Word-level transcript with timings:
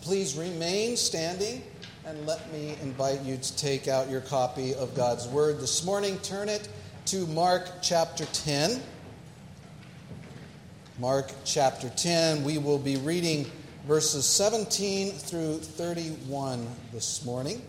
please 0.00 0.34
remain 0.34 0.96
standing 0.96 1.62
and 2.06 2.26
let 2.26 2.50
me 2.52 2.74
invite 2.82 3.20
you 3.20 3.36
to 3.36 3.56
take 3.56 3.86
out 3.86 4.08
your 4.08 4.22
copy 4.22 4.74
of 4.74 4.94
God's 4.94 5.28
Word 5.28 5.60
this 5.60 5.84
morning. 5.84 6.18
Turn 6.20 6.48
it 6.48 6.68
to 7.06 7.26
Mark 7.26 7.68
chapter 7.82 8.24
10. 8.24 8.80
Mark 10.98 11.30
chapter 11.44 11.90
10. 11.90 12.42
We 12.44 12.56
will 12.56 12.78
be 12.78 12.96
reading 12.96 13.44
verses 13.86 14.24
17 14.24 15.12
through 15.12 15.58
31 15.58 16.66
this 16.92 17.24
morning. 17.26 17.60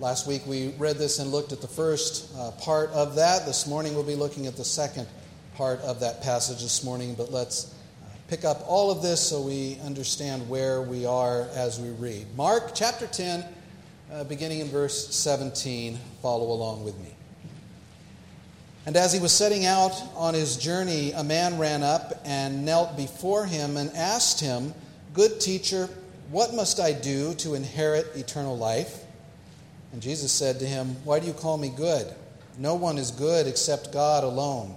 Last 0.00 0.26
week 0.26 0.42
we 0.46 0.74
read 0.78 0.96
this 0.96 1.20
and 1.20 1.30
looked 1.30 1.52
at 1.52 1.60
the 1.60 1.68
first 1.68 2.34
uh, 2.36 2.50
part 2.50 2.90
of 2.90 3.14
that. 3.14 3.46
This 3.46 3.68
morning 3.68 3.94
we'll 3.94 4.02
be 4.02 4.16
looking 4.16 4.48
at 4.48 4.56
the 4.56 4.64
second 4.64 5.06
part 5.56 5.80
of 5.80 6.00
that 6.00 6.22
passage 6.22 6.62
this 6.62 6.84
morning, 6.84 7.14
but 7.14 7.32
let's 7.32 7.74
uh, 8.02 8.08
pick 8.28 8.44
up 8.44 8.62
all 8.66 8.90
of 8.90 9.00
this 9.00 9.20
so 9.20 9.40
we 9.40 9.78
understand 9.82 10.46
where 10.50 10.82
we 10.82 11.06
are 11.06 11.48
as 11.54 11.80
we 11.80 11.88
read. 11.90 12.26
Mark 12.36 12.72
chapter 12.74 13.06
10, 13.06 13.42
uh, 14.12 14.24
beginning 14.24 14.60
in 14.60 14.68
verse 14.68 15.14
17. 15.14 15.98
Follow 16.20 16.52
along 16.52 16.84
with 16.84 16.98
me. 16.98 17.14
And 18.84 18.96
as 18.96 19.14
he 19.14 19.18
was 19.18 19.32
setting 19.32 19.64
out 19.64 19.94
on 20.14 20.34
his 20.34 20.58
journey, 20.58 21.12
a 21.12 21.24
man 21.24 21.58
ran 21.58 21.82
up 21.82 22.20
and 22.26 22.66
knelt 22.66 22.94
before 22.94 23.46
him 23.46 23.78
and 23.78 23.90
asked 23.96 24.40
him, 24.40 24.74
Good 25.14 25.40
teacher, 25.40 25.88
what 26.30 26.52
must 26.52 26.80
I 26.80 26.92
do 26.92 27.32
to 27.36 27.54
inherit 27.54 28.14
eternal 28.14 28.58
life? 28.58 29.04
And 29.92 30.02
Jesus 30.02 30.30
said 30.32 30.58
to 30.58 30.66
him, 30.66 30.96
Why 31.04 31.18
do 31.18 31.26
you 31.26 31.32
call 31.32 31.56
me 31.56 31.72
good? 31.74 32.06
No 32.58 32.74
one 32.74 32.98
is 32.98 33.10
good 33.10 33.46
except 33.46 33.90
God 33.90 34.22
alone. 34.22 34.76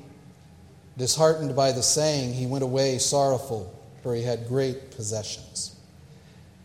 Disheartened 0.97 1.55
by 1.55 1.71
the 1.71 1.83
saying, 1.83 2.33
he 2.33 2.45
went 2.45 2.63
away 2.63 2.97
sorrowful, 2.97 3.73
for 4.03 4.13
he 4.13 4.23
had 4.23 4.47
great 4.47 4.91
possessions. 4.91 5.75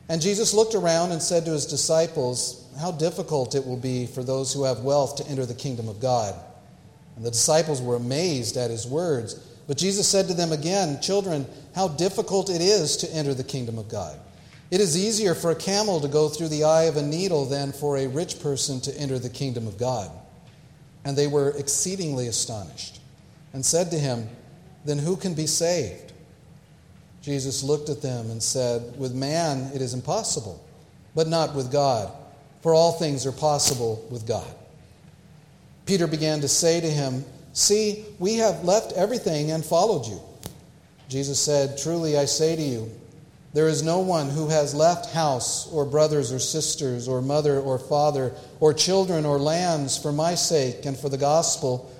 And 0.08 0.20
Jesus 0.20 0.54
looked 0.54 0.74
around 0.74 1.12
and 1.12 1.22
said 1.22 1.44
to 1.44 1.52
his 1.52 1.66
disciples, 1.66 2.68
How 2.80 2.92
difficult 2.92 3.54
it 3.54 3.66
will 3.66 3.76
be 3.76 4.06
for 4.06 4.22
those 4.22 4.52
who 4.52 4.64
have 4.64 4.80
wealth 4.80 5.16
to 5.16 5.26
enter 5.28 5.46
the 5.46 5.54
kingdom 5.54 5.88
of 5.88 6.00
God. 6.00 6.34
And 7.16 7.24
the 7.24 7.30
disciples 7.30 7.82
were 7.82 7.96
amazed 7.96 8.56
at 8.56 8.70
his 8.70 8.86
words. 8.86 9.34
But 9.66 9.78
Jesus 9.78 10.06
said 10.06 10.28
to 10.28 10.34
them 10.34 10.52
again, 10.52 11.00
Children, 11.00 11.46
how 11.74 11.88
difficult 11.88 12.50
it 12.50 12.60
is 12.60 12.96
to 12.98 13.12
enter 13.12 13.34
the 13.34 13.44
kingdom 13.44 13.78
of 13.78 13.88
God. 13.88 14.18
It 14.70 14.80
is 14.80 14.96
easier 14.96 15.34
for 15.34 15.50
a 15.52 15.56
camel 15.56 16.00
to 16.00 16.08
go 16.08 16.28
through 16.28 16.48
the 16.48 16.64
eye 16.64 16.84
of 16.84 16.96
a 16.96 17.02
needle 17.02 17.44
than 17.46 17.72
for 17.72 17.96
a 17.96 18.08
rich 18.08 18.40
person 18.40 18.80
to 18.82 18.96
enter 18.98 19.18
the 19.18 19.30
kingdom 19.30 19.66
of 19.66 19.78
God. 19.78 20.10
And 21.04 21.16
they 21.16 21.28
were 21.28 21.50
exceedingly 21.56 22.26
astonished 22.26 23.00
and 23.56 23.64
said 23.64 23.90
to 23.90 23.98
him, 23.98 24.28
Then 24.84 24.98
who 24.98 25.16
can 25.16 25.32
be 25.32 25.46
saved? 25.46 26.12
Jesus 27.22 27.62
looked 27.62 27.88
at 27.88 28.02
them 28.02 28.30
and 28.30 28.42
said, 28.42 28.98
With 28.98 29.14
man 29.14 29.70
it 29.74 29.80
is 29.80 29.94
impossible, 29.94 30.62
but 31.14 31.26
not 31.26 31.54
with 31.54 31.72
God, 31.72 32.12
for 32.60 32.74
all 32.74 32.92
things 32.92 33.24
are 33.24 33.32
possible 33.32 34.06
with 34.10 34.26
God. 34.26 34.54
Peter 35.86 36.06
began 36.06 36.42
to 36.42 36.48
say 36.48 36.82
to 36.82 36.86
him, 36.86 37.24
See, 37.54 38.04
we 38.18 38.34
have 38.34 38.62
left 38.62 38.92
everything 38.92 39.52
and 39.52 39.64
followed 39.64 40.06
you. 40.06 40.20
Jesus 41.08 41.40
said, 41.40 41.78
Truly 41.78 42.18
I 42.18 42.26
say 42.26 42.56
to 42.56 42.62
you, 42.62 42.90
there 43.54 43.68
is 43.68 43.82
no 43.82 44.00
one 44.00 44.28
who 44.28 44.48
has 44.48 44.74
left 44.74 45.14
house, 45.14 45.66
or 45.72 45.86
brothers, 45.86 46.30
or 46.30 46.38
sisters, 46.38 47.08
or 47.08 47.22
mother, 47.22 47.58
or 47.58 47.78
father, 47.78 48.34
or 48.60 48.74
children, 48.74 49.24
or 49.24 49.38
lands 49.38 49.96
for 49.96 50.12
my 50.12 50.34
sake 50.34 50.84
and 50.84 50.94
for 50.94 51.08
the 51.08 51.16
gospel, 51.16 51.90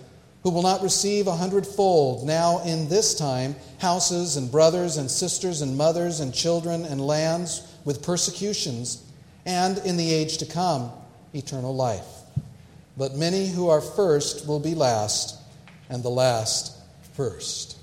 who 0.47 0.53
will 0.53 0.63
not 0.63 0.81
receive 0.81 1.27
a 1.27 1.35
hundredfold 1.35 2.25
now 2.25 2.63
in 2.63 2.89
this 2.89 3.17
time 3.17 3.57
houses, 3.81 4.37
and 4.37 4.49
brothers, 4.49 4.97
and 4.97 5.11
sisters, 5.11 5.61
and 5.61 5.77
mothers, 5.77 6.21
and 6.21 6.33
children, 6.33 6.85
and 6.85 7.05
lands 7.05 7.75
with 7.85 8.01
persecutions, 8.01 9.03
and 9.45 9.79
in 9.79 9.97
the 9.97 10.09
age 10.15 10.39
to 10.39 10.47
come, 10.47 10.93
eternal 11.35 11.75
life. 11.75 12.07
But 12.97 13.17
many 13.17 13.49
who 13.49 13.71
are 13.71 13.81
first 13.81 14.47
will 14.47 14.61
be 14.61 14.77
last, 14.77 15.37
and 15.89 16.01
the 16.05 16.11
last 16.11 16.79
first. 17.15 17.77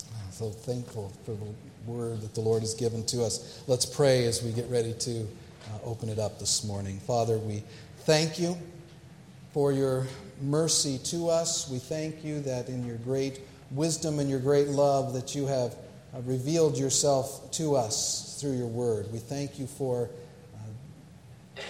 I'm 0.00 0.32
so 0.32 0.50
thankful 0.50 1.12
for 1.24 1.36
the 1.36 1.46
word 1.86 2.20
that 2.22 2.34
the 2.34 2.40
Lord 2.40 2.62
has 2.62 2.74
given 2.74 3.04
to 3.06 3.22
us. 3.22 3.62
Let's 3.68 3.86
pray 3.86 4.26
as 4.26 4.42
we 4.42 4.50
get 4.50 4.68
ready 4.68 4.92
to 4.92 5.20
uh, 5.20 5.84
open 5.84 6.08
it 6.08 6.18
up 6.18 6.40
this 6.40 6.64
morning. 6.64 6.98
Father, 6.98 7.38
we 7.38 7.62
thank 7.98 8.40
you 8.40 8.58
for 9.52 9.70
your 9.70 10.08
mercy 10.42 10.98
to 11.04 11.28
us. 11.28 11.68
We 11.70 11.78
thank 11.78 12.24
you 12.24 12.40
that 12.40 12.68
in 12.68 12.86
your 12.86 12.96
great 12.98 13.40
wisdom 13.70 14.18
and 14.18 14.28
your 14.30 14.40
great 14.40 14.68
love 14.68 15.14
that 15.14 15.34
you 15.34 15.46
have 15.46 15.74
uh, 16.14 16.20
revealed 16.22 16.78
yourself 16.78 17.50
to 17.52 17.76
us 17.76 18.38
through 18.40 18.56
your 18.56 18.66
word. 18.66 19.12
We 19.12 19.18
thank 19.18 19.58
you 19.58 19.66
for 19.66 20.10
uh, 20.54 21.60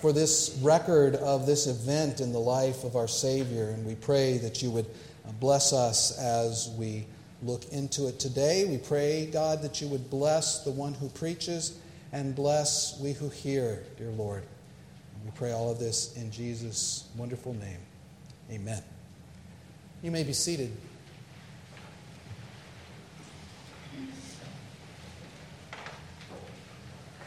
for 0.00 0.12
this 0.12 0.58
record 0.62 1.14
of 1.16 1.46
this 1.46 1.66
event 1.66 2.20
in 2.20 2.32
the 2.32 2.38
life 2.38 2.84
of 2.84 2.96
our 2.96 3.08
Savior, 3.08 3.70
and 3.70 3.86
we 3.86 3.94
pray 3.94 4.38
that 4.38 4.62
you 4.62 4.70
would 4.70 4.86
uh, 5.26 5.32
bless 5.40 5.72
us 5.72 6.18
as 6.18 6.70
we 6.78 7.06
look 7.42 7.64
into 7.72 8.08
it 8.08 8.18
today. 8.18 8.64
We 8.64 8.78
pray, 8.78 9.26
God, 9.26 9.62
that 9.62 9.80
you 9.80 9.88
would 9.88 10.10
bless 10.10 10.64
the 10.64 10.70
one 10.70 10.94
who 10.94 11.08
preaches 11.08 11.78
and 12.12 12.34
bless 12.34 12.98
we 13.00 13.12
who 13.12 13.28
hear, 13.28 13.82
dear 13.96 14.10
Lord. 14.10 14.44
We 15.24 15.30
pray 15.34 15.52
all 15.52 15.70
of 15.70 15.78
this 15.78 16.16
in 16.16 16.30
Jesus' 16.30 17.08
wonderful 17.16 17.54
name. 17.54 17.80
Amen. 18.54 18.80
You 20.00 20.12
may 20.12 20.22
be 20.22 20.32
seated. 20.32 20.70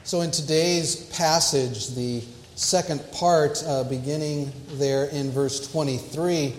So, 0.06 0.22
in 0.22 0.32
today's 0.32 0.96
passage, 1.18 1.90
the 1.96 2.24
second 2.56 3.04
part, 3.12 3.62
uh, 3.68 3.84
beginning 3.84 4.54
there 4.76 5.08
in 5.08 5.32
verse 5.32 5.70
23, 5.70 6.56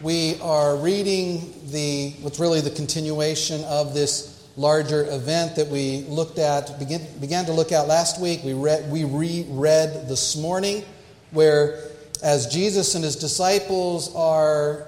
we 0.00 0.38
are 0.40 0.76
reading 0.76 1.52
the 1.72 2.10
what's 2.20 2.38
really 2.38 2.60
the 2.60 2.70
continuation 2.70 3.64
of 3.64 3.92
this 3.92 4.46
larger 4.56 5.04
event 5.10 5.56
that 5.56 5.66
we 5.66 6.02
looked 6.02 6.38
at 6.38 6.78
begin, 6.78 7.04
began 7.20 7.44
to 7.46 7.52
look 7.52 7.72
at 7.72 7.88
last 7.88 8.20
week 8.20 8.44
we 8.44 8.52
read 8.52 8.88
we 8.90 9.02
reread 9.04 10.06
this 10.08 10.36
morning 10.36 10.84
where 11.30 11.91
as 12.22 12.46
jesus 12.46 12.94
and 12.94 13.04
his 13.04 13.16
disciples 13.16 14.14
are 14.14 14.86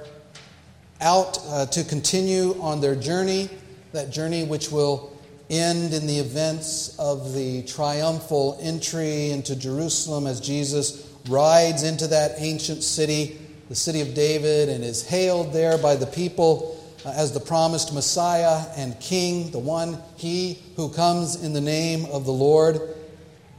out 1.01 1.39
uh, 1.49 1.67
to 1.67 1.85
continue 1.85 2.61
on 2.61 2.81
their 2.81 2.95
journey 2.95 3.49
that 3.93 4.11
journey 4.11 4.45
which 4.45 4.71
will 4.71 5.13
end 5.51 5.93
in 5.93 6.07
the 6.07 6.19
events 6.19 6.99
of 6.99 7.35
the 7.35 7.63
triumphal 7.65 8.59
entry 8.61 9.31
into 9.31 9.55
jerusalem 9.55 10.27
as 10.27 10.41
jesus 10.41 11.11
rides 11.29 11.83
into 11.83 12.07
that 12.07 12.33
ancient 12.39 12.83
city 12.83 13.39
the 13.69 13.75
city 13.75 14.01
of 14.01 14.15
David 14.15 14.69
and 14.69 14.85
is 14.85 15.07
hailed 15.07 15.53
there 15.53 15.79
by 15.79 15.97
the 15.97 16.07
people 16.07 16.81
uh, 17.05 17.13
as 17.17 17.33
the 17.33 17.41
promised 17.41 17.95
Messiah 17.95 18.65
and 18.77 18.99
King, 19.01 19.51
the 19.51 19.59
one 19.59 19.99
he 20.17 20.63
who 20.77 20.91
comes 20.91 21.43
in 21.43 21.53
the 21.53 21.61
name 21.61 22.05
of 22.07 22.25
the 22.25 22.33
Lord. 22.33 22.94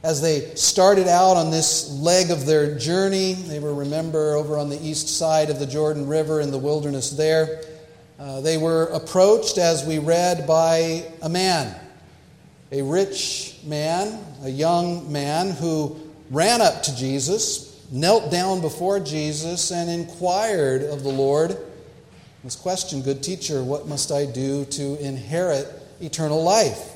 As 0.06 0.20
they 0.20 0.54
started 0.54 1.08
out 1.08 1.36
on 1.36 1.50
this 1.50 1.90
leg 1.90 2.30
of 2.30 2.46
their 2.46 2.78
journey, 2.78 3.32
they 3.32 3.58
were, 3.58 3.74
remember, 3.74 4.34
over 4.34 4.56
on 4.56 4.70
the 4.70 4.80
east 4.80 5.08
side 5.08 5.50
of 5.50 5.58
the 5.58 5.66
Jordan 5.66 6.06
River 6.06 6.40
in 6.40 6.52
the 6.52 6.58
wilderness 6.58 7.10
there. 7.10 7.64
Uh, 8.16 8.40
they 8.40 8.56
were 8.56 8.84
approached, 8.84 9.58
as 9.58 9.84
we 9.84 9.98
read, 9.98 10.46
by 10.46 11.04
a 11.22 11.28
man, 11.28 11.74
a 12.70 12.82
rich 12.82 13.56
man, 13.64 14.24
a 14.44 14.48
young 14.48 15.10
man 15.10 15.50
who 15.50 15.96
ran 16.30 16.62
up 16.62 16.84
to 16.84 16.94
Jesus 16.94 17.84
knelt 17.90 18.30
down 18.30 18.60
before 18.60 19.00
Jesus 19.00 19.72
and 19.72 19.90
inquired 19.90 20.82
of 20.84 21.02
the 21.02 21.08
Lord 21.08 21.58
this 22.44 22.54
question 22.54 23.02
Good 23.02 23.24
teacher, 23.24 23.64
what 23.64 23.88
must 23.88 24.12
I 24.12 24.24
do 24.24 24.66
to 24.66 25.04
inherit 25.04 25.66
eternal 26.00 26.44
life? 26.44 26.95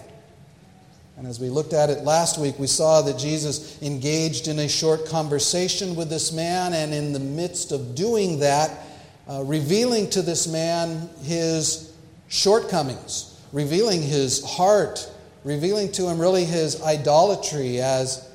And 1.20 1.28
as 1.28 1.38
we 1.38 1.50
looked 1.50 1.74
at 1.74 1.90
it 1.90 2.02
last 2.02 2.38
week, 2.38 2.58
we 2.58 2.66
saw 2.66 3.02
that 3.02 3.18
Jesus 3.18 3.82
engaged 3.82 4.48
in 4.48 4.58
a 4.58 4.66
short 4.66 5.04
conversation 5.04 5.94
with 5.94 6.08
this 6.08 6.32
man, 6.32 6.72
and 6.72 6.94
in 6.94 7.12
the 7.12 7.20
midst 7.20 7.72
of 7.72 7.94
doing 7.94 8.38
that, 8.38 8.86
uh, 9.28 9.42
revealing 9.44 10.08
to 10.08 10.22
this 10.22 10.48
man 10.48 11.10
his 11.22 11.92
shortcomings, 12.28 13.38
revealing 13.52 14.00
his 14.00 14.42
heart, 14.42 15.12
revealing 15.44 15.92
to 15.92 16.08
him 16.08 16.18
really 16.18 16.46
his 16.46 16.80
idolatry 16.80 17.82
as, 17.82 18.26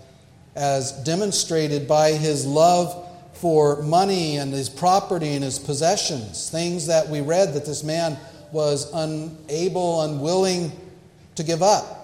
as 0.55 0.91
demonstrated 1.03 1.87
by 1.87 2.11
his 2.11 2.45
love 2.45 3.03
for 3.33 3.81
money 3.81 4.37
and 4.37 4.53
his 4.53 4.69
property 4.69 5.33
and 5.33 5.43
his 5.43 5.57
possessions, 5.57 6.51
things 6.51 6.85
that 6.85 7.09
we 7.09 7.21
read 7.21 7.55
that 7.55 7.65
this 7.65 7.83
man 7.83 8.15
was 8.51 8.93
unable, 8.93 10.01
unwilling 10.03 10.71
to 11.33 11.41
give 11.41 11.63
up. 11.63 12.03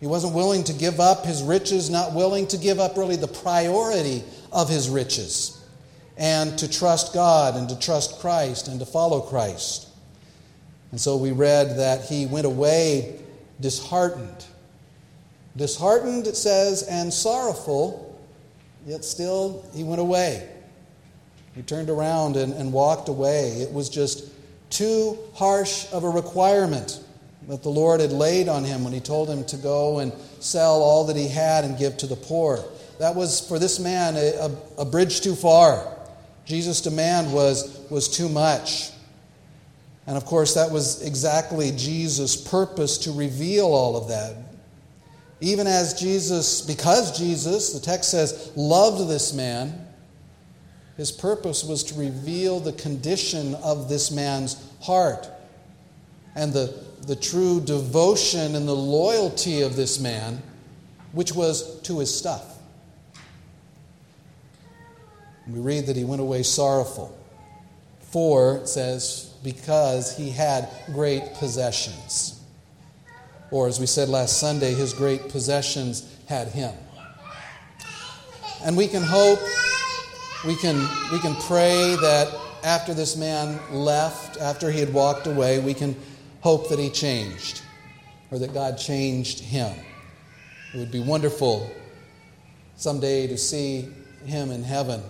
He 0.00 0.06
wasn't 0.06 0.34
willing 0.34 0.64
to 0.64 0.72
give 0.72 1.00
up 1.00 1.24
his 1.24 1.42
riches, 1.42 1.88
not 1.88 2.12
willing 2.12 2.46
to 2.48 2.58
give 2.58 2.78
up 2.78 2.96
really 2.96 3.16
the 3.16 3.28
priority 3.28 4.22
of 4.52 4.68
his 4.68 4.88
riches, 4.88 5.62
and 6.16 6.58
to 6.58 6.68
trust 6.70 7.14
God 7.14 7.56
and 7.56 7.68
to 7.68 7.78
trust 7.78 8.20
Christ 8.20 8.68
and 8.68 8.78
to 8.80 8.86
follow 8.86 9.20
Christ. 9.20 9.88
And 10.90 11.00
so 11.00 11.16
we 11.16 11.32
read 11.32 11.78
that 11.78 12.04
he 12.04 12.26
went 12.26 12.46
away 12.46 13.20
disheartened. 13.60 14.44
Disheartened, 15.56 16.26
it 16.26 16.36
says, 16.36 16.82
and 16.82 17.12
sorrowful, 17.12 18.20
yet 18.86 19.04
still 19.04 19.64
he 19.74 19.82
went 19.82 20.00
away. 20.00 20.48
He 21.54 21.62
turned 21.62 21.88
around 21.88 22.36
and, 22.36 22.52
and 22.52 22.72
walked 22.72 23.08
away. 23.08 23.62
It 23.62 23.72
was 23.72 23.88
just 23.88 24.30
too 24.68 25.18
harsh 25.34 25.86
of 25.92 26.04
a 26.04 26.08
requirement 26.08 27.02
that 27.48 27.62
the 27.62 27.68
Lord 27.68 28.00
had 28.00 28.12
laid 28.12 28.48
on 28.48 28.64
him 28.64 28.82
when 28.82 28.92
he 28.92 29.00
told 29.00 29.28
him 29.28 29.44
to 29.46 29.56
go 29.56 30.00
and 30.00 30.12
sell 30.40 30.82
all 30.82 31.04
that 31.06 31.16
he 31.16 31.28
had 31.28 31.64
and 31.64 31.78
give 31.78 31.96
to 31.98 32.06
the 32.06 32.16
poor. 32.16 32.64
That 32.98 33.14
was, 33.14 33.46
for 33.46 33.58
this 33.58 33.78
man, 33.78 34.16
a, 34.16 34.48
a, 34.78 34.82
a 34.82 34.84
bridge 34.84 35.20
too 35.20 35.34
far. 35.34 35.96
Jesus' 36.44 36.80
demand 36.80 37.32
was, 37.32 37.80
was 37.90 38.08
too 38.08 38.28
much. 38.28 38.90
And 40.06 40.16
of 40.16 40.24
course, 40.24 40.54
that 40.54 40.70
was 40.70 41.02
exactly 41.02 41.72
Jesus' 41.72 42.36
purpose 42.36 42.98
to 42.98 43.12
reveal 43.12 43.66
all 43.66 43.96
of 43.96 44.08
that. 44.08 44.36
Even 45.40 45.66
as 45.66 45.94
Jesus, 46.00 46.62
because 46.62 47.18
Jesus, 47.18 47.72
the 47.72 47.80
text 47.80 48.10
says, 48.10 48.52
loved 48.56 49.08
this 49.10 49.34
man, 49.34 49.86
his 50.96 51.12
purpose 51.12 51.62
was 51.62 51.84
to 51.84 51.94
reveal 51.98 52.58
the 52.58 52.72
condition 52.72 53.54
of 53.56 53.88
this 53.88 54.10
man's 54.10 54.56
heart 54.80 55.28
and 56.34 56.52
the, 56.52 56.74
the 57.06 57.16
true 57.16 57.60
devotion 57.60 58.54
and 58.56 58.66
the 58.66 58.74
loyalty 58.74 59.62
of 59.62 59.76
this 59.76 60.00
man, 60.00 60.42
which 61.12 61.32
was 61.32 61.80
to 61.82 62.00
his 62.00 62.14
stuff. 62.14 62.58
We 65.48 65.60
read 65.60 65.86
that 65.86 65.96
he 65.96 66.04
went 66.04 66.20
away 66.20 66.42
sorrowful. 66.42 67.16
For, 68.10 68.56
it 68.56 68.68
says, 68.68 69.32
because 69.44 70.16
he 70.16 70.30
had 70.30 70.68
great 70.92 71.34
possessions. 71.34 72.40
Or, 73.52 73.68
as 73.68 73.78
we 73.78 73.86
said 73.86 74.08
last 74.08 74.40
Sunday, 74.40 74.74
his 74.74 74.92
great 74.92 75.28
possessions 75.28 76.12
had 76.28 76.48
him. 76.48 76.74
And 78.64 78.76
we 78.76 78.88
can 78.88 79.02
hope, 79.02 79.38
we 80.44 80.56
can, 80.56 80.76
we 81.12 81.20
can 81.20 81.36
pray 81.42 81.94
that 82.00 82.34
after 82.64 82.92
this 82.94 83.16
man 83.16 83.60
left, 83.70 84.40
after 84.40 84.70
he 84.72 84.80
had 84.80 84.92
walked 84.92 85.28
away, 85.28 85.60
we 85.60 85.74
can 85.74 85.94
hope 86.46 86.68
that 86.68 86.78
he 86.78 86.88
changed 86.88 87.60
or 88.30 88.38
that 88.38 88.54
God 88.54 88.78
changed 88.78 89.40
him. 89.40 89.76
It 90.72 90.78
would 90.78 90.92
be 90.92 91.00
wonderful 91.00 91.68
someday 92.76 93.26
to 93.26 93.36
see 93.36 93.88
him 94.24 94.52
in 94.52 94.62
heaven 94.62 95.02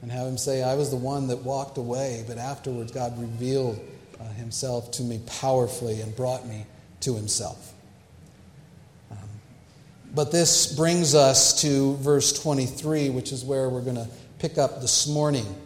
and 0.00 0.12
have 0.12 0.28
him 0.28 0.38
say, 0.38 0.62
I 0.62 0.76
was 0.76 0.90
the 0.90 0.96
one 0.96 1.26
that 1.26 1.38
walked 1.38 1.76
away, 1.76 2.24
but 2.28 2.38
afterwards 2.38 2.92
God 2.92 3.20
revealed 3.20 3.80
uh, 4.20 4.28
himself 4.34 4.92
to 4.92 5.02
me 5.02 5.20
powerfully 5.26 6.00
and 6.02 6.14
brought 6.14 6.46
me 6.46 6.66
to 7.00 7.16
himself. 7.16 7.72
Um, 9.10 9.18
but 10.14 10.30
this 10.30 10.72
brings 10.76 11.16
us 11.16 11.62
to 11.62 11.96
verse 11.96 12.32
23, 12.32 13.10
which 13.10 13.32
is 13.32 13.44
where 13.44 13.68
we're 13.68 13.82
going 13.82 13.96
to 13.96 14.08
pick 14.38 14.56
up 14.56 14.80
this 14.80 15.08
morning. 15.08 15.63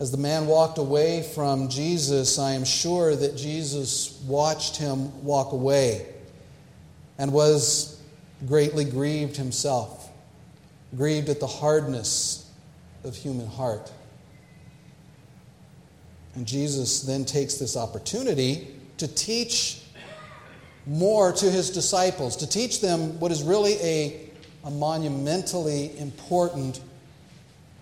As 0.00 0.10
the 0.10 0.16
man 0.16 0.46
walked 0.46 0.78
away 0.78 1.22
from 1.22 1.68
Jesus, 1.68 2.38
I 2.38 2.52
am 2.52 2.64
sure 2.64 3.14
that 3.14 3.36
Jesus 3.36 4.18
watched 4.26 4.78
him 4.78 5.22
walk 5.22 5.52
away 5.52 6.06
and 7.18 7.34
was 7.34 8.00
greatly 8.46 8.86
grieved 8.86 9.36
himself, 9.36 10.10
grieved 10.96 11.28
at 11.28 11.38
the 11.38 11.46
hardness 11.46 12.50
of 13.04 13.14
human 13.14 13.46
heart. 13.46 13.92
And 16.34 16.46
Jesus 16.46 17.02
then 17.02 17.26
takes 17.26 17.56
this 17.56 17.76
opportunity 17.76 18.68
to 18.96 19.06
teach 19.06 19.82
more 20.86 21.30
to 21.30 21.50
his 21.50 21.68
disciples, 21.68 22.36
to 22.36 22.46
teach 22.46 22.80
them 22.80 23.20
what 23.20 23.30
is 23.30 23.42
really 23.42 23.74
a, 23.82 24.30
a 24.64 24.70
monumentally 24.70 25.98
important 25.98 26.80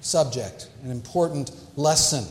subject, 0.01 0.69
an 0.85 0.91
important 0.91 1.51
lesson 1.77 2.25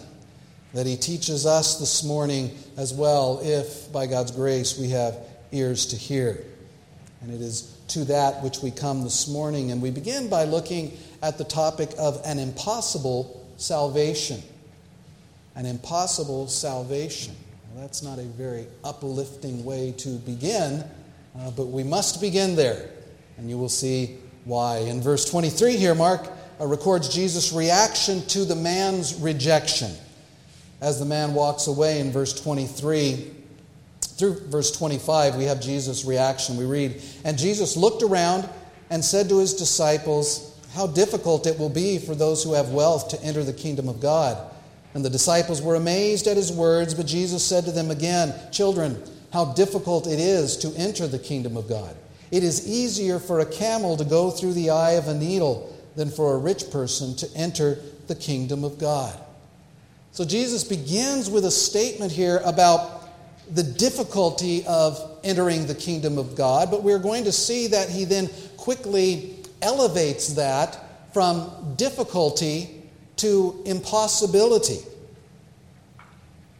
that 0.73 0.85
he 0.85 0.95
teaches 0.95 1.45
us 1.45 1.79
this 1.79 2.03
morning 2.03 2.51
as 2.77 2.93
well, 2.93 3.39
if 3.41 3.91
by 3.91 4.05
God's 4.07 4.31
grace 4.31 4.77
we 4.77 4.89
have 4.89 5.17
ears 5.51 5.87
to 5.87 5.95
hear. 5.95 6.43
And 7.21 7.33
it 7.33 7.41
is 7.41 7.77
to 7.89 8.05
that 8.05 8.43
which 8.43 8.59
we 8.59 8.71
come 8.71 9.03
this 9.03 9.27
morning. 9.27 9.71
And 9.71 9.81
we 9.81 9.91
begin 9.91 10.29
by 10.29 10.43
looking 10.43 10.97
at 11.21 11.37
the 11.37 11.43
topic 11.43 11.89
of 11.97 12.21
an 12.25 12.37
impossible 12.37 13.45
salvation. 13.57 14.41
An 15.55 15.65
impossible 15.65 16.47
salvation. 16.47 17.35
Well, 17.73 17.81
that's 17.81 18.03
not 18.03 18.19
a 18.19 18.23
very 18.23 18.67
uplifting 18.83 19.65
way 19.65 19.93
to 19.97 20.09
begin, 20.19 20.83
uh, 21.39 21.51
but 21.51 21.67
we 21.67 21.83
must 21.83 22.21
begin 22.21 22.55
there. 22.55 22.89
And 23.37 23.49
you 23.49 23.57
will 23.57 23.69
see 23.69 24.17
why. 24.45 24.77
In 24.79 25.01
verse 25.01 25.25
23 25.25 25.77
here, 25.77 25.95
Mark 25.95 26.27
Uh, 26.59 26.65
records 26.65 27.13
Jesus' 27.13 27.53
reaction 27.53 28.25
to 28.27 28.45
the 28.45 28.55
man's 28.55 29.15
rejection. 29.15 29.91
As 30.81 30.99
the 30.99 31.05
man 31.05 31.33
walks 31.33 31.67
away 31.67 31.99
in 31.99 32.11
verse 32.11 32.39
23, 32.39 33.31
through 34.01 34.39
verse 34.47 34.71
25, 34.71 35.35
we 35.35 35.43
have 35.43 35.61
Jesus' 35.61 36.05
reaction. 36.05 36.57
We 36.57 36.65
read, 36.65 37.01
And 37.23 37.37
Jesus 37.37 37.77
looked 37.77 38.03
around 38.03 38.47
and 38.89 39.03
said 39.03 39.29
to 39.29 39.39
his 39.39 39.53
disciples, 39.53 40.57
how 40.73 40.87
difficult 40.87 41.47
it 41.47 41.57
will 41.57 41.69
be 41.69 41.97
for 41.97 42.13
those 42.13 42.43
who 42.43 42.53
have 42.53 42.69
wealth 42.69 43.09
to 43.09 43.23
enter 43.23 43.43
the 43.43 43.53
kingdom 43.53 43.89
of 43.89 43.99
God. 43.99 44.37
And 44.93 45.03
the 45.03 45.09
disciples 45.09 45.61
were 45.61 45.75
amazed 45.75 46.27
at 46.27 46.37
his 46.37 46.51
words, 46.51 46.93
but 46.93 47.05
Jesus 47.05 47.43
said 47.43 47.65
to 47.65 47.71
them 47.71 47.91
again, 47.91 48.33
Children, 48.51 49.01
how 49.33 49.53
difficult 49.53 50.07
it 50.07 50.19
is 50.19 50.57
to 50.57 50.73
enter 50.77 51.07
the 51.07 51.19
kingdom 51.19 51.57
of 51.57 51.67
God. 51.67 51.95
It 52.31 52.43
is 52.43 52.67
easier 52.67 53.19
for 53.19 53.39
a 53.39 53.45
camel 53.45 53.97
to 53.97 54.05
go 54.05 54.29
through 54.29 54.53
the 54.53 54.69
eye 54.69 54.91
of 54.91 55.07
a 55.07 55.13
needle 55.13 55.73
than 55.97 56.11
for 56.11 56.35
a 56.35 56.37
rich 56.37 56.69
person 56.71 57.15
to 57.15 57.27
enter 57.35 57.79
the 58.05 58.15
kingdom 58.15 58.63
of 58.63 58.77
God. 58.77 59.19
So 60.11 60.23
Jesus 60.23 60.63
begins 60.63 61.29
with 61.29 61.43
a 61.43 61.51
statement 61.51 62.11
here 62.11 62.39
about 62.45 63.09
the 63.53 63.63
difficulty 63.63 64.63
of 64.67 65.19
entering 65.23 65.67
the 65.67 65.75
kingdom 65.75 66.17
of 66.17 66.35
God, 66.35 66.69
but 66.69 66.83
we're 66.83 66.99
going 66.99 67.23
to 67.25 67.31
see 67.31 67.67
that 67.67 67.89
he 67.89 68.05
then 68.05 68.29
quickly 68.57 69.35
elevates 69.61 70.35
that 70.35 70.77
from 71.13 71.73
difficulty 71.77 72.83
to 73.17 73.61
impossibility. 73.65 74.79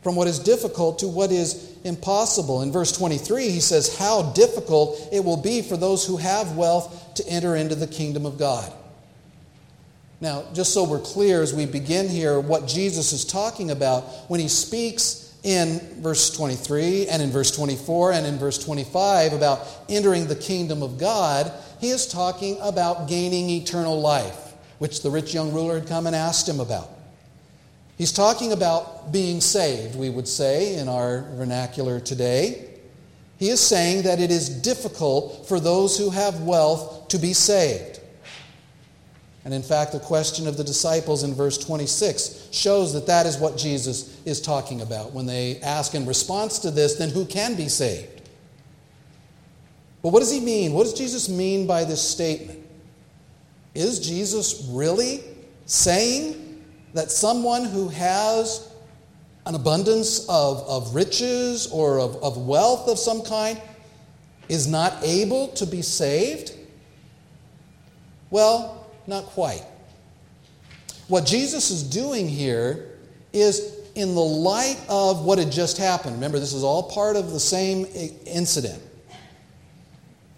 From 0.02 0.16
what 0.16 0.28
is 0.28 0.40
difficult 0.40 1.00
to 1.00 1.08
what 1.08 1.32
is 1.32 1.78
impossible. 1.84 2.62
In 2.62 2.72
verse 2.72 2.92
23, 2.92 3.50
he 3.50 3.60
says, 3.60 3.98
How 3.98 4.32
difficult 4.32 5.10
it 5.12 5.24
will 5.24 5.38
be 5.38 5.62
for 5.62 5.78
those 5.78 6.06
who 6.06 6.18
have 6.18 6.56
wealth 6.56 7.14
to 7.16 7.28
enter 7.28 7.56
into 7.56 7.76
the 7.76 7.88
kingdom 7.88 8.26
of 8.26 8.38
God. 8.38 8.72
Now, 10.20 10.46
just 10.54 10.74
so 10.74 10.84
we're 10.84 11.00
clear 11.00 11.42
as 11.44 11.54
we 11.54 11.66
begin 11.66 12.10
here, 12.10 12.40
what 12.40 12.68
Jesus 12.68 13.14
is 13.14 13.24
talking 13.24 13.70
about 13.70 14.04
when 14.30 14.40
he 14.40 14.48
speaks 14.48 15.36
in 15.44 15.80
verse 16.02 16.36
23 16.36 17.08
and 17.08 17.22
in 17.22 17.30
verse 17.30 17.52
24 17.52 18.14
and 18.14 18.26
in 18.26 18.38
verse 18.38 18.58
25 18.58 19.34
about 19.34 19.68
entering 19.90 20.28
the 20.28 20.36
kingdom 20.36 20.82
of 20.82 20.98
God, 20.98 21.52
he 21.80 21.90
is 21.90 22.08
talking 22.08 22.58
about 22.62 23.08
gaining 23.08 23.50
eternal 23.50 24.02
life, 24.02 24.54
which 24.80 25.04
the 25.04 25.12
rich 25.12 25.34
young 25.34 25.54
ruler 25.54 25.80
had 25.80 25.88
come 25.88 26.08
and 26.08 26.16
asked 26.16 26.50
him 26.50 26.60
about. 26.60 26.90
He's 27.98 28.12
talking 28.12 28.52
about 28.52 29.12
being 29.12 29.40
saved, 29.40 29.96
we 29.96 30.10
would 30.10 30.28
say 30.28 30.76
in 30.76 30.88
our 30.88 31.22
vernacular 31.36 32.00
today. 32.00 32.70
He 33.38 33.50
is 33.50 33.60
saying 33.60 34.04
that 34.04 34.20
it 34.20 34.32
is 34.32 34.50
difficult 34.50 35.48
for 35.48 35.60
those 35.60 35.98
who 35.98 36.10
have 36.10 36.42
wealth 36.42 37.08
to 37.10 37.20
be 37.20 37.34
saved. 37.34 37.97
And 39.48 39.54
in 39.54 39.64
fact, 39.64 39.94
the 39.94 40.02
question 40.02 40.46
of 40.46 40.58
the 40.58 40.64
disciples 40.66 41.24
in 41.24 41.34
verse 41.34 41.58
26 41.58 42.50
shows 42.52 42.92
that 42.92 43.08
that 43.08 43.26
is 43.26 43.38
what 43.38 43.56
Jesus 43.56 44.20
is 44.26 44.42
talking 44.42 44.82
about 44.82 45.14
when 45.14 45.26
they 45.26 45.62
ask 45.62 45.96
in 45.96 46.06
response 46.06 46.60
to 46.60 46.70
this, 46.70 46.96
then 46.96 47.12
who 47.12 47.26
can 47.26 47.56
be 47.56 47.70
saved? 47.70 48.28
But 50.04 50.10
what 50.10 50.20
does 50.20 50.34
he 50.34 50.42
mean? 50.42 50.74
What 50.74 50.84
does 50.84 50.96
Jesus 50.96 51.30
mean 51.30 51.66
by 51.66 51.86
this 51.86 52.02
statement? 52.02 52.60
Is 53.74 54.00
Jesus 54.00 54.68
really 54.70 55.24
saying 55.66 56.62
that 56.94 57.10
someone 57.10 57.64
who 57.64 57.88
has 57.88 58.70
an 59.46 59.56
abundance 59.56 60.28
of, 60.28 60.58
of 60.68 60.94
riches 60.94 61.68
or 61.68 62.02
of, 62.02 62.18
of 62.18 62.36
wealth 62.36 62.90
of 62.90 63.00
some 63.00 63.22
kind 63.22 63.62
is 64.50 64.68
not 64.68 65.02
able 65.04 65.48
to 65.54 65.66
be 65.66 65.82
saved? 65.82 66.52
Well, 68.30 68.77
not 69.08 69.26
quite. 69.26 69.64
What 71.08 71.26
Jesus 71.26 71.72
is 71.72 71.84
doing 71.84 72.28
here 72.28 72.92
is 73.34 73.76
in 73.96 74.14
the 74.14 74.22
light 74.22 74.80
of 74.90 75.24
what 75.24 75.40
had 75.40 75.52
just 75.52 75.78
happened. 75.78 76.16
Remember, 76.16 76.40
this 76.40 76.54
is 76.54 76.64
all 76.64 76.84
part 76.84 77.16
of 77.16 77.32
the 77.32 77.40
same 77.40 77.88
incident. 78.26 78.82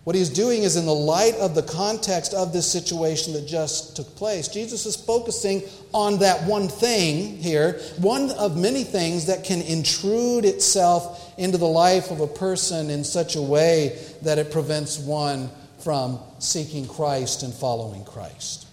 What 0.05 0.15
he's 0.15 0.29
doing 0.29 0.63
is 0.63 0.75
in 0.75 0.85
the 0.85 0.93
light 0.93 1.35
of 1.35 1.53
the 1.55 1.61
context 1.61 2.33
of 2.33 2.53
this 2.53 2.65
situation 2.65 3.33
that 3.33 3.45
just 3.45 3.95
took 3.95 4.15
place. 4.15 4.47
Jesus 4.47 4.85
is 4.85 4.95
focusing 4.95 5.61
on 5.93 6.19
that 6.19 6.41
one 6.45 6.67
thing 6.67 7.37
here, 7.37 7.79
one 7.97 8.31
of 8.31 8.57
many 8.57 8.83
things 8.83 9.25
that 9.27 9.43
can 9.43 9.61
intrude 9.61 10.45
itself 10.45 11.33
into 11.37 11.57
the 11.57 11.67
life 11.67 12.11
of 12.11 12.21
a 12.21 12.27
person 12.27 12.89
in 12.89 13.03
such 13.03 13.35
a 13.35 13.41
way 13.41 13.99
that 14.21 14.37
it 14.39 14.51
prevents 14.51 14.97
one 14.97 15.49
from 15.81 16.19
seeking 16.39 16.87
Christ 16.87 17.43
and 17.43 17.53
following 17.53 18.03
Christ. 18.03 18.67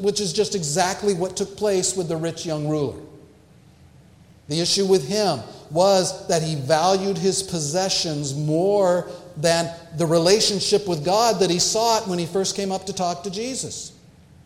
Which 0.00 0.20
is 0.20 0.32
just 0.32 0.54
exactly 0.54 1.14
what 1.14 1.36
took 1.36 1.56
place 1.56 1.96
with 1.96 2.08
the 2.08 2.16
rich 2.16 2.46
young 2.46 2.68
ruler. 2.68 3.00
The 4.48 4.60
issue 4.60 4.86
with 4.86 5.08
him 5.08 5.40
was 5.70 6.26
that 6.28 6.42
he 6.42 6.54
valued 6.54 7.16
his 7.16 7.42
possessions 7.42 8.34
more 8.34 9.08
than 9.36 9.74
the 9.96 10.06
relationship 10.06 10.86
with 10.86 11.04
God 11.04 11.40
that 11.40 11.50
he 11.50 11.58
sought 11.58 12.06
when 12.06 12.18
he 12.18 12.26
first 12.26 12.54
came 12.54 12.70
up 12.70 12.86
to 12.86 12.92
talk 12.92 13.22
to 13.24 13.30
Jesus. 13.30 13.92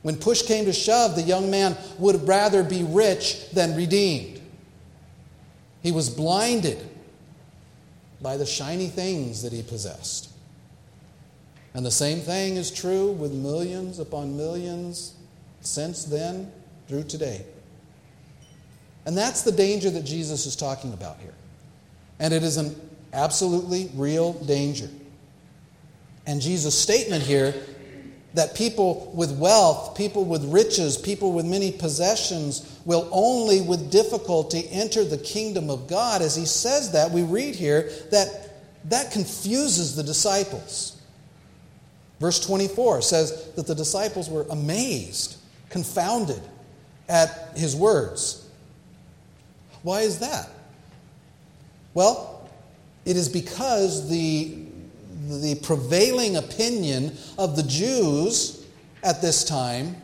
When 0.03 0.17
push 0.17 0.43
came 0.43 0.65
to 0.67 0.73
shove, 0.73 1.17
the 1.17 1.23
young 1.23 1.51
man 1.51 1.77
would 1.99 2.27
rather 2.27 2.63
be 2.63 2.85
rich 2.85 3.51
than 3.51 3.77
redeemed. 3.77 4.41
He 5.83 5.93
was 5.93 6.09
blinded 6.09 6.79
by 8.21 8.37
the 8.37 8.47
shiny 8.47 8.89
things 8.89 9.43
that 9.43 9.53
he 9.53 9.63
possessed. 9.63 10.31
And 11.75 11.85
the 11.85 11.91
same 11.91 12.21
thing 12.21 12.57
is 12.57 12.71
true 12.71 13.13
with 13.13 13.33
millions 13.33 13.99
upon 13.99 14.37
millions 14.37 15.15
since 15.61 16.05
then 16.05 16.51
through 16.89 17.05
today. 17.05 17.45
And 19.07 19.17
that's 19.17 19.43
the 19.43 19.53
danger 19.53 19.91
that 19.91 20.05
Jesus 20.05 20.47
is 20.47 20.57
talking 20.57 20.93
about 20.93 21.19
here. 21.21 21.35
And 22.19 22.35
it 22.35 22.43
is 22.43 22.57
an 22.57 22.75
absolutely 23.13 23.91
real 23.95 24.33
danger. 24.33 24.89
And 26.27 26.41
Jesus' 26.41 26.79
statement 26.79 27.23
here 27.23 27.55
that 28.35 28.55
people 28.55 29.11
with 29.15 29.33
wealth, 29.39 29.97
people 29.97 30.25
with 30.25 30.45
riches, 30.45 30.99
people 30.99 31.33
with 31.33 31.47
many 31.47 31.73
possessions 31.73 32.79
will 32.85 33.09
only 33.11 33.63
with 33.63 33.91
difficulty 33.91 34.69
enter 34.71 35.05
the 35.05 35.17
kingdom 35.17 35.71
of 35.71 35.89
God, 35.89 36.21
as 36.21 36.37
he 36.37 36.45
says 36.45 36.93
that, 36.93 37.11
we 37.11 37.23
read 37.23 37.55
here 37.55 37.91
that 38.11 38.45
that 38.91 39.11
confuses 39.11 39.97
the 39.97 40.03
disciples. 40.03 40.98
Verse 42.21 42.45
24 42.45 43.03
says 43.03 43.51
that 43.53 43.67
the 43.67 43.75
disciples 43.75 44.29
were 44.29 44.47
amazed, 44.51 45.37
confounded 45.71 46.41
at 47.09 47.57
his 47.57 47.77
words. 47.77 48.49
Why 49.83 50.01
is 50.01 50.19
that? 50.19 50.49
Well, 51.95 52.49
it 53.05 53.17
is 53.17 53.29
because 53.29 54.09
the, 54.09 54.57
the 55.29 55.55
prevailing 55.63 56.37
opinion 56.37 57.17
of 57.39 57.57
the 57.57 57.63
Jews 57.63 58.67
at 59.03 59.23
this 59.23 59.45
time 59.45 59.97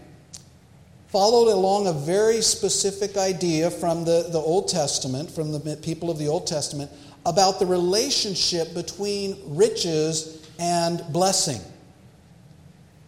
followed 1.08 1.52
along 1.52 1.86
a 1.86 1.92
very 1.92 2.40
specific 2.40 3.16
idea 3.16 3.70
from 3.70 4.04
the, 4.04 4.28
the 4.32 4.38
Old 4.38 4.68
Testament, 4.68 5.30
from 5.30 5.52
the 5.52 5.76
people 5.82 6.10
of 6.10 6.18
the 6.18 6.26
Old 6.26 6.46
Testament, 6.46 6.90
about 7.26 7.58
the 7.58 7.66
relationship 7.66 8.74
between 8.74 9.36
riches 9.46 10.44
and 10.58 11.00
blessing. 11.12 11.60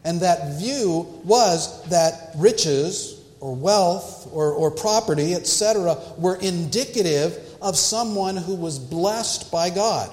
And 0.06 0.20
that 0.20 0.60
view 0.60 1.20
was 1.24 1.82
that 1.86 2.30
riches 2.36 3.20
or 3.40 3.56
wealth 3.56 4.28
or, 4.32 4.52
or 4.52 4.70
property, 4.70 5.34
etc., 5.34 5.98
were 6.16 6.36
indicative 6.36 7.36
of 7.60 7.76
someone 7.76 8.36
who 8.36 8.54
was 8.54 8.78
blessed 8.78 9.50
by 9.50 9.68
God. 9.68 10.08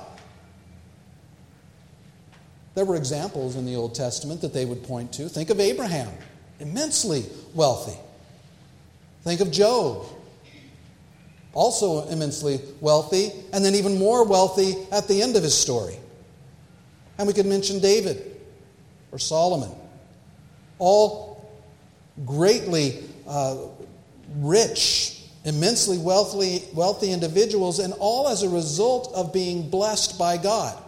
There 2.74 2.86
were 2.86 2.96
examples 2.96 3.56
in 3.56 3.68
the 3.68 3.76
Old 3.76 3.94
Testament 3.94 4.42
that 4.42 4.52
they 4.52 4.66
would 4.66 4.82
point 4.84 5.14
to. 5.14 5.30
Think 5.30 5.52
of 5.52 5.60
Abraham, 5.60 6.10
immensely 6.60 7.26
wealthy. 7.54 7.98
Think 9.22 9.42
of 9.42 9.52
Job, 9.52 10.08
also 11.54 12.08
immensely 12.08 12.60
wealthy, 12.82 13.32
and 13.54 13.64
then 13.64 13.76
even 13.76 14.00
more 14.00 14.26
wealthy 14.26 14.74
at 14.92 15.08
the 15.08 15.22
end 15.22 15.36
of 15.36 15.44
his 15.44 15.56
story. 15.56 15.98
And 17.20 17.28
we 17.28 17.34
could 17.34 17.46
mention 17.46 17.80
David 17.80 18.32
or 19.14 19.20
Solomon, 19.20 19.70
all 20.80 21.51
greatly 22.25 23.03
uh, 23.27 23.58
rich 24.38 25.24
immensely 25.46 25.98
wealthy, 25.98 26.63
wealthy 26.74 27.12
individuals, 27.12 27.80
and 27.80 27.94
all 28.00 28.27
as 28.30 28.44
a 28.44 28.50
result 28.50 29.12
of 29.13 29.34
being 29.34 29.70
blessed 29.70 30.18
by 30.18 30.38
God. 30.38 30.82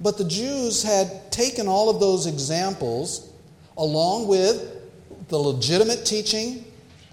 But 0.00 0.16
the 0.16 0.24
Jews 0.24 0.82
had 0.82 1.30
taken 1.30 1.68
all 1.68 1.90
of 1.90 2.00
those 2.00 2.26
examples 2.26 3.30
along 3.76 4.28
with 4.28 5.28
the 5.28 5.36
legitimate 5.36 6.06
teaching 6.06 6.64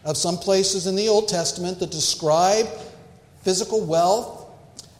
of 0.05 0.15
some 0.15 0.37
places 0.37 0.87
in 0.87 0.95
the 0.95 1.09
Old 1.09 1.27
Testament 1.27 1.79
that 1.79 1.91
describe 1.91 2.67
physical 3.41 3.85
wealth 3.85 4.36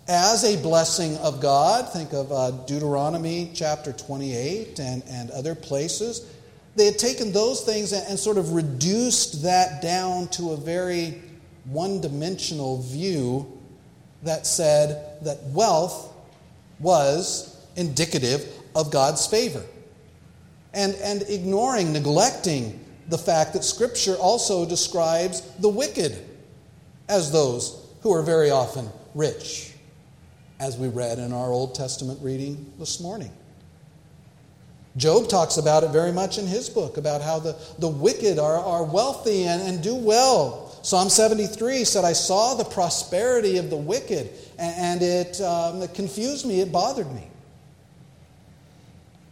as 0.08 0.44
a 0.44 0.62
blessing 0.62 1.18
of 1.18 1.42
God. 1.42 1.92
Think 1.92 2.14
of 2.14 2.32
uh, 2.32 2.52
Deuteronomy 2.66 3.52
chapter 3.54 3.94
28 3.94 4.80
and, 4.80 5.04
and 5.08 5.32
other 5.32 5.56
places 5.56 6.34
they 6.78 6.86
had 6.86 7.00
taken 7.00 7.32
those 7.32 7.62
things 7.62 7.92
and, 7.92 8.20
sort 8.20 8.38
of 8.38 8.54
reduced 8.54 9.42
that 9.42 9.82
down 9.82 10.28
to 10.28 10.52
a 10.52 10.58
very 10.58 11.22
one 11.66 12.00
dimensional 12.00 12.84
view 12.84 13.60
that 14.22 14.46
said 14.46 15.24
that 15.24 15.42
wealth 15.46 16.14
was 16.80 17.60
indicative 17.76 18.48
of 18.76 18.92
God's 18.92 19.26
favor. 19.26 19.64
And, 20.74 20.94
and 20.96 21.24
ignoring, 21.24 21.92
neglecting 21.92 22.80
the 23.10 23.18
fact 23.18 23.54
that 23.54 23.64
Scripture 23.64 24.16
also 24.16 24.64
describes 24.64 25.42
the 25.58 25.70
wicked 25.70 26.24
as 27.10 27.32
those 27.32 27.84
who 28.02 28.14
are 28.14 28.22
very 28.22 28.52
often 28.52 28.88
rich, 29.16 29.74
as 30.60 30.78
we 30.78 30.88
read 30.88 31.20
in 31.20 31.32
our 31.34 31.52
Old 31.52 31.76
Testament 31.76 32.20
reading 32.22 32.72
this 32.80 33.00
morning. 33.00 33.32
Job 34.96 35.30
talks 35.30 35.58
about 35.58 35.84
it 35.84 35.92
very 35.92 36.12
much 36.12 36.40
in 36.40 36.48
his 36.48 36.70
book, 36.70 36.98
about 36.98 37.22
how 37.22 37.38
the, 37.38 37.56
the 37.78 37.88
wicked 37.88 38.40
are, 38.40 38.58
are 38.58 38.84
wealthy 38.84 39.44
and, 39.44 39.62
and 39.62 39.84
do 39.84 39.94
well. 39.94 40.76
Psalm 40.82 41.10
73 41.10 41.84
said, 41.84 42.04
I 42.04 42.14
saw 42.14 42.56
the 42.56 42.64
prosperity 42.64 43.58
of 43.58 43.70
the 43.70 43.78
wicked, 43.78 44.32
and, 44.58 45.02
and 45.02 45.02
it, 45.04 45.42
um, 45.42 45.84
it 45.84 45.94
confused 45.94 46.48
me, 46.48 46.62
it 46.62 46.72
bothered 46.72 47.12
me. 47.14 47.28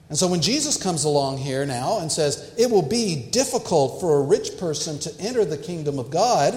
And 0.09 0.17
so 0.17 0.27
when 0.27 0.41
Jesus 0.41 0.77
comes 0.77 1.03
along 1.03 1.39
here 1.39 1.65
now 1.65 1.97
and 1.99 2.11
says, 2.11 2.53
it 2.59 2.69
will 2.69 2.87
be 2.87 3.27
difficult 3.31 3.99
for 3.99 4.19
a 4.19 4.21
rich 4.21 4.57
person 4.59 4.99
to 4.99 5.11
enter 5.19 5.43
the 5.45 5.57
kingdom 5.57 5.97
of 5.97 6.11
God, 6.11 6.53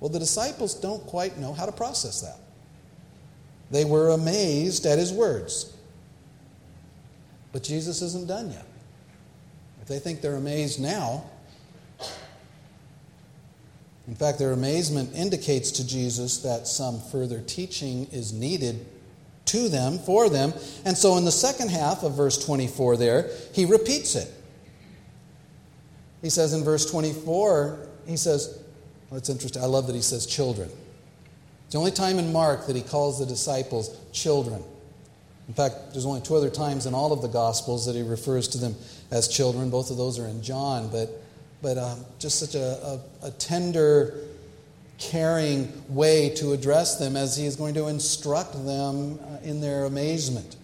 well, 0.00 0.10
the 0.10 0.18
disciples 0.18 0.74
don't 0.74 1.04
quite 1.06 1.38
know 1.38 1.54
how 1.54 1.64
to 1.64 1.72
process 1.72 2.20
that. 2.20 2.36
They 3.70 3.84
were 3.84 4.10
amazed 4.10 4.86
at 4.86 4.98
his 4.98 5.12
words. 5.12 5.74
But 7.52 7.62
Jesus 7.62 8.02
isn't 8.02 8.28
done 8.28 8.50
yet. 8.50 8.66
If 9.82 9.88
they 9.88 9.98
think 9.98 10.20
they're 10.20 10.36
amazed 10.36 10.80
now, 10.80 11.24
in 14.06 14.14
fact, 14.14 14.38
their 14.38 14.52
amazement 14.52 15.14
indicates 15.14 15.70
to 15.72 15.86
Jesus 15.86 16.38
that 16.38 16.66
some 16.66 16.98
further 16.98 17.42
teaching 17.42 18.06
is 18.10 18.32
needed 18.32 18.86
to 19.46 19.68
them, 19.68 19.98
for 19.98 20.30
them. 20.30 20.54
And 20.86 20.96
so 20.96 21.16
in 21.18 21.26
the 21.26 21.30
second 21.30 21.70
half 21.70 22.02
of 22.02 22.14
verse 22.14 22.42
24 22.42 22.96
there, 22.96 23.30
he 23.52 23.66
repeats 23.66 24.14
it. 24.14 24.32
He 26.22 26.30
says 26.30 26.54
in 26.54 26.64
verse 26.64 26.90
24, 26.90 27.86
he 28.06 28.16
says, 28.16 28.58
well, 29.10 29.18
it's 29.18 29.28
interesting. 29.28 29.62
I 29.62 29.66
love 29.66 29.86
that 29.86 29.94
he 29.94 30.02
says 30.02 30.26
children. 30.26 30.70
It's 31.68 31.74
the 31.74 31.78
only 31.80 31.90
time 31.90 32.18
in 32.18 32.32
Mark 32.32 32.66
that 32.66 32.74
he 32.74 32.80
calls 32.80 33.18
the 33.18 33.26
disciples 33.26 33.94
children. 34.10 34.62
In 35.48 35.52
fact, 35.52 35.92
there's 35.92 36.06
only 36.06 36.22
two 36.22 36.34
other 36.34 36.48
times 36.48 36.86
in 36.86 36.94
all 36.94 37.12
of 37.12 37.20
the 37.20 37.28
Gospels 37.28 37.84
that 37.84 37.94
he 37.94 38.00
refers 38.00 38.48
to 38.48 38.58
them 38.58 38.74
as 39.10 39.28
children. 39.28 39.68
Both 39.68 39.90
of 39.90 39.98
those 39.98 40.18
are 40.18 40.26
in 40.26 40.42
John, 40.42 40.88
but, 40.88 41.10
but 41.60 41.76
um, 41.76 42.06
just 42.18 42.38
such 42.38 42.54
a, 42.54 43.02
a, 43.22 43.26
a 43.26 43.30
tender, 43.32 44.14
caring 44.96 45.70
way 45.90 46.30
to 46.36 46.54
address 46.54 46.98
them 46.98 47.18
as 47.18 47.36
he 47.36 47.44
is 47.44 47.54
going 47.54 47.74
to 47.74 47.88
instruct 47.88 48.54
them 48.64 49.18
uh, 49.18 49.36
in 49.42 49.60
their 49.60 49.84
amazement. 49.84 50.56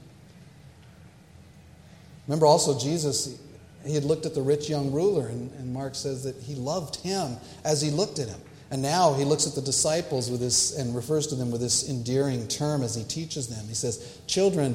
Remember 2.27 2.47
also, 2.47 2.79
Jesus, 2.79 3.39
he 3.85 3.95
had 3.95 4.05
looked 4.05 4.25
at 4.25 4.35
the 4.35 4.41
rich 4.41 4.71
young 4.71 4.91
ruler, 4.91 5.27
and, 5.27 5.53
and 5.59 5.71
Mark 5.71 5.97
says 5.97 6.25
that 6.25 6.37
he 6.37 6.55
loved 6.55 6.97
him 6.97 7.37
as 7.63 7.83
he 7.83 7.91
looked 7.91 8.19
at 8.19 8.29
him. 8.29 8.41
And 8.71 8.83
now 8.83 9.15
he 9.15 9.25
looks 9.25 9.47
at 9.47 9.55
the 9.55 9.63
disciples 9.63 10.31
with 10.31 10.41
this 10.41 10.77
and 10.77 10.95
refers 10.97 11.27
to 11.29 11.35
them 11.35 11.51
with 11.51 11.61
this 11.61 11.89
endearing 11.89 12.49
term 12.49 12.83
as 12.83 12.95
he 12.95 13.05
teaches 13.05 13.49
them. 13.49 13.67
He 13.69 13.75
says, 13.75 14.19
Children, 14.27 14.75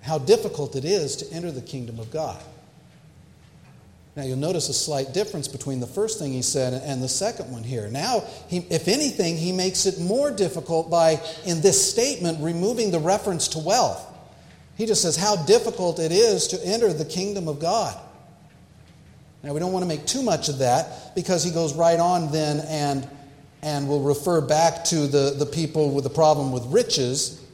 how 0.00 0.18
difficult 0.18 0.76
it 0.76 0.84
is 0.84 1.16
to 1.16 1.32
enter 1.32 1.50
the 1.50 1.60
kingdom 1.60 1.98
of 1.98 2.10
God. 2.10 2.42
Now 4.16 4.22
you'll 4.22 4.36
notice 4.36 4.68
a 4.68 4.74
slight 4.74 5.12
difference 5.12 5.48
between 5.48 5.80
the 5.80 5.86
first 5.86 6.20
thing 6.20 6.32
he 6.32 6.42
said 6.42 6.72
and 6.84 7.02
the 7.02 7.08
second 7.08 7.50
one 7.50 7.64
here. 7.64 7.88
Now, 7.88 8.22
he, 8.48 8.58
if 8.70 8.86
anything, 8.86 9.36
he 9.36 9.50
makes 9.50 9.86
it 9.86 9.98
more 9.98 10.30
difficult 10.30 10.88
by, 10.88 11.20
in 11.44 11.60
this 11.60 11.90
statement, 11.90 12.38
removing 12.40 12.92
the 12.92 13.00
reference 13.00 13.48
to 13.48 13.58
wealth. 13.58 14.06
He 14.76 14.86
just 14.86 15.02
says 15.02 15.16
how 15.16 15.36
difficult 15.36 15.98
it 15.98 16.12
is 16.12 16.46
to 16.48 16.64
enter 16.64 16.92
the 16.92 17.04
kingdom 17.04 17.48
of 17.48 17.58
God. 17.58 18.00
Now, 19.44 19.52
we 19.52 19.60
don't 19.60 19.72
want 19.72 19.82
to 19.82 19.88
make 19.88 20.06
too 20.06 20.22
much 20.22 20.48
of 20.48 20.58
that 20.58 21.14
because 21.14 21.44
he 21.44 21.50
goes 21.50 21.74
right 21.74 22.00
on 22.00 22.32
then 22.32 22.60
and, 22.66 23.06
and 23.60 23.86
will 23.86 24.00
refer 24.00 24.40
back 24.40 24.84
to 24.86 25.06
the, 25.06 25.34
the 25.38 25.44
people 25.44 25.90
with 25.90 26.04
the 26.04 26.10
problem 26.10 26.50
with 26.50 26.64
riches. 26.66 27.44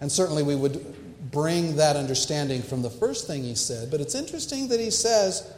And 0.00 0.10
certainly 0.10 0.42
we 0.42 0.56
would 0.56 1.30
bring 1.30 1.76
that 1.76 1.96
understanding 1.96 2.62
from 2.62 2.80
the 2.80 2.88
first 2.88 3.26
thing 3.26 3.42
he 3.42 3.54
said. 3.54 3.90
But 3.90 4.00
it's 4.00 4.14
interesting 4.14 4.68
that 4.68 4.80
he 4.80 4.90
says, 4.90 5.52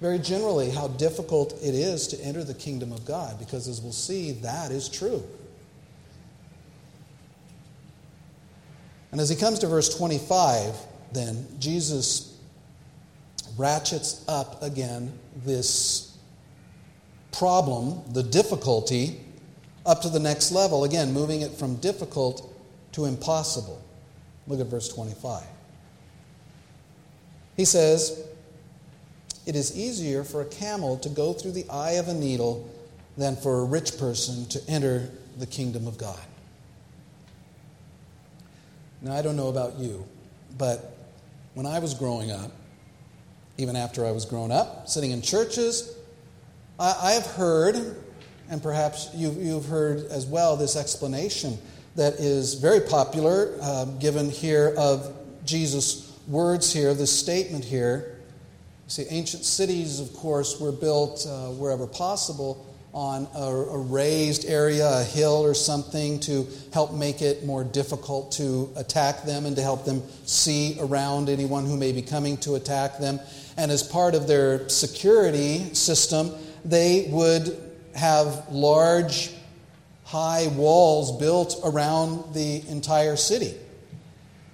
very 0.00 0.18
generally, 0.18 0.70
how 0.70 0.88
difficult 0.88 1.52
it 1.62 1.76
is 1.76 2.08
to 2.08 2.20
enter 2.20 2.42
the 2.42 2.54
kingdom 2.54 2.90
of 2.90 3.04
God 3.04 3.38
because, 3.38 3.68
as 3.68 3.80
we'll 3.80 3.92
see, 3.92 4.32
that 4.32 4.72
is 4.72 4.88
true. 4.88 5.22
And 9.12 9.20
as 9.20 9.28
he 9.28 9.36
comes 9.36 9.60
to 9.60 9.68
verse 9.68 9.96
25, 9.96 10.74
then, 11.12 11.46
Jesus 11.60 12.31
ratchets 13.56 14.24
up 14.28 14.62
again 14.62 15.12
this 15.44 16.16
problem, 17.32 18.02
the 18.12 18.22
difficulty, 18.22 19.20
up 19.84 20.02
to 20.02 20.08
the 20.08 20.20
next 20.20 20.52
level. 20.52 20.84
Again, 20.84 21.12
moving 21.12 21.42
it 21.42 21.52
from 21.52 21.76
difficult 21.76 22.48
to 22.92 23.04
impossible. 23.04 23.82
Look 24.46 24.60
at 24.60 24.66
verse 24.66 24.88
25. 24.88 25.44
He 27.56 27.64
says, 27.64 28.26
It 29.46 29.56
is 29.56 29.76
easier 29.76 30.24
for 30.24 30.42
a 30.42 30.46
camel 30.46 30.98
to 30.98 31.08
go 31.08 31.32
through 31.32 31.52
the 31.52 31.68
eye 31.68 31.92
of 31.92 32.08
a 32.08 32.14
needle 32.14 32.68
than 33.16 33.36
for 33.36 33.60
a 33.60 33.64
rich 33.64 33.98
person 33.98 34.46
to 34.46 34.62
enter 34.68 35.10
the 35.38 35.46
kingdom 35.46 35.86
of 35.86 35.98
God. 35.98 36.20
Now, 39.00 39.14
I 39.14 39.22
don't 39.22 39.36
know 39.36 39.48
about 39.48 39.78
you, 39.78 40.06
but 40.56 40.96
when 41.54 41.66
I 41.66 41.80
was 41.80 41.92
growing 41.92 42.30
up, 42.30 42.52
even 43.58 43.76
after 43.76 44.06
I 44.06 44.12
was 44.12 44.24
grown 44.24 44.50
up, 44.50 44.88
sitting 44.88 45.10
in 45.10 45.22
churches, 45.22 45.96
I, 46.78 47.12
have 47.12 47.26
heard, 47.26 47.76
and 48.50 48.62
perhaps 48.62 49.10
you, 49.14 49.30
you've 49.38 49.66
heard 49.66 50.06
as 50.06 50.26
well, 50.26 50.56
this 50.56 50.74
explanation 50.74 51.58
that 51.94 52.14
is 52.14 52.54
very 52.54 52.80
popular, 52.80 53.56
uh, 53.60 53.84
given 53.84 54.30
here 54.30 54.74
of 54.76 55.14
Jesus' 55.44 56.18
words 56.26 56.72
here, 56.72 56.94
this 56.94 57.16
statement 57.16 57.64
here. 57.64 58.18
See, 58.88 59.04
ancient 59.10 59.44
cities, 59.44 60.00
of 60.00 60.12
course, 60.14 60.60
were 60.60 60.72
built 60.72 61.26
uh, 61.26 61.48
wherever 61.50 61.86
possible 61.86 62.66
on 62.92 63.26
a, 63.34 63.40
a, 63.40 63.78
raised 63.78 64.44
area, 64.44 64.86
a 64.86 65.02
hill 65.02 65.44
or 65.44 65.54
something, 65.54 66.20
to 66.20 66.46
help 66.74 66.92
make 66.92 67.22
it 67.22 67.44
more 67.46 67.64
difficult 67.64 68.32
to 68.32 68.70
attack 68.76 69.22
them 69.22 69.46
and 69.46 69.56
to 69.56 69.62
help 69.62 69.86
them 69.86 70.02
see 70.26 70.76
around 70.78 71.30
anyone 71.30 71.64
who 71.64 71.76
may 71.76 71.92
be 71.92 72.02
coming 72.02 72.36
to 72.36 72.54
attack 72.54 72.98
them. 72.98 73.18
And 73.56 73.70
as 73.70 73.82
part 73.82 74.14
of 74.14 74.26
their 74.26 74.68
security 74.68 75.74
system, 75.74 76.32
they 76.64 77.08
would 77.10 77.58
have 77.94 78.48
large, 78.50 79.30
high 80.04 80.46
walls 80.48 81.18
built 81.18 81.60
around 81.64 82.34
the 82.34 82.66
entire 82.68 83.16
city. 83.16 83.54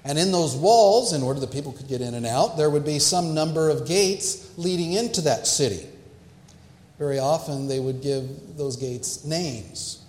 And 0.05 0.18
in 0.18 0.33
those 0.33 0.57
walls, 0.57 1.12
in 1.12 1.23
order 1.23 1.40
that 1.40 1.53
people 1.53 1.73
could 1.73 1.88
get 1.88 2.01
in 2.01 2.14
and 2.14 2.27
out, 2.27 2.57
there 2.57 2.70
would 2.70 2.85
be 2.85 2.99
some 2.99 3.35
number 3.35 3.68
of 3.68 3.87
gates 3.87 4.57
leading 4.57 4.92
into 4.94 5.20
that 5.23 5.46
city. 5.46 5.87
Very 6.99 7.18
often 7.18 7.68
they 7.68 7.79
would 7.79 8.01
give 8.01 8.57
those 8.57 8.77
gates 8.77 9.25
names. 9.25 10.03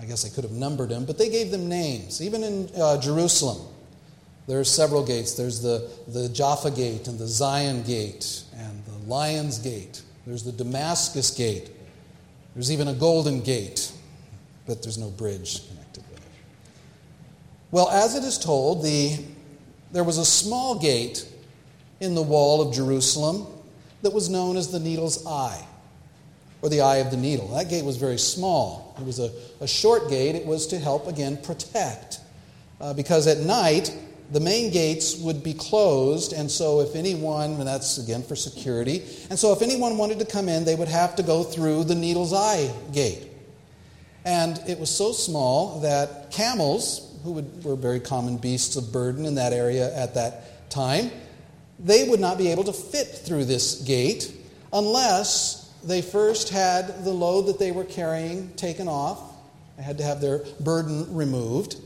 I 0.00 0.04
guess 0.04 0.22
they 0.22 0.30
could 0.30 0.44
have 0.44 0.52
numbered 0.52 0.88
them, 0.88 1.04
but 1.04 1.18
they 1.18 1.28
gave 1.28 1.50
them 1.50 1.68
names. 1.68 2.22
Even 2.22 2.42
in 2.42 2.68
uh, 2.76 3.00
Jerusalem, 3.00 3.66
there 4.52 4.60
are 4.60 4.64
several 4.64 5.02
gates. 5.02 5.32
There's 5.32 5.62
the, 5.62 5.88
the 6.08 6.28
Jaffa 6.28 6.70
Gate 6.70 7.08
and 7.08 7.18
the 7.18 7.26
Zion 7.26 7.84
Gate 7.84 8.42
and 8.54 8.84
the 8.84 9.08
Lion's 9.08 9.58
Gate. 9.58 10.02
There's 10.26 10.42
the 10.42 10.52
Damascus 10.52 11.30
Gate. 11.30 11.70
There's 12.52 12.70
even 12.70 12.88
a 12.88 12.92
Golden 12.92 13.40
Gate, 13.40 13.90
but 14.66 14.82
there's 14.82 14.98
no 14.98 15.08
bridge 15.08 15.66
connected 15.68 16.04
with 16.10 16.18
it. 16.18 16.32
Well, 17.70 17.88
as 17.88 18.14
it 18.14 18.24
is 18.24 18.36
told, 18.36 18.84
the, 18.84 19.24
there 19.90 20.04
was 20.04 20.18
a 20.18 20.24
small 20.26 20.78
gate 20.78 21.26
in 22.00 22.14
the 22.14 22.20
wall 22.20 22.60
of 22.60 22.74
Jerusalem 22.74 23.46
that 24.02 24.12
was 24.12 24.28
known 24.28 24.58
as 24.58 24.70
the 24.70 24.80
Needle's 24.80 25.26
Eye 25.26 25.66
or 26.60 26.68
the 26.68 26.82
eye 26.82 26.98
of 26.98 27.10
the 27.10 27.16
needle. 27.16 27.48
That 27.56 27.70
gate 27.70 27.86
was 27.86 27.96
very 27.96 28.18
small. 28.18 28.94
It 29.00 29.06
was 29.06 29.18
a, 29.18 29.32
a 29.62 29.66
short 29.66 30.10
gate. 30.10 30.34
It 30.34 30.44
was 30.44 30.66
to 30.66 30.78
help, 30.78 31.08
again, 31.08 31.38
protect. 31.38 32.20
Uh, 32.82 32.92
because 32.92 33.26
at 33.26 33.38
night, 33.38 33.96
the 34.32 34.40
main 34.40 34.72
gates 34.72 35.18
would 35.18 35.42
be 35.42 35.52
closed, 35.52 36.32
and 36.32 36.50
so 36.50 36.80
if 36.80 36.96
anyone, 36.96 37.52
and 37.52 37.66
that's 37.66 37.98
again 37.98 38.22
for 38.22 38.34
security, 38.34 39.02
and 39.28 39.38
so 39.38 39.52
if 39.52 39.60
anyone 39.60 39.98
wanted 39.98 40.18
to 40.20 40.24
come 40.24 40.48
in, 40.48 40.64
they 40.64 40.74
would 40.74 40.88
have 40.88 41.14
to 41.16 41.22
go 41.22 41.42
through 41.42 41.84
the 41.84 41.94
needle's 41.94 42.32
eye 42.32 42.72
gate. 42.92 43.28
And 44.24 44.58
it 44.66 44.78
was 44.78 44.88
so 44.88 45.12
small 45.12 45.80
that 45.80 46.30
camels, 46.30 47.14
who 47.24 47.32
would, 47.32 47.62
were 47.64 47.76
very 47.76 48.00
common 48.00 48.38
beasts 48.38 48.76
of 48.76 48.90
burden 48.90 49.26
in 49.26 49.34
that 49.34 49.52
area 49.52 49.94
at 49.94 50.14
that 50.14 50.70
time, 50.70 51.10
they 51.78 52.08
would 52.08 52.20
not 52.20 52.38
be 52.38 52.48
able 52.48 52.64
to 52.64 52.72
fit 52.72 53.08
through 53.08 53.44
this 53.44 53.82
gate 53.82 54.32
unless 54.72 55.70
they 55.84 56.00
first 56.00 56.48
had 56.48 57.04
the 57.04 57.10
load 57.10 57.42
that 57.42 57.58
they 57.58 57.72
were 57.72 57.84
carrying 57.84 58.50
taken 58.54 58.88
off. 58.88 59.20
They 59.76 59.82
had 59.82 59.98
to 59.98 60.04
have 60.04 60.20
their 60.20 60.44
burden 60.60 61.14
removed. 61.14 61.76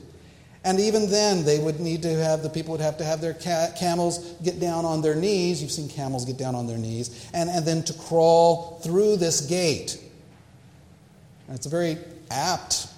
And 0.67 0.81
even 0.81 1.09
then, 1.09 1.45
they 1.45 1.61
would 1.61 1.79
need 1.79 2.03
to 2.03 2.13
have, 2.17 2.43
the 2.43 2.51
people 2.51 2.73
would 2.73 2.81
have 2.81 2.99
to 2.99 3.05
have 3.05 3.21
their 3.21 3.35
ca- 3.35 3.69
camels 3.79 4.19
get 4.43 4.59
down 4.59 4.85
on 4.85 5.01
their 5.01 5.15
knees. 5.15 5.63
You've 5.63 5.71
seen 5.71 5.89
camels 5.89 6.25
get 6.25 6.39
down 6.39 6.57
on 6.57 6.67
their 6.67 6.77
knees. 6.77 7.31
And, 7.33 7.49
and 7.49 7.65
then 7.65 7.85
to 7.85 7.93
crawl 7.93 8.81
through 8.83 9.19
this 9.19 9.43
gate. 9.43 10.03
And 11.47 11.55
it's 11.55 11.67
a 11.67 11.69
very 11.69 11.99
apt 12.33 12.89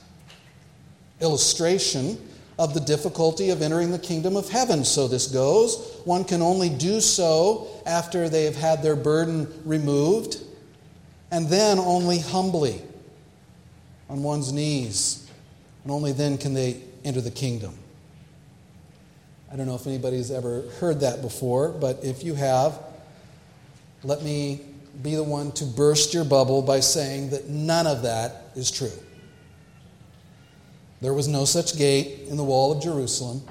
illustration 1.21 2.19
of 2.59 2.73
the 2.73 2.81
difficulty 2.81 3.51
of 3.51 3.61
entering 3.61 3.91
the 3.91 3.99
kingdom 3.99 4.35
of 4.35 4.49
heaven. 4.49 4.83
So 4.83 5.07
this 5.07 5.27
goes. 5.27 6.01
One 6.07 6.25
can 6.25 6.41
only 6.41 6.71
do 6.71 7.03
so 7.03 7.69
after 7.85 8.31
they 8.31 8.45
have 8.45 8.57
had 8.57 8.83
their 8.83 8.97
burden 8.97 9.47
removed 9.67 10.39
and 11.31 11.47
then 11.49 11.79
only 11.79 12.19
humbly 12.19 12.81
on 14.09 14.23
one's 14.23 14.55
knees. 14.55 15.31
And 15.83 15.93
only 15.93 16.13
then 16.13 16.39
can 16.39 16.55
they 16.55 16.88
enter 17.05 17.21
the 17.21 17.31
kingdom. 17.31 17.75
I 19.51 19.57
don't 19.57 19.67
know 19.67 19.75
if 19.75 19.87
anybody's 19.87 20.31
ever 20.31 20.63
heard 20.79 21.01
that 21.01 21.23
before, 21.23 21.71
but 21.71 22.05
if 22.05 22.23
you 22.23 22.35
have, 22.35 22.79
let 24.03 24.23
me 24.23 24.61
be 25.03 25.15
the 25.15 25.23
one 25.23 25.53
to 25.53 25.65
burst 25.65 26.13
your 26.13 26.25
bubble 26.25 26.61
by 26.61 26.81
saying 26.81 27.31
that 27.31 27.49
none 27.49 27.87
of 27.87 28.03
that 28.03 28.51
is 28.55 28.71
true. 28.71 28.93
There 31.01 31.15
was 31.15 31.29
no 31.29 31.45
such 31.45 31.79
gate 31.79 32.29
in 32.29 32.37
the 32.37 32.45
wall 32.45 32.73
of 32.73 32.83
Jerusalem, 32.83 33.43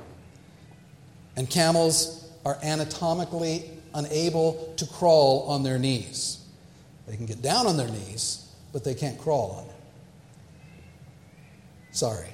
and 1.36 1.50
camels 1.50 2.30
are 2.46 2.58
anatomically 2.62 3.72
unable 3.94 4.74
to 4.78 4.86
crawl 4.86 5.48
on 5.48 5.64
their 5.64 5.80
knees. 5.80 6.46
They 7.08 7.16
can 7.16 7.26
get 7.26 7.42
down 7.42 7.66
on 7.66 7.78
their 7.78 7.88
knees, 7.88 8.52
but 8.74 8.84
they 8.84 8.94
can't 8.94 9.18
crawl 9.18 9.52
on 9.52 9.68
them. 9.68 9.76
Sorry. 11.92 12.28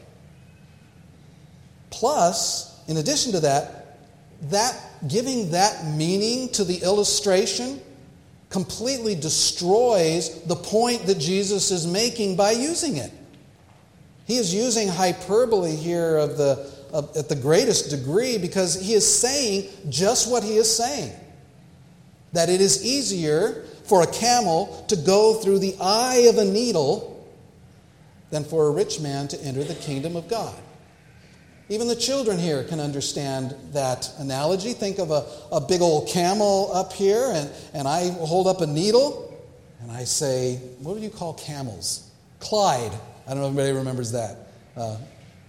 Plus, 1.93 2.75
in 2.87 2.97
addition 2.97 3.33
to 3.33 3.39
that, 3.41 3.99
that 4.49 4.75
giving 5.07 5.51
that 5.51 5.85
meaning 5.95 6.49
to 6.49 6.63
the 6.63 6.77
illustration 6.81 7.79
completely 8.49 9.13
destroys 9.13 10.41
the 10.43 10.55
point 10.55 11.05
that 11.05 11.19
Jesus 11.19 11.69
is 11.69 11.85
making 11.85 12.35
by 12.35 12.51
using 12.51 12.97
it. 12.97 13.11
He 14.25 14.37
is 14.37 14.53
using 14.53 14.87
hyperbole 14.87 15.75
here 15.75 16.17
of 16.17 16.35
the, 16.35 16.71
of, 16.91 17.15
at 17.15 17.29
the 17.29 17.35
greatest 17.35 17.91
degree 17.91 18.39
because 18.39 18.81
he 18.81 18.93
is 18.93 19.19
saying 19.19 19.69
just 19.89 20.29
what 20.31 20.43
he 20.43 20.57
is 20.57 20.75
saying. 20.75 21.13
That 22.33 22.49
it 22.49 22.59
is 22.59 22.83
easier 22.83 23.65
for 23.85 24.01
a 24.01 24.07
camel 24.07 24.83
to 24.87 24.95
go 24.95 25.35
through 25.35 25.59
the 25.59 25.75
eye 25.79 26.25
of 26.27 26.39
a 26.39 26.45
needle 26.45 27.23
than 28.31 28.43
for 28.43 28.65
a 28.65 28.71
rich 28.71 28.99
man 28.99 29.27
to 29.27 29.39
enter 29.43 29.63
the 29.63 29.75
kingdom 29.75 30.15
of 30.15 30.27
God. 30.27 30.55
Even 31.73 31.87
the 31.87 31.95
children 31.95 32.37
here 32.37 32.63
can 32.63 32.79
understand 32.79 33.55
that 33.71 34.07
analogy. 34.19 34.73
Think 34.73 34.99
of 34.99 35.09
a, 35.09 35.25
a 35.51 35.59
big 35.59 35.81
old 35.81 36.07
camel 36.07 36.69
up 36.71 36.93
here, 36.93 37.31
and, 37.33 37.49
and 37.73 37.87
I 37.87 38.11
hold 38.11 38.45
up 38.45 38.61
a 38.61 38.67
needle, 38.67 39.35
and 39.81 39.91
I 39.91 40.03
say, 40.03 40.57
What 40.83 40.93
would 40.93 41.01
you 41.01 41.09
call 41.09 41.33
camels? 41.33 42.11
Clyde. 42.39 42.91
I 43.25 43.31
don't 43.31 43.39
know 43.39 43.47
if 43.47 43.53
anybody 43.53 43.71
remembers 43.71 44.11
that. 44.11 44.49
Uh, 44.77 44.97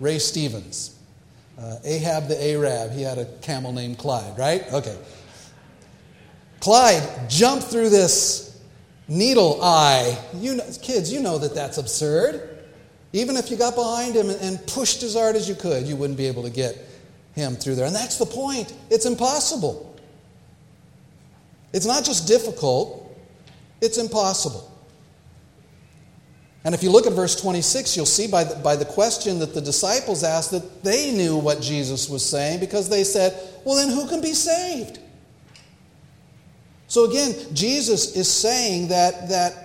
Ray 0.01 0.19
Stevens. 0.19 0.99
Uh, 1.59 1.77
Ahab 1.85 2.29
the 2.29 2.43
Arab, 2.43 2.93
he 2.93 3.03
had 3.03 3.19
a 3.19 3.27
camel 3.43 3.73
named 3.75 3.99
Clyde, 3.99 4.39
right? 4.39 4.65
Okay. 4.73 4.97
Clyde 6.61 7.29
jumped 7.29 7.67
through 7.67 7.91
this 7.91 8.59
needle 9.09 9.63
eye. 9.63 10.19
You 10.37 10.55
know, 10.55 10.65
kids, 10.81 11.13
you 11.13 11.21
know 11.21 11.37
that 11.37 11.55
that's 11.55 11.77
absurd. 11.77 12.54
Even 13.14 13.37
if 13.37 13.48
you 13.48 13.57
got 13.57 13.77
behind 13.77 14.16
him 14.16 14.29
and 14.29 14.59
pushed 14.66 15.05
as 15.05 15.14
hard 15.14 15.37
as 15.37 15.48
you 15.48 15.55
could, 15.55 15.87
you 15.87 15.94
wouldn't 15.94 16.18
be 16.18 16.27
able 16.27 16.42
to 16.42 16.50
get 16.50 16.77
him 17.37 17.55
through 17.55 17.77
there. 17.77 17.87
And 17.87 17.94
that's 17.94 18.18
the 18.18 18.27
point. 18.27 18.74
It's 18.90 19.07
impossible. 19.07 19.96
It's 21.72 21.87
not 21.87 22.05
just 22.05 22.27
difficult, 22.27 23.16
it's 23.81 23.98
impossible. 23.98 24.68
And 26.64 26.74
if 26.74 26.83
you 26.83 26.90
look 26.90 27.07
at 27.07 27.12
verse 27.12 27.40
26, 27.40 27.96
you'll 27.96 28.05
see 28.05 28.27
by 28.27 28.42
the, 28.42 28.57
by 28.57 28.74
the 28.74 28.85
question 28.85 29.38
that 29.38 29.55
the 29.55 29.61
disciples 29.61 30.24
asked 30.24 30.50
that 30.50 30.83
they 30.83 31.12
knew 31.12 31.37
what 31.37 31.61
Jesus 31.61 32.09
was 32.09 32.29
saying 32.29 32.59
because 32.59 32.88
they 32.88 33.05
said, 33.05 33.38
Well, 33.64 33.77
then 33.77 33.94
who 33.94 34.09
can 34.09 34.22
be 34.22 34.33
saved? 34.33 34.98
So 36.88 37.05
again, 37.05 37.35
Jesus 37.55 38.16
is 38.16 38.29
saying 38.29 38.88
that, 38.88 39.29
that 39.29 39.63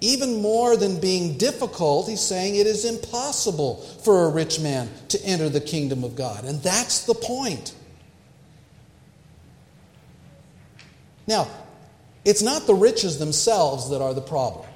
even 0.00 0.40
more 0.40 0.76
than 0.76 1.00
being 1.00 1.36
difficult, 1.38 2.08
he's 2.08 2.20
saying 2.20 2.54
it 2.54 2.66
is 2.66 2.84
impossible 2.84 3.76
for 4.04 4.24
a 4.24 4.28
rich 4.28 4.60
man 4.60 4.88
to 5.08 5.20
enter 5.24 5.48
the 5.48 5.60
kingdom 5.60 6.04
of 6.04 6.14
God. 6.14 6.44
And 6.44 6.62
that's 6.62 7.04
the 7.04 7.14
point. 7.14 7.74
Now, 11.26 11.48
it's 12.24 12.42
not 12.42 12.66
the 12.66 12.74
riches 12.74 13.18
themselves 13.18 13.90
that 13.90 14.00
are 14.00 14.14
the 14.14 14.20
problem, 14.20 14.66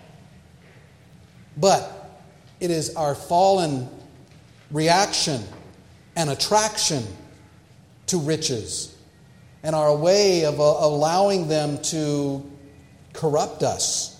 but 1.56 2.20
it 2.60 2.70
is 2.70 2.94
our 2.96 3.14
fallen 3.14 3.88
reaction 4.70 5.42
and 6.16 6.30
attraction 6.30 7.04
to 8.06 8.18
riches 8.18 8.94
and 9.62 9.76
our 9.76 9.94
way 9.94 10.44
of 10.44 10.58
allowing 10.58 11.48
them 11.48 11.80
to 11.82 12.44
corrupt 13.12 13.62
us 13.62 14.11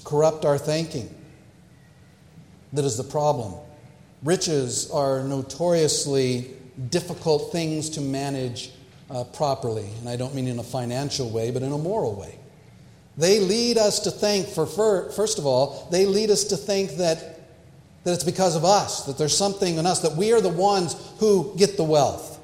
corrupt 0.00 0.44
our 0.44 0.58
thinking. 0.58 1.14
That 2.72 2.84
is 2.84 2.96
the 2.96 3.04
problem. 3.04 3.54
Riches 4.22 4.90
are 4.90 5.22
notoriously 5.22 6.50
difficult 6.90 7.52
things 7.52 7.90
to 7.90 8.00
manage 8.00 8.70
uh, 9.10 9.24
properly, 9.24 9.88
and 10.00 10.08
I 10.08 10.16
don't 10.16 10.34
mean 10.34 10.48
in 10.48 10.58
a 10.58 10.64
financial 10.64 11.28
way, 11.30 11.50
but 11.50 11.62
in 11.62 11.72
a 11.72 11.78
moral 11.78 12.14
way. 12.14 12.38
They 13.16 13.40
lead 13.40 13.76
us 13.76 14.00
to 14.00 14.10
think, 14.10 14.48
for 14.48 14.66
first 14.66 15.38
of 15.38 15.44
all, 15.44 15.88
they 15.90 16.06
lead 16.06 16.30
us 16.30 16.44
to 16.44 16.56
think 16.56 16.92
that, 16.92 17.40
that 18.04 18.14
it's 18.14 18.24
because 18.24 18.56
of 18.56 18.64
us, 18.64 19.04
that 19.04 19.18
there's 19.18 19.36
something 19.36 19.76
in 19.76 19.86
us, 19.86 20.00
that 20.00 20.16
we 20.16 20.32
are 20.32 20.40
the 20.40 20.48
ones 20.48 20.96
who 21.18 21.54
get 21.58 21.76
the 21.76 21.84
wealth. 21.84 22.40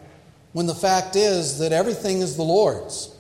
When 0.53 0.67
the 0.67 0.75
fact 0.75 1.17
is 1.17 1.59
that 1.59 1.73
everything 1.73 2.21
is 2.21 2.37
the 2.37 2.43
Lord's, 2.43 3.15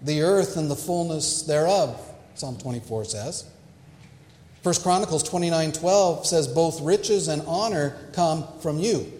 the 0.00 0.22
earth 0.22 0.56
and 0.56 0.70
the 0.70 0.76
fullness 0.76 1.42
thereof. 1.42 2.00
Psalm 2.34 2.56
24 2.58 3.04
says. 3.04 3.44
1 4.62 4.74
Chronicles 4.82 5.22
29:12 5.28 6.24
says 6.24 6.48
both 6.48 6.80
riches 6.80 7.28
and 7.28 7.42
honor 7.46 7.96
come 8.12 8.46
from 8.60 8.78
you. 8.78 9.12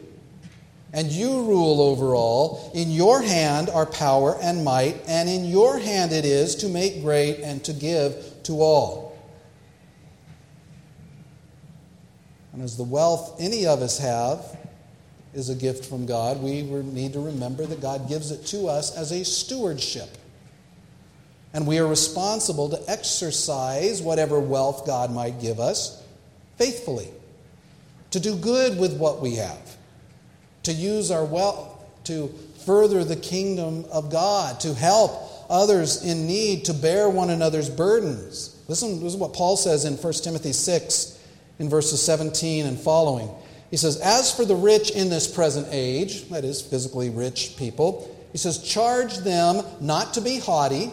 And 0.93 1.11
you 1.11 1.43
rule 1.43 1.83
over 1.83 2.15
all. 2.15 2.71
In 2.73 2.91
your 2.91 3.21
hand 3.21 3.69
are 3.69 3.85
power 3.85 4.39
and 4.41 4.65
might, 4.65 5.03
and 5.07 5.29
in 5.29 5.45
your 5.45 5.79
hand 5.79 6.13
it 6.13 6.25
is 6.25 6.55
to 6.57 6.69
make 6.69 7.03
great 7.03 7.41
and 7.41 7.63
to 7.65 7.73
give 7.73 8.43
to 8.45 8.63
all. 8.63 9.19
And 12.53 12.63
as 12.63 12.77
the 12.77 12.85
wealth 12.85 13.37
any 13.39 13.67
of 13.67 13.83
us 13.83 13.99
have 13.99 14.57
is 15.35 15.51
a 15.51 15.55
gift 15.55 15.85
from 15.85 16.07
God, 16.07 16.41
we 16.41 16.63
need 16.63 17.13
to 17.15 17.21
remember 17.21 17.67
that 17.67 17.81
God 17.83 18.09
gives 18.09 18.31
it 18.31 18.47
to 18.47 18.69
us 18.69 18.97
as 18.97 19.11
a 19.11 19.25
stewardship. 19.25 20.17
And 21.55 21.67
we 21.67 21.79
are 21.79 21.87
responsible 21.87 22.69
to 22.71 22.91
exercise 22.91 24.03
whatever 24.03 24.41
wealth 24.41 24.85
God 24.85 25.13
might 25.13 25.41
give 25.41 25.61
us 25.61 26.03
faithfully, 26.59 27.09
to 28.11 28.21
do 28.21 28.37
good 28.37 28.79
with 28.79 28.99
what 28.99 29.21
we 29.21 29.37
have, 29.37 29.77
to 30.65 30.73
use 30.73 31.11
our 31.11 31.25
wealth 31.25 31.71
to 32.05 32.29
further 32.67 33.05
the 33.05 33.17
kingdom 33.17 33.85
of 33.91 34.11
God, 34.11 34.61
to 34.61 34.75
help 34.75 35.13
others 35.49 36.05
in 36.05 36.27
need, 36.27 36.65
to 36.67 36.75
bear 36.75 37.09
one 37.09 37.31
another's 37.31 37.71
burdens. 37.71 38.57
Listen, 38.69 39.01
this 39.01 39.15
is 39.15 39.17
what 39.17 39.33
Paul 39.33 39.57
says 39.57 39.85
in 39.85 39.95
1 39.95 40.13
Timothy 40.15 40.53
6, 40.53 41.19
in 41.59 41.69
verses 41.69 42.03
17 42.03 42.67
and 42.67 42.79
following. 42.79 43.29
He 43.71 43.77
says, 43.77 44.01
As 44.01 44.35
for 44.35 44.45
the 44.45 44.57
rich 44.57 44.91
in 44.91 45.09
this 45.09 45.33
present 45.33 45.69
age, 45.71 46.29
that 46.31 46.45
is, 46.45 46.63
physically 46.63 47.11
rich 47.11 47.57
people, 47.57 48.11
he 48.33 48.39
says, 48.39 48.63
Charge 48.63 49.19
them 49.19 49.65
not 49.81 50.15
to 50.15 50.21
be 50.21 50.39
haughty 50.39 50.93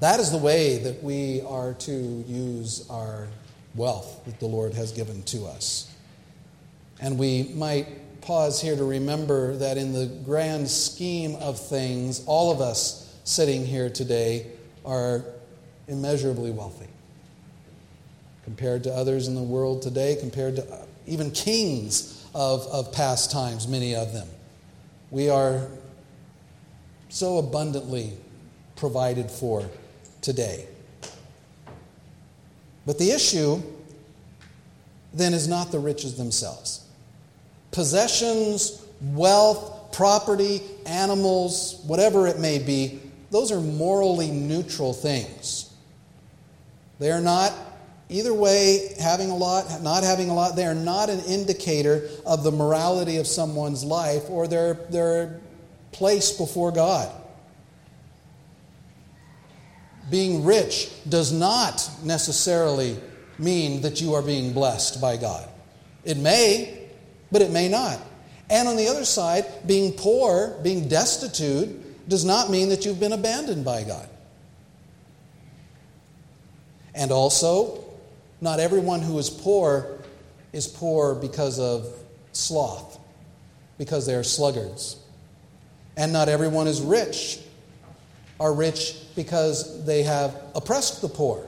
That 0.00 0.18
is 0.18 0.30
the 0.30 0.38
way 0.38 0.78
that 0.78 1.02
we 1.02 1.42
are 1.42 1.74
to 1.74 1.92
use 1.92 2.88
our 2.88 3.28
wealth 3.74 4.24
that 4.24 4.40
the 4.40 4.46
Lord 4.46 4.72
has 4.72 4.92
given 4.92 5.22
to 5.24 5.44
us. 5.44 5.94
And 7.02 7.18
we 7.18 7.50
might 7.54 8.22
pause 8.22 8.62
here 8.62 8.76
to 8.76 8.84
remember 8.84 9.56
that 9.56 9.76
in 9.76 9.92
the 9.92 10.06
grand 10.06 10.70
scheme 10.70 11.36
of 11.36 11.60
things, 11.60 12.24
all 12.24 12.50
of 12.50 12.62
us 12.62 13.14
sitting 13.24 13.66
here 13.66 13.90
today 13.90 14.46
are 14.86 15.22
immeasurably 15.86 16.50
wealthy 16.50 16.88
compared 18.44 18.84
to 18.84 18.90
others 18.90 19.28
in 19.28 19.34
the 19.34 19.42
world 19.42 19.82
today, 19.82 20.16
compared 20.18 20.56
to 20.56 20.72
uh, 20.72 20.86
even 21.06 21.30
kings 21.30 22.26
of, 22.34 22.66
of 22.68 22.90
past 22.90 23.30
times, 23.30 23.68
many 23.68 23.94
of 23.94 24.14
them. 24.14 24.28
We 25.10 25.28
are 25.28 25.68
so 27.10 27.36
abundantly 27.36 28.14
provided 28.76 29.30
for 29.30 29.68
today. 30.20 30.66
But 32.86 32.98
the 32.98 33.10
issue 33.10 33.62
then 35.12 35.34
is 35.34 35.48
not 35.48 35.72
the 35.72 35.78
riches 35.78 36.16
themselves. 36.16 36.84
Possessions, 37.72 38.84
wealth, 39.00 39.92
property, 39.92 40.62
animals, 40.86 41.82
whatever 41.86 42.26
it 42.26 42.38
may 42.38 42.58
be, 42.58 43.00
those 43.30 43.52
are 43.52 43.60
morally 43.60 44.30
neutral 44.30 44.92
things. 44.92 45.72
They 46.98 47.10
are 47.10 47.20
not, 47.20 47.52
either 48.08 48.34
way, 48.34 48.94
having 49.00 49.30
a 49.30 49.36
lot, 49.36 49.82
not 49.82 50.02
having 50.02 50.30
a 50.30 50.34
lot, 50.34 50.56
they 50.56 50.66
are 50.66 50.74
not 50.74 51.10
an 51.10 51.20
indicator 51.20 52.08
of 52.26 52.44
the 52.44 52.50
morality 52.50 53.16
of 53.16 53.26
someone's 53.26 53.84
life 53.84 54.28
or 54.28 54.48
their, 54.48 54.74
their 54.74 55.40
place 55.92 56.32
before 56.32 56.72
God 56.72 57.10
being 60.10 60.44
rich 60.44 60.90
does 61.08 61.32
not 61.32 61.88
necessarily 62.02 62.98
mean 63.38 63.82
that 63.82 64.00
you 64.00 64.14
are 64.14 64.22
being 64.22 64.52
blessed 64.52 65.00
by 65.00 65.16
God. 65.16 65.48
It 66.04 66.16
may, 66.16 66.88
but 67.30 67.42
it 67.42 67.50
may 67.50 67.68
not. 67.68 68.00
And 68.50 68.66
on 68.66 68.76
the 68.76 68.88
other 68.88 69.04
side, 69.04 69.46
being 69.66 69.92
poor, 69.92 70.58
being 70.62 70.88
destitute, 70.88 72.08
does 72.08 72.24
not 72.24 72.50
mean 72.50 72.70
that 72.70 72.84
you've 72.84 72.98
been 72.98 73.12
abandoned 73.12 73.64
by 73.64 73.84
God. 73.84 74.08
And 76.94 77.12
also, 77.12 77.84
not 78.40 78.58
everyone 78.58 79.00
who 79.00 79.18
is 79.18 79.30
poor 79.30 79.98
is 80.52 80.66
poor 80.66 81.14
because 81.14 81.60
of 81.60 81.86
sloth, 82.32 82.98
because 83.78 84.06
they 84.06 84.14
are 84.14 84.24
sluggards. 84.24 84.96
And 85.96 86.12
not 86.12 86.28
everyone 86.28 86.66
is 86.66 86.80
rich, 86.80 87.38
are 88.40 88.52
rich 88.52 88.96
because 89.22 89.84
they 89.84 90.02
have 90.02 90.34
oppressed 90.54 91.02
the 91.02 91.08
poor. 91.08 91.46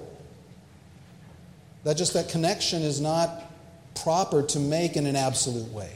That 1.84 1.96
just 1.96 2.12
that 2.12 2.28
connection 2.28 2.82
is 2.82 3.00
not 3.00 3.50
proper 3.94 4.42
to 4.42 4.58
make 4.58 4.96
in 4.96 5.06
an 5.06 5.16
absolute 5.16 5.72
way. 5.72 5.90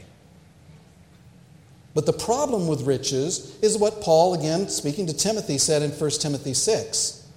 But 1.93 2.05
the 2.07 2.13
problem 2.13 2.67
with 2.67 2.81
riches 2.81 3.57
is 3.61 3.77
what 3.77 4.01
Paul, 4.01 4.33
again 4.33 4.69
speaking 4.69 5.05
to 5.07 5.13
Timothy, 5.13 5.59
said 5.59 5.83
in 5.83 5.91
1 5.91 6.09
Timothy 6.11 6.53
6. 6.53 7.27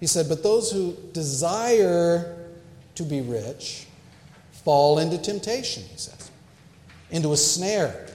He 0.00 0.06
said, 0.06 0.28
But 0.28 0.42
those 0.42 0.72
who 0.72 0.96
desire 1.12 2.48
to 2.94 3.02
be 3.02 3.20
rich 3.20 3.86
fall 4.64 4.98
into 4.98 5.18
temptation, 5.18 5.82
he 5.82 5.98
says, 5.98 6.30
into 7.10 7.32
a 7.32 7.36
snare, 7.36 8.06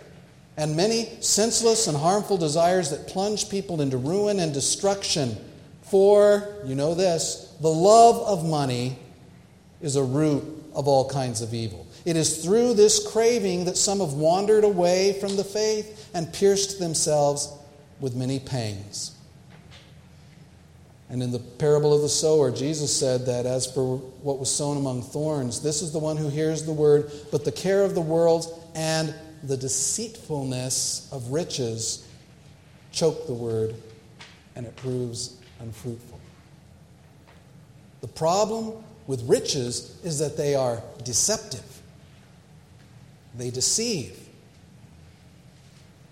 and 0.57 0.75
many 0.75 1.09
senseless 1.21 1.87
and 1.87 1.97
harmful 1.97 2.37
desires 2.37 2.89
that 2.89 3.07
plunge 3.07 3.49
people 3.49 3.81
into 3.81 3.97
ruin 3.97 4.39
and 4.39 4.53
destruction. 4.53 5.35
For, 5.83 6.55
you 6.65 6.75
know 6.75 6.95
this, 6.95 7.55
the 7.61 7.69
love 7.69 8.21
of 8.27 8.45
money 8.45 8.97
is 9.81 9.95
a 9.95 10.03
root 10.03 10.43
of 10.73 10.87
all 10.87 11.09
kinds 11.09 11.41
of 11.41 11.53
evil. 11.53 11.85
It 12.05 12.15
is 12.15 12.43
through 12.43 12.75
this 12.75 13.11
craving 13.11 13.65
that 13.65 13.77
some 13.77 13.99
have 13.99 14.13
wandered 14.13 14.63
away 14.63 15.19
from 15.19 15.35
the 15.35 15.43
faith 15.43 16.09
and 16.13 16.31
pierced 16.33 16.79
themselves 16.79 17.51
with 17.99 18.15
many 18.15 18.39
pangs. 18.39 19.15
And 21.09 21.21
in 21.21 21.31
the 21.31 21.39
parable 21.39 21.93
of 21.93 22.01
the 22.01 22.09
sower, 22.09 22.51
Jesus 22.51 22.95
said 22.95 23.25
that 23.27 23.45
as 23.45 23.71
for 23.71 23.97
what 23.97 24.39
was 24.39 24.53
sown 24.53 24.77
among 24.77 25.03
thorns, 25.03 25.61
this 25.61 25.81
is 25.81 25.91
the 25.91 25.99
one 25.99 26.17
who 26.17 26.29
hears 26.29 26.63
the 26.63 26.73
word, 26.73 27.11
but 27.31 27.45
the 27.45 27.51
care 27.51 27.83
of 27.83 27.93
the 27.93 28.01
world 28.01 28.69
and 28.73 29.13
the 29.47 29.57
deceitfulness 29.57 31.09
of 31.11 31.31
riches 31.31 32.07
choke 32.91 33.27
the 33.27 33.33
word, 33.33 33.75
and 34.55 34.65
it 34.65 34.75
proves 34.75 35.37
unfruitful. 35.59 36.19
The 38.01 38.07
problem 38.07 38.73
with 39.07 39.21
riches 39.27 39.99
is 40.03 40.19
that 40.19 40.37
they 40.37 40.55
are 40.55 40.81
deceptive, 41.03 41.81
they 43.37 43.51
deceive. 43.51 44.19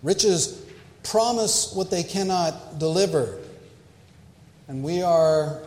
Riches 0.04 0.62
promise 1.04 1.74
what 1.74 1.90
they 1.90 2.04
cannot 2.04 2.78
deliver. 2.78 3.40
And 4.68 4.84
we 4.84 5.02
are 5.02 5.60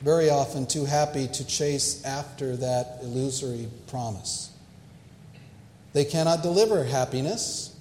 very 0.00 0.30
often 0.30 0.66
too 0.66 0.84
happy 0.84 1.26
to 1.26 1.46
chase 1.46 2.04
after 2.04 2.56
that 2.56 2.98
illusory 3.02 3.68
promise. 3.88 4.50
They 5.98 6.04
cannot 6.04 6.44
deliver 6.44 6.84
happiness, 6.84 7.74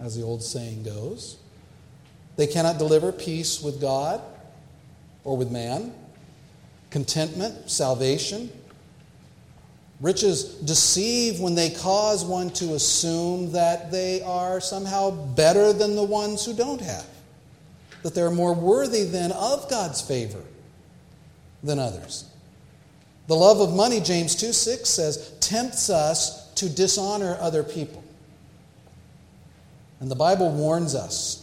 as 0.00 0.16
the 0.16 0.24
old 0.24 0.42
saying 0.42 0.82
goes. 0.82 1.36
They 2.34 2.48
cannot 2.48 2.78
deliver 2.78 3.12
peace 3.12 3.62
with 3.62 3.80
God 3.80 4.20
or 5.22 5.36
with 5.36 5.52
man, 5.52 5.94
contentment, 6.90 7.70
salvation. 7.70 8.50
Riches 10.00 10.56
deceive 10.56 11.38
when 11.38 11.54
they 11.54 11.70
cause 11.70 12.24
one 12.24 12.50
to 12.54 12.74
assume 12.74 13.52
that 13.52 13.92
they 13.92 14.20
are 14.22 14.58
somehow 14.60 15.12
better 15.12 15.72
than 15.72 15.94
the 15.94 16.02
ones 16.02 16.44
who 16.44 16.54
don't 16.54 16.80
have 16.80 17.06
that 18.02 18.16
they're 18.16 18.32
more 18.32 18.52
worthy 18.52 19.04
than 19.04 19.30
of 19.30 19.70
God's 19.70 20.02
favor 20.02 20.42
than 21.62 21.78
others. 21.78 22.24
The 23.28 23.36
love 23.36 23.60
of 23.60 23.76
money, 23.76 24.00
James 24.00 24.34
2 24.34 24.52
6 24.52 24.88
says, 24.88 25.32
tempts 25.38 25.88
us 25.88 26.45
to 26.56 26.68
dishonor 26.68 27.36
other 27.40 27.62
people. 27.62 28.02
And 30.00 30.10
the 30.10 30.16
Bible 30.16 30.50
warns 30.50 30.94
us. 30.94 31.42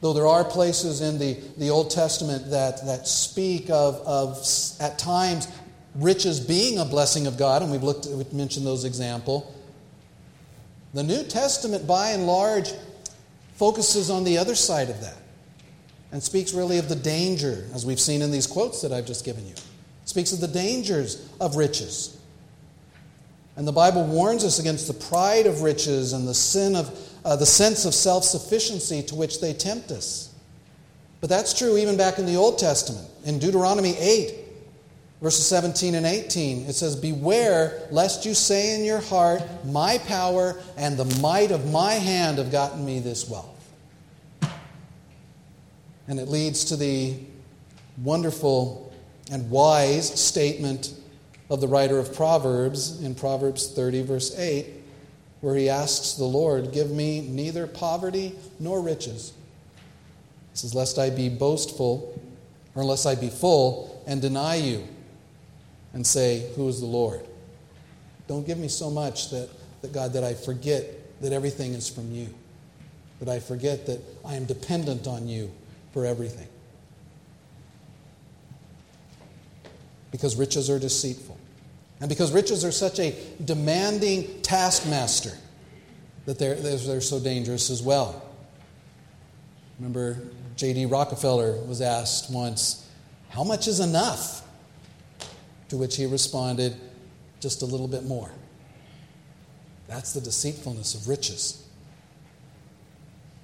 Though 0.00 0.12
there 0.12 0.26
are 0.26 0.44
places 0.44 1.00
in 1.00 1.18
the, 1.18 1.38
the 1.56 1.70
Old 1.70 1.90
Testament 1.90 2.50
that, 2.50 2.84
that 2.84 3.08
speak 3.08 3.70
of, 3.70 3.96
of, 4.06 4.46
at 4.78 4.98
times, 4.98 5.48
riches 5.94 6.40
being 6.40 6.78
a 6.78 6.84
blessing 6.84 7.26
of 7.26 7.38
God, 7.38 7.62
and 7.62 7.70
we've 7.70 7.82
looked, 7.82 8.06
we've 8.06 8.32
mentioned 8.32 8.66
those 8.66 8.84
examples. 8.84 9.50
The 10.92 11.02
New 11.02 11.24
Testament, 11.24 11.86
by 11.86 12.10
and 12.10 12.26
large, 12.26 12.70
focuses 13.56 14.10
on 14.10 14.24
the 14.24 14.38
other 14.38 14.54
side 14.54 14.90
of 14.90 15.00
that 15.00 15.16
and 16.12 16.22
speaks 16.22 16.52
really 16.52 16.78
of 16.78 16.88
the 16.88 16.96
danger, 16.96 17.66
as 17.74 17.84
we've 17.84 17.98
seen 17.98 18.22
in 18.22 18.30
these 18.30 18.46
quotes 18.46 18.82
that 18.82 18.92
I've 18.92 19.06
just 19.06 19.24
given 19.24 19.46
you. 19.46 19.54
Speaks 20.04 20.32
of 20.32 20.40
the 20.40 20.48
dangers 20.48 21.28
of 21.40 21.56
riches. 21.56 22.16
And 23.56 23.66
the 23.68 23.72
Bible 23.72 24.04
warns 24.04 24.44
us 24.44 24.58
against 24.58 24.88
the 24.88 24.94
pride 24.94 25.46
of 25.46 25.62
riches 25.62 26.12
and 26.12 26.26
the 26.26 26.34
sin 26.34 26.74
of 26.74 26.98
uh, 27.24 27.36
the 27.36 27.46
sense 27.46 27.84
of 27.84 27.94
self-sufficiency 27.94 29.02
to 29.04 29.14
which 29.14 29.40
they 29.40 29.52
tempt 29.52 29.90
us. 29.90 30.34
But 31.20 31.30
that's 31.30 31.56
true 31.56 31.78
even 31.78 31.96
back 31.96 32.18
in 32.18 32.26
the 32.26 32.36
Old 32.36 32.58
Testament. 32.58 33.08
In 33.24 33.38
Deuteronomy 33.38 33.96
8, 33.96 34.34
verses 35.22 35.46
17 35.46 35.94
and 35.94 36.04
18, 36.04 36.66
it 36.66 36.74
says, 36.74 36.96
Beware 36.96 37.86
lest 37.90 38.26
you 38.26 38.34
say 38.34 38.74
in 38.74 38.84
your 38.84 39.00
heart, 39.00 39.42
My 39.64 39.98
power 39.98 40.60
and 40.76 40.98
the 40.98 41.06
might 41.20 41.50
of 41.50 41.70
my 41.70 41.92
hand 41.92 42.38
have 42.38 42.52
gotten 42.52 42.84
me 42.84 42.98
this 42.98 43.28
wealth. 43.28 43.48
And 46.08 46.20
it 46.20 46.28
leads 46.28 46.64
to 46.66 46.76
the 46.76 47.16
wonderful 48.02 48.92
and 49.30 49.48
wise 49.50 50.20
statement 50.20 50.92
of 51.50 51.60
the 51.60 51.68
writer 51.68 51.98
of 51.98 52.14
Proverbs 52.14 53.02
in 53.02 53.14
Proverbs 53.14 53.72
30, 53.72 54.02
verse 54.02 54.38
8, 54.38 54.66
where 55.40 55.54
he 55.54 55.68
asks 55.68 56.14
the 56.14 56.24
Lord, 56.24 56.72
Give 56.72 56.90
me 56.90 57.20
neither 57.20 57.66
poverty 57.66 58.34
nor 58.58 58.80
riches. 58.80 59.32
He 60.52 60.58
says, 60.58 60.74
Lest 60.74 60.98
I 60.98 61.10
be 61.10 61.28
boastful, 61.28 62.18
or 62.74 62.82
unless 62.82 63.06
I 63.06 63.14
be 63.14 63.28
full 63.28 64.02
and 64.06 64.20
deny 64.22 64.56
you 64.56 64.86
and 65.92 66.06
say, 66.06 66.50
Who 66.56 66.68
is 66.68 66.80
the 66.80 66.86
Lord? 66.86 67.20
Don't 68.26 68.46
give 68.46 68.58
me 68.58 68.68
so 68.68 68.90
much 68.90 69.30
that, 69.30 69.50
that 69.82 69.92
God, 69.92 70.14
that 70.14 70.24
I 70.24 70.34
forget 70.34 71.20
that 71.20 71.32
everything 71.32 71.74
is 71.74 71.88
from 71.88 72.10
you, 72.10 72.32
that 73.20 73.28
I 73.28 73.38
forget 73.38 73.86
that 73.86 74.00
I 74.24 74.34
am 74.34 74.46
dependent 74.46 75.06
on 75.06 75.28
you 75.28 75.50
for 75.92 76.06
everything. 76.06 76.48
Because 80.14 80.36
riches 80.36 80.70
are 80.70 80.78
deceitful. 80.78 81.36
And 81.98 82.08
because 82.08 82.30
riches 82.30 82.64
are 82.64 82.70
such 82.70 83.00
a 83.00 83.16
demanding 83.44 84.42
taskmaster 84.42 85.32
that 86.24 86.38
they're, 86.38 86.54
they're 86.54 87.00
so 87.00 87.18
dangerous 87.18 87.68
as 87.68 87.82
well. 87.82 88.22
Remember, 89.80 90.20
J.D. 90.54 90.86
Rockefeller 90.86 91.60
was 91.66 91.80
asked 91.80 92.30
once, 92.30 92.88
How 93.30 93.42
much 93.42 93.66
is 93.66 93.80
enough? 93.80 94.46
To 95.70 95.76
which 95.76 95.96
he 95.96 96.06
responded, 96.06 96.76
Just 97.40 97.62
a 97.62 97.66
little 97.66 97.88
bit 97.88 98.04
more. 98.04 98.30
That's 99.88 100.12
the 100.12 100.20
deceitfulness 100.20 100.94
of 100.94 101.08
riches. 101.08 101.66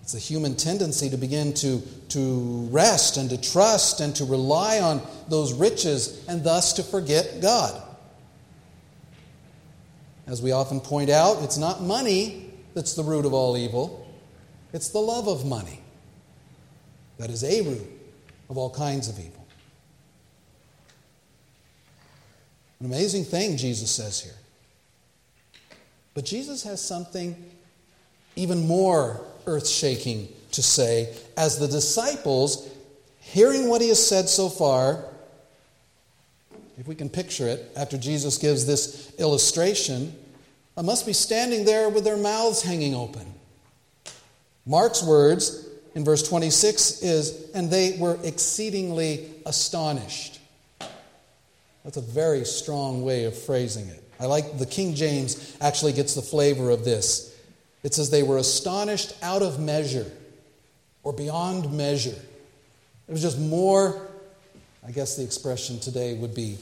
It's 0.03 0.15
a 0.15 0.19
human 0.21 0.55
tendency 0.55 1.11
to 1.11 1.17
begin 1.17 1.53
to, 1.55 1.81
to 2.11 2.69
rest 2.71 3.17
and 3.17 3.29
to 3.31 3.41
trust 3.41 4.01
and 4.01 4.15
to 4.17 4.25
rely 4.25 4.81
on 4.81 5.01
those 5.31 5.53
riches 5.53 6.25
and 6.29 6.45
thus 6.45 6.75
to 6.75 6.83
forget 6.83 7.41
God. 7.41 7.81
As 10.27 10.43
we 10.43 10.53
often 10.53 10.81
point 10.81 11.11
out, 11.11 11.43
it's 11.43 11.59
not 11.59 11.83
money 11.83 12.53
that's 12.75 12.95
the 12.95 13.03
root 13.03 13.25
of 13.25 13.33
all 13.33 13.57
evil, 13.57 14.07
it's 14.73 14.91
the 14.91 14.99
love 14.99 15.29
of 15.29 15.45
money 15.45 15.81
that 17.19 17.31
is 17.31 17.43
a 17.43 17.63
root 17.63 17.87
of 18.49 18.57
all 18.57 18.71
kinds 18.71 19.09
of 19.09 19.19
evil. 19.19 19.47
An 22.81 22.87
amazing 22.87 23.25
thing 23.25 23.57
Jesus 23.57 23.91
says 23.91 24.21
here. 24.21 24.35
But 26.15 26.25
Jesus 26.25 26.63
has 26.63 26.81
something 26.81 27.37
even 28.37 28.67
more 28.67 29.21
earth 29.47 29.69
shaking 29.69 30.29
to 30.53 30.63
say 30.63 31.15
as 31.37 31.59
the 31.59 31.69
disciples, 31.69 32.69
hearing 33.19 33.69
what 33.69 33.81
he 33.81 33.89
has 33.89 34.05
said 34.05 34.29
so 34.29 34.49
far, 34.49 35.05
if 36.81 36.89
we 36.89 36.95
can 36.95 37.11
picture 37.11 37.47
it, 37.47 37.71
after 37.77 37.99
Jesus 37.99 38.39
gives 38.39 38.65
this 38.65 39.13
illustration, 39.19 40.15
I 40.79 40.83
must 40.83 41.05
be 41.05 41.13
standing 41.13 41.67
there 41.67 41.91
with 41.91 42.05
their 42.05 42.17
mouths 42.17 42.63
hanging 42.63 42.95
open. 42.95 43.27
Mark's 44.65 45.03
words 45.03 45.69
in 45.95 46.07
verse 46.07 46.27
26 46.27 47.03
is, 47.03 47.51
and 47.51 47.71
they 47.71 47.99
were 47.99 48.19
exceedingly 48.25 49.29
astonished. 49.45 50.41
That's 51.85 51.99
a 51.99 52.03
very 52.03 52.47
strong 52.47 53.03
way 53.03 53.25
of 53.25 53.37
phrasing 53.37 53.87
it. 53.89 54.03
I 54.19 54.25
like 54.25 54.59
the 54.59 54.65
King 54.65 54.95
James 54.95 55.59
actually 55.61 55.93
gets 55.93 56.15
the 56.15 56.23
flavor 56.23 56.71
of 56.71 56.83
this. 56.83 57.39
It 57.83 57.93
says 57.93 58.09
they 58.09 58.23
were 58.23 58.39
astonished 58.39 59.15
out 59.21 59.43
of 59.43 59.61
measure 59.61 60.11
or 61.03 61.13
beyond 61.13 61.77
measure. 61.77 62.19
It 63.07 63.13
was 63.13 63.21
just 63.21 63.39
more, 63.39 64.10
I 64.87 64.93
guess 64.93 65.17
the 65.17 65.23
expression 65.23 65.79
today 65.79 66.15
would 66.15 66.35
be, 66.35 66.59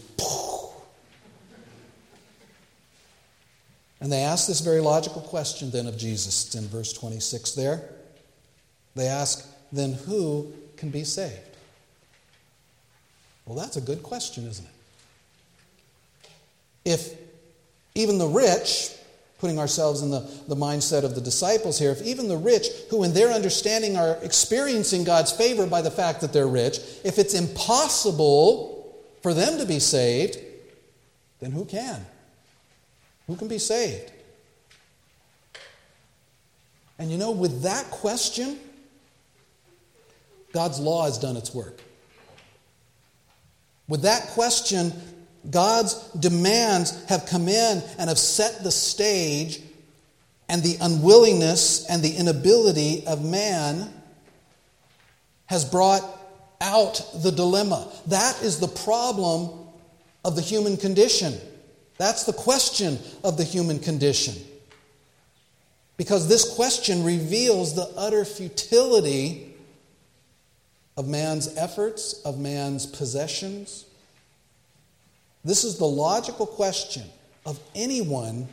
and 4.00 4.12
they 4.12 4.22
ask 4.22 4.46
this 4.46 4.60
very 4.60 4.80
logical 4.80 5.22
question 5.22 5.70
then 5.70 5.86
of 5.86 5.96
Jesus. 5.96 6.54
In 6.54 6.66
verse 6.68 6.92
26 6.92 7.52
there. 7.52 7.82
They 8.94 9.06
ask, 9.06 9.46
then 9.72 9.92
who 9.92 10.52
can 10.76 10.90
be 10.90 11.04
saved? 11.04 11.56
Well, 13.46 13.56
that's 13.56 13.76
a 13.76 13.80
good 13.80 14.02
question, 14.02 14.46
isn't 14.46 14.64
it? 14.64 16.30
If 16.84 17.14
even 17.94 18.18
the 18.18 18.26
rich 18.26 18.92
putting 19.38 19.58
ourselves 19.58 20.02
in 20.02 20.10
the, 20.10 20.20
the 20.48 20.56
mindset 20.56 21.04
of 21.04 21.14
the 21.14 21.20
disciples 21.20 21.78
here, 21.78 21.92
if 21.92 22.02
even 22.02 22.28
the 22.28 22.36
rich, 22.36 22.66
who 22.90 23.04
in 23.04 23.14
their 23.14 23.30
understanding 23.30 23.96
are 23.96 24.18
experiencing 24.22 25.04
God's 25.04 25.30
favor 25.30 25.66
by 25.66 25.80
the 25.80 25.90
fact 25.90 26.20
that 26.20 26.32
they're 26.32 26.48
rich, 26.48 26.78
if 27.04 27.18
it's 27.18 27.34
impossible 27.34 28.96
for 29.22 29.32
them 29.32 29.58
to 29.58 29.66
be 29.66 29.78
saved, 29.78 30.38
then 31.40 31.52
who 31.52 31.64
can? 31.64 32.04
Who 33.28 33.36
can 33.36 33.46
be 33.46 33.58
saved? 33.58 34.10
And 36.98 37.10
you 37.10 37.18
know, 37.18 37.30
with 37.30 37.62
that 37.62 37.90
question, 37.90 38.58
God's 40.52 40.80
law 40.80 41.04
has 41.04 41.18
done 41.18 41.36
its 41.36 41.54
work. 41.54 41.80
With 43.86 44.02
that 44.02 44.28
question, 44.28 44.92
God's 45.50 45.94
demands 46.12 47.04
have 47.06 47.26
come 47.26 47.48
in 47.48 47.82
and 47.98 48.08
have 48.08 48.18
set 48.18 48.62
the 48.62 48.70
stage, 48.70 49.60
and 50.48 50.62
the 50.62 50.76
unwillingness 50.80 51.86
and 51.86 52.02
the 52.02 52.16
inability 52.16 53.06
of 53.06 53.24
man 53.24 53.92
has 55.46 55.64
brought 55.64 56.02
out 56.60 57.02
the 57.22 57.30
dilemma. 57.30 57.90
That 58.06 58.42
is 58.42 58.58
the 58.58 58.68
problem 58.68 59.50
of 60.24 60.36
the 60.36 60.42
human 60.42 60.76
condition. 60.76 61.34
That's 61.98 62.24
the 62.24 62.32
question 62.32 62.98
of 63.24 63.36
the 63.36 63.44
human 63.44 63.78
condition. 63.78 64.34
Because 65.96 66.28
this 66.28 66.54
question 66.54 67.04
reveals 67.04 67.74
the 67.74 67.90
utter 67.96 68.24
futility 68.24 69.54
of 70.96 71.08
man's 71.08 71.56
efforts, 71.56 72.22
of 72.24 72.38
man's 72.38 72.86
possessions, 72.86 73.84
this 75.44 75.64
is 75.64 75.78
the 75.78 75.86
logical 75.86 76.46
question 76.46 77.04
of 77.46 77.58
anyone 77.74 78.48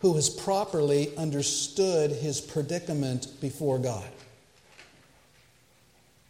who 0.00 0.14
has 0.14 0.28
properly 0.28 1.16
understood 1.16 2.10
his 2.10 2.40
predicament 2.40 3.28
before 3.40 3.78
God. 3.78 4.08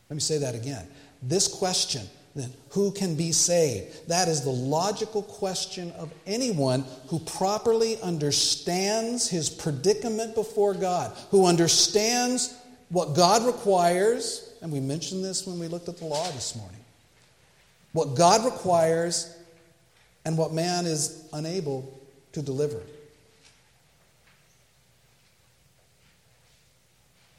Let 0.09 0.15
me 0.15 0.21
say 0.21 0.39
that 0.39 0.55
again. 0.55 0.87
This 1.23 1.47
question, 1.47 2.03
then, 2.35 2.53
who 2.71 2.91
can 2.91 3.15
be 3.15 3.33
saved? 3.33 4.09
That 4.09 4.29
is 4.29 4.43
the 4.43 4.51
logical 4.51 5.23
question 5.23 5.93
of 5.93 6.13
anyone 6.27 6.85
who 7.09 7.21
properly 7.21 8.01
understands 8.03 9.29
his 9.29 9.51
predicament 9.51 10.35
before 10.35 10.75
God, 10.75 11.17
who 11.31 11.47
understands 11.47 12.57
what 12.89 13.15
God 13.15 13.47
requires, 13.47 14.53
and 14.63 14.73
we 14.73 14.81
mentioned 14.81 15.25
this 15.25 15.47
when 15.47 15.59
we 15.59 15.69
looked 15.69 15.89
at 15.89 15.99
the 15.99 16.05
law 16.05 16.29
this 16.33 16.57
morning. 16.57 16.81
What 17.93 18.17
God 18.17 18.45
requires 18.45 19.37
and 20.25 20.37
what 20.37 20.53
man 20.53 20.87
is 20.87 21.25
unable 21.33 22.01
to 22.33 22.43
deliver. 22.43 22.81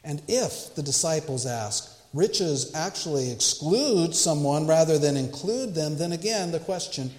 And 0.03 0.21
if, 0.27 0.73
the 0.75 0.81
disciples 0.81 1.45
ask, 1.45 1.99
riches 2.13 2.73
actually 2.73 3.31
exclude 3.31 4.15
someone 4.15 4.67
rather 4.67 4.97
than 4.97 5.15
include 5.15 5.75
them, 5.75 5.97
then 5.97 6.11
again 6.11 6.51
the 6.51 6.59
question 6.59 7.11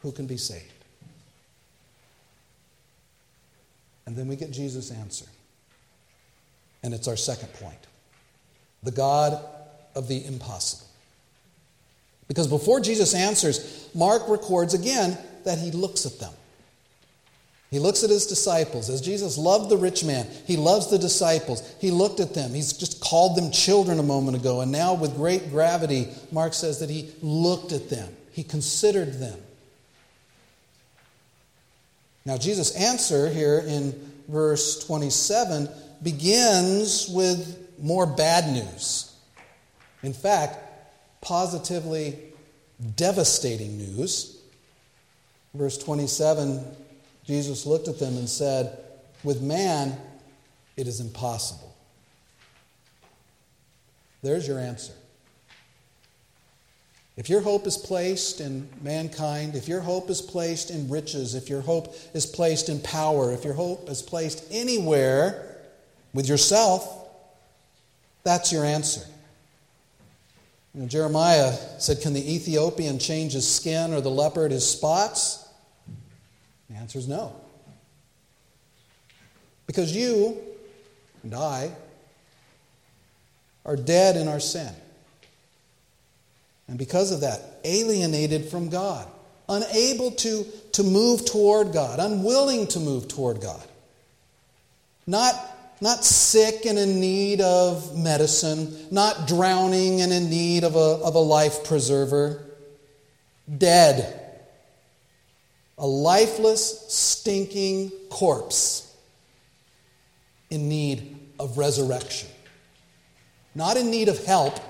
who 0.00 0.12
can 0.12 0.26
be 0.26 0.36
saved? 0.36 0.66
And 4.06 4.16
then 4.16 4.28
we 4.28 4.36
get 4.36 4.50
Jesus' 4.50 4.90
answer. 4.90 5.26
And 6.82 6.92
it's 6.92 7.06
our 7.06 7.16
second 7.16 7.52
point 7.54 7.78
the 8.82 8.90
God 8.90 9.40
of 9.94 10.08
the 10.08 10.24
impossible. 10.26 10.86
Because 12.26 12.48
before 12.48 12.80
Jesus 12.80 13.14
answers, 13.14 13.81
Mark 13.94 14.28
records 14.28 14.74
again 14.74 15.18
that 15.44 15.58
he 15.58 15.70
looks 15.70 16.06
at 16.06 16.18
them. 16.18 16.32
He 17.70 17.78
looks 17.78 18.04
at 18.04 18.10
his 18.10 18.26
disciples. 18.26 18.90
As 18.90 19.00
Jesus 19.00 19.38
loved 19.38 19.70
the 19.70 19.78
rich 19.78 20.04
man, 20.04 20.26
he 20.46 20.58
loves 20.58 20.90
the 20.90 20.98
disciples. 20.98 21.62
He 21.80 21.90
looked 21.90 22.20
at 22.20 22.34
them. 22.34 22.52
He's 22.52 22.74
just 22.74 23.00
called 23.00 23.34
them 23.34 23.50
children 23.50 23.98
a 23.98 24.02
moment 24.02 24.36
ago. 24.36 24.60
And 24.60 24.70
now, 24.70 24.92
with 24.92 25.16
great 25.16 25.48
gravity, 25.50 26.08
Mark 26.30 26.52
says 26.52 26.80
that 26.80 26.90
he 26.90 27.10
looked 27.22 27.72
at 27.72 27.88
them, 27.88 28.14
he 28.32 28.42
considered 28.42 29.14
them. 29.14 29.38
Now, 32.26 32.36
Jesus' 32.36 32.76
answer 32.76 33.30
here 33.30 33.64
in 33.66 34.12
verse 34.28 34.84
27 34.84 35.68
begins 36.02 37.08
with 37.08 37.58
more 37.80 38.06
bad 38.06 38.52
news. 38.52 39.12
In 40.02 40.12
fact, 40.12 40.58
positively 41.22 42.18
devastating 42.96 43.78
news. 43.78 44.38
Verse 45.54 45.78
27 45.78 46.64
Jesus 47.24 47.66
looked 47.66 47.88
at 47.88 47.98
them 47.98 48.16
and 48.16 48.28
said, 48.28 48.78
With 49.22 49.40
man, 49.40 49.96
it 50.76 50.88
is 50.88 51.00
impossible. 51.00 51.74
There's 54.22 54.46
your 54.46 54.58
answer. 54.58 54.92
If 57.16 57.28
your 57.28 57.42
hope 57.42 57.66
is 57.66 57.76
placed 57.76 58.40
in 58.40 58.68
mankind, 58.80 59.54
if 59.54 59.68
your 59.68 59.82
hope 59.82 60.08
is 60.08 60.22
placed 60.22 60.70
in 60.70 60.88
riches, 60.88 61.34
if 61.34 61.48
your 61.50 61.60
hope 61.60 61.94
is 62.14 62.24
placed 62.24 62.68
in 62.68 62.80
power, 62.80 63.32
if 63.32 63.44
your 63.44 63.54
hope 63.54 63.88
is 63.90 64.00
placed 64.00 64.44
anywhere 64.50 65.56
with 66.14 66.26
yourself, 66.26 67.08
that's 68.24 68.50
your 68.50 68.64
answer. 68.64 69.02
You 70.74 70.82
know, 70.82 70.86
Jeremiah 70.88 71.52
said, 71.78 72.00
Can 72.00 72.14
the 72.14 72.34
Ethiopian 72.34 72.98
change 72.98 73.32
his 73.34 73.48
skin 73.48 73.92
or 73.92 74.00
the 74.00 74.10
leopard 74.10 74.52
his 74.52 74.68
spots? 74.68 75.46
The 76.70 76.76
answer 76.76 76.98
is 76.98 77.08
no. 77.08 77.36
Because 79.66 79.94
you 79.94 80.38
and 81.22 81.34
I 81.34 81.72
are 83.64 83.76
dead 83.76 84.16
in 84.16 84.28
our 84.28 84.40
sin. 84.40 84.72
And 86.68 86.78
because 86.78 87.12
of 87.12 87.20
that, 87.20 87.40
alienated 87.64 88.46
from 88.46 88.70
God, 88.70 89.06
unable 89.48 90.10
to, 90.12 90.46
to 90.72 90.82
move 90.82 91.26
toward 91.26 91.72
God, 91.72 91.98
unwilling 91.98 92.66
to 92.68 92.80
move 92.80 93.08
toward 93.08 93.40
God. 93.40 93.62
Not 95.06 95.34
not 95.82 96.04
sick 96.04 96.64
and 96.64 96.78
in 96.78 97.00
need 97.00 97.40
of 97.40 97.98
medicine, 97.98 98.72
not 98.92 99.26
drowning 99.26 100.00
and 100.00 100.12
in 100.12 100.30
need 100.30 100.62
of 100.62 100.76
a, 100.76 100.78
of 100.78 101.16
a 101.16 101.18
life 101.18 101.64
preserver, 101.64 102.40
dead. 103.58 104.20
A 105.78 105.84
lifeless, 105.84 106.84
stinking 106.88 107.90
corpse 108.10 108.96
in 110.50 110.68
need 110.68 111.18
of 111.40 111.58
resurrection. 111.58 112.28
Not 113.56 113.76
in 113.76 113.90
need 113.90 114.08
of 114.08 114.24
help, 114.24 114.60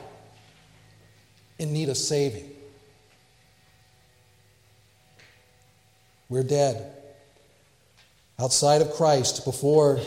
in 1.58 1.74
need 1.74 1.90
of 1.90 1.98
saving. 1.98 2.50
We're 6.30 6.42
dead. 6.42 6.90
Outside 8.38 8.80
of 8.80 8.94
Christ, 8.94 9.44
before 9.44 10.00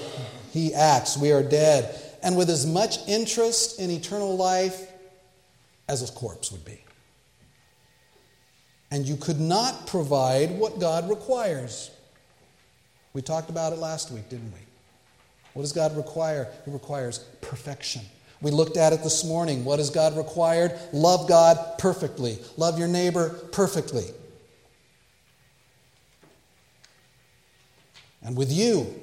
he 0.55 0.73
acts. 0.73 1.17
We 1.17 1.31
are 1.31 1.43
dead. 1.43 2.01
And 2.23 2.35
with 2.35 2.49
as 2.49 2.65
much 2.65 2.97
interest 3.07 3.79
in 3.79 3.91
eternal 3.91 4.35
life 4.35 4.91
as 5.87 6.07
a 6.07 6.11
corpse 6.13 6.51
would 6.51 6.65
be. 6.65 6.81
And 8.89 9.05
you 9.07 9.17
could 9.17 9.39
not 9.39 9.87
provide 9.87 10.51
what 10.51 10.79
God 10.79 11.09
requires. 11.09 11.91
We 13.13 13.21
talked 13.21 13.49
about 13.49 13.73
it 13.73 13.79
last 13.79 14.11
week, 14.11 14.29
didn't 14.29 14.51
we? 14.51 14.59
What 15.53 15.61
does 15.61 15.73
God 15.73 15.95
require? 15.95 16.51
He 16.65 16.71
requires 16.71 17.19
perfection. 17.41 18.01
We 18.41 18.51
looked 18.51 18.77
at 18.77 18.93
it 18.93 19.03
this 19.03 19.23
morning. 19.23 19.63
What 19.63 19.77
does 19.77 19.89
God 19.89 20.17
require? 20.17 20.77
Love 20.91 21.27
God 21.27 21.77
perfectly. 21.77 22.39
Love 22.57 22.77
your 22.77 22.87
neighbor 22.87 23.29
perfectly. 23.51 24.05
And 28.21 28.35
with 28.35 28.51
you, 28.51 28.93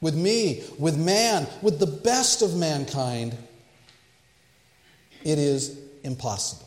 with 0.00 0.14
me, 0.14 0.62
with 0.78 0.96
man, 0.96 1.46
with 1.62 1.78
the 1.78 1.86
best 1.86 2.42
of 2.42 2.56
mankind, 2.56 3.36
it 5.22 5.38
is 5.38 5.78
impossible. 6.02 6.66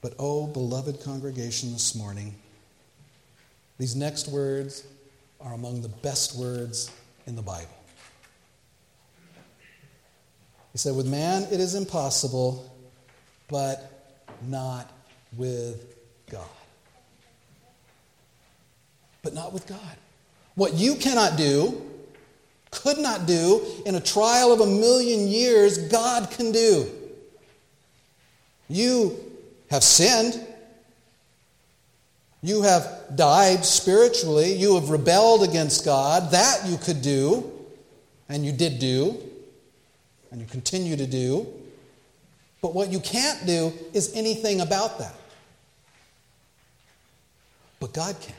But, 0.00 0.14
oh, 0.18 0.46
beloved 0.46 1.02
congregation, 1.02 1.72
this 1.72 1.94
morning, 1.94 2.34
these 3.78 3.96
next 3.96 4.28
words 4.28 4.86
are 5.40 5.54
among 5.54 5.82
the 5.82 5.88
best 5.88 6.36
words 6.36 6.90
in 7.26 7.34
the 7.34 7.42
Bible. 7.42 7.68
He 10.72 10.78
said, 10.78 10.94
With 10.94 11.06
man 11.06 11.44
it 11.44 11.58
is 11.58 11.74
impossible, 11.74 12.72
but 13.48 14.22
not 14.46 14.90
with 15.36 15.97
God 16.30 16.46
but 19.28 19.34
not 19.34 19.52
with 19.52 19.66
God. 19.66 19.96
What 20.54 20.72
you 20.72 20.94
cannot 20.94 21.36
do, 21.36 21.82
could 22.70 22.96
not 22.96 23.26
do 23.26 23.62
in 23.84 23.94
a 23.94 24.00
trial 24.00 24.52
of 24.54 24.60
a 24.60 24.66
million 24.66 25.28
years, 25.28 25.76
God 25.76 26.30
can 26.30 26.50
do. 26.50 26.90
You 28.70 29.18
have 29.70 29.82
sinned. 29.82 30.42
You 32.42 32.62
have 32.62 32.86
died 33.16 33.66
spiritually. 33.66 34.54
You 34.54 34.76
have 34.76 34.88
rebelled 34.88 35.42
against 35.42 35.84
God. 35.84 36.30
That 36.30 36.62
you 36.66 36.78
could 36.78 37.02
do, 37.02 37.52
and 38.30 38.46
you 38.46 38.52
did 38.52 38.78
do, 38.78 39.14
and 40.30 40.40
you 40.40 40.46
continue 40.46 40.96
to 40.96 41.06
do. 41.06 41.46
But 42.62 42.74
what 42.74 42.90
you 42.90 43.00
can't 43.00 43.46
do 43.46 43.74
is 43.92 44.14
anything 44.14 44.62
about 44.62 44.98
that. 45.00 45.17
But 47.80 47.92
God 47.92 48.16
can. 48.20 48.34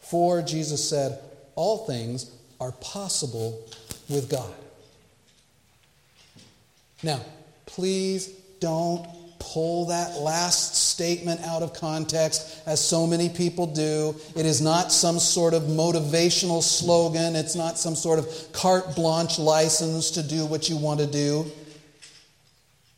For 0.00 0.42
Jesus 0.42 0.88
said, 0.88 1.18
All 1.54 1.78
things 1.86 2.30
are 2.60 2.72
possible 2.72 3.60
with 4.08 4.30
God. 4.30 4.52
Now, 7.02 7.20
please 7.66 8.28
don't 8.60 9.06
pull 9.38 9.86
that 9.86 10.16
last 10.18 10.74
statement 10.74 11.40
out 11.42 11.62
of 11.62 11.72
context, 11.72 12.62
as 12.66 12.80
so 12.80 13.06
many 13.06 13.28
people 13.28 13.66
do. 13.66 14.14
It 14.34 14.46
is 14.46 14.60
not 14.60 14.90
some 14.90 15.18
sort 15.18 15.54
of 15.54 15.64
motivational 15.64 16.62
slogan, 16.62 17.36
it's 17.36 17.54
not 17.54 17.78
some 17.78 17.94
sort 17.94 18.18
of 18.18 18.52
carte 18.52 18.94
blanche 18.96 19.38
license 19.38 20.10
to 20.12 20.22
do 20.22 20.46
what 20.46 20.68
you 20.68 20.76
want 20.76 21.00
to 21.00 21.06
do. 21.06 21.50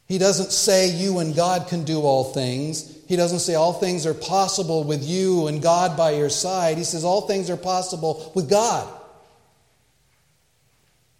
He 0.08 0.16
doesn't 0.16 0.52
say 0.52 0.88
you 0.88 1.18
and 1.18 1.36
God 1.36 1.68
can 1.68 1.84
do 1.84 2.00
all 2.00 2.24
things. 2.24 2.98
He 3.06 3.14
doesn't 3.14 3.40
say 3.40 3.54
all 3.54 3.74
things 3.74 4.06
are 4.06 4.14
possible 4.14 4.82
with 4.82 5.04
you 5.04 5.46
and 5.48 5.62
God 5.62 5.96
by 5.98 6.12
your 6.12 6.30
side. 6.30 6.78
He 6.78 6.84
says 6.84 7.04
all 7.04 7.22
things 7.22 7.50
are 7.50 7.58
possible 7.58 8.32
with 8.34 8.48
God. 8.48 8.88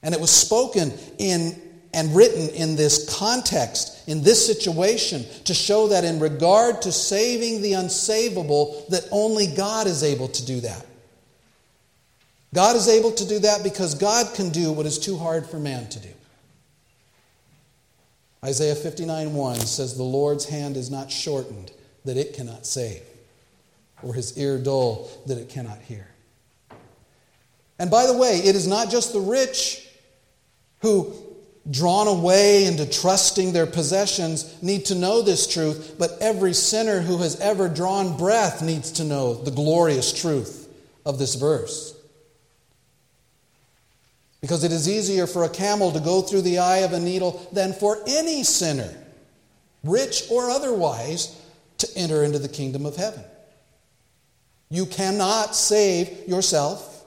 And 0.03 0.14
it 0.14 0.20
was 0.20 0.30
spoken 0.30 0.93
in 1.18 1.61
and 1.93 2.14
written 2.14 2.49
in 2.51 2.76
this 2.76 3.18
context, 3.18 4.09
in 4.09 4.22
this 4.22 4.47
situation, 4.47 5.24
to 5.45 5.55
show 5.55 5.89
that 5.89 6.05
in 6.05 6.20
regard 6.20 6.82
to 6.82 6.93
saving 6.93 7.62
the 7.62 7.72
unsavable, 7.72 8.86
that 8.89 9.07
only 9.11 9.47
God 9.47 9.86
is 9.86 10.03
able 10.03 10.28
to 10.28 10.47
do 10.47 10.61
that. 10.61 10.86
God 12.55 12.76
is 12.76 12.89
able 12.89 13.12
to 13.12 13.26
do 13.26 13.39
that 13.41 13.62
because 13.62 13.95
God 13.95 14.34
can 14.34 14.51
do 14.51 14.72
what 14.72 14.86
is 14.86 14.99
too 14.99 15.16
hard 15.16 15.47
for 15.47 15.59
man 15.59 15.89
to 15.89 16.01
do. 16.01 16.09
Isaiah 18.45 18.74
59 18.74 19.34
1 19.34 19.57
says, 19.61 19.97
The 19.97 20.03
Lord's 20.03 20.49
hand 20.49 20.76
is 20.76 20.91
not 20.91 21.11
shortened 21.11 21.72
that 22.05 22.16
it 22.16 22.34
cannot 22.34 22.66
save, 22.66 23.03
or 24.03 24.14
his 24.14 24.39
ear 24.39 24.59
dull 24.59 25.11
that 25.26 25.39
it 25.39 25.49
cannot 25.49 25.80
hear. 25.80 26.09
And 27.78 27.91
by 27.91 28.07
the 28.07 28.16
way, 28.16 28.39
it 28.39 28.57
is 28.57 28.66
not 28.66 28.91
just 28.91 29.12
the 29.12 29.20
rich 29.20 29.86
who, 30.80 31.12
drawn 31.70 32.07
away 32.07 32.64
into 32.64 32.89
trusting 32.89 33.53
their 33.53 33.66
possessions, 33.66 34.61
need 34.62 34.86
to 34.86 34.95
know 34.95 35.22
this 35.22 35.47
truth, 35.47 35.97
but 35.99 36.16
every 36.20 36.55
sinner 36.55 37.01
who 37.01 37.18
has 37.18 37.39
ever 37.41 37.68
drawn 37.68 38.16
breath 38.16 38.62
needs 38.62 38.93
to 38.93 39.05
know 39.05 39.34
the 39.34 39.51
glorious 39.51 40.12
truth 40.12 40.68
of 41.05 41.18
this 41.18 41.34
verse. 41.34 41.97
Because 44.41 44.62
it 44.62 44.70
is 44.70 44.89
easier 44.89 45.26
for 45.26 45.45
a 45.45 45.49
camel 45.49 45.91
to 45.93 46.01
go 46.01 46.22
through 46.22 46.43
the 46.43 46.59
eye 46.59 46.78
of 46.78 46.93
a 46.93 47.01
needle 47.01 47.49
than 47.53 47.72
for 47.72 47.99
any 48.07 48.45
sinner, 48.45 48.95
rich 49.82 50.24
or 50.30 50.51
otherwise, 50.51 51.41
to 51.78 51.89
enter 51.97 52.22
into 52.22 52.39
the 52.39 52.49
kingdom 52.49 52.86
of 52.86 52.97
heaven. 52.97 53.24
You 54.70 54.86
cannot 54.86 55.57
save 55.57 56.28
yourself. 56.28 57.05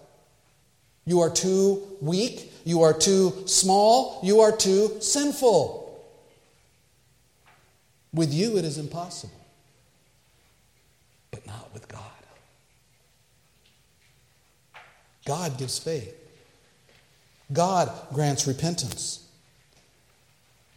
You 1.05 1.21
are 1.21 1.29
too 1.29 1.81
weak. 2.01 2.51
You 2.63 2.81
are 2.81 2.93
too 2.93 3.43
small. 3.45 4.19
You 4.23 4.41
are 4.41 4.55
too 4.55 4.97
sinful. 4.99 5.79
With 8.13 8.33
you, 8.33 8.57
it 8.57 8.65
is 8.65 8.77
impossible, 8.77 9.39
but 11.31 11.45
not 11.47 11.73
with 11.73 11.87
God. 11.87 12.01
God 15.25 15.57
gives 15.57 15.79
faith. 15.79 16.20
God 17.51 17.91
grants 18.13 18.47
repentance. 18.47 19.27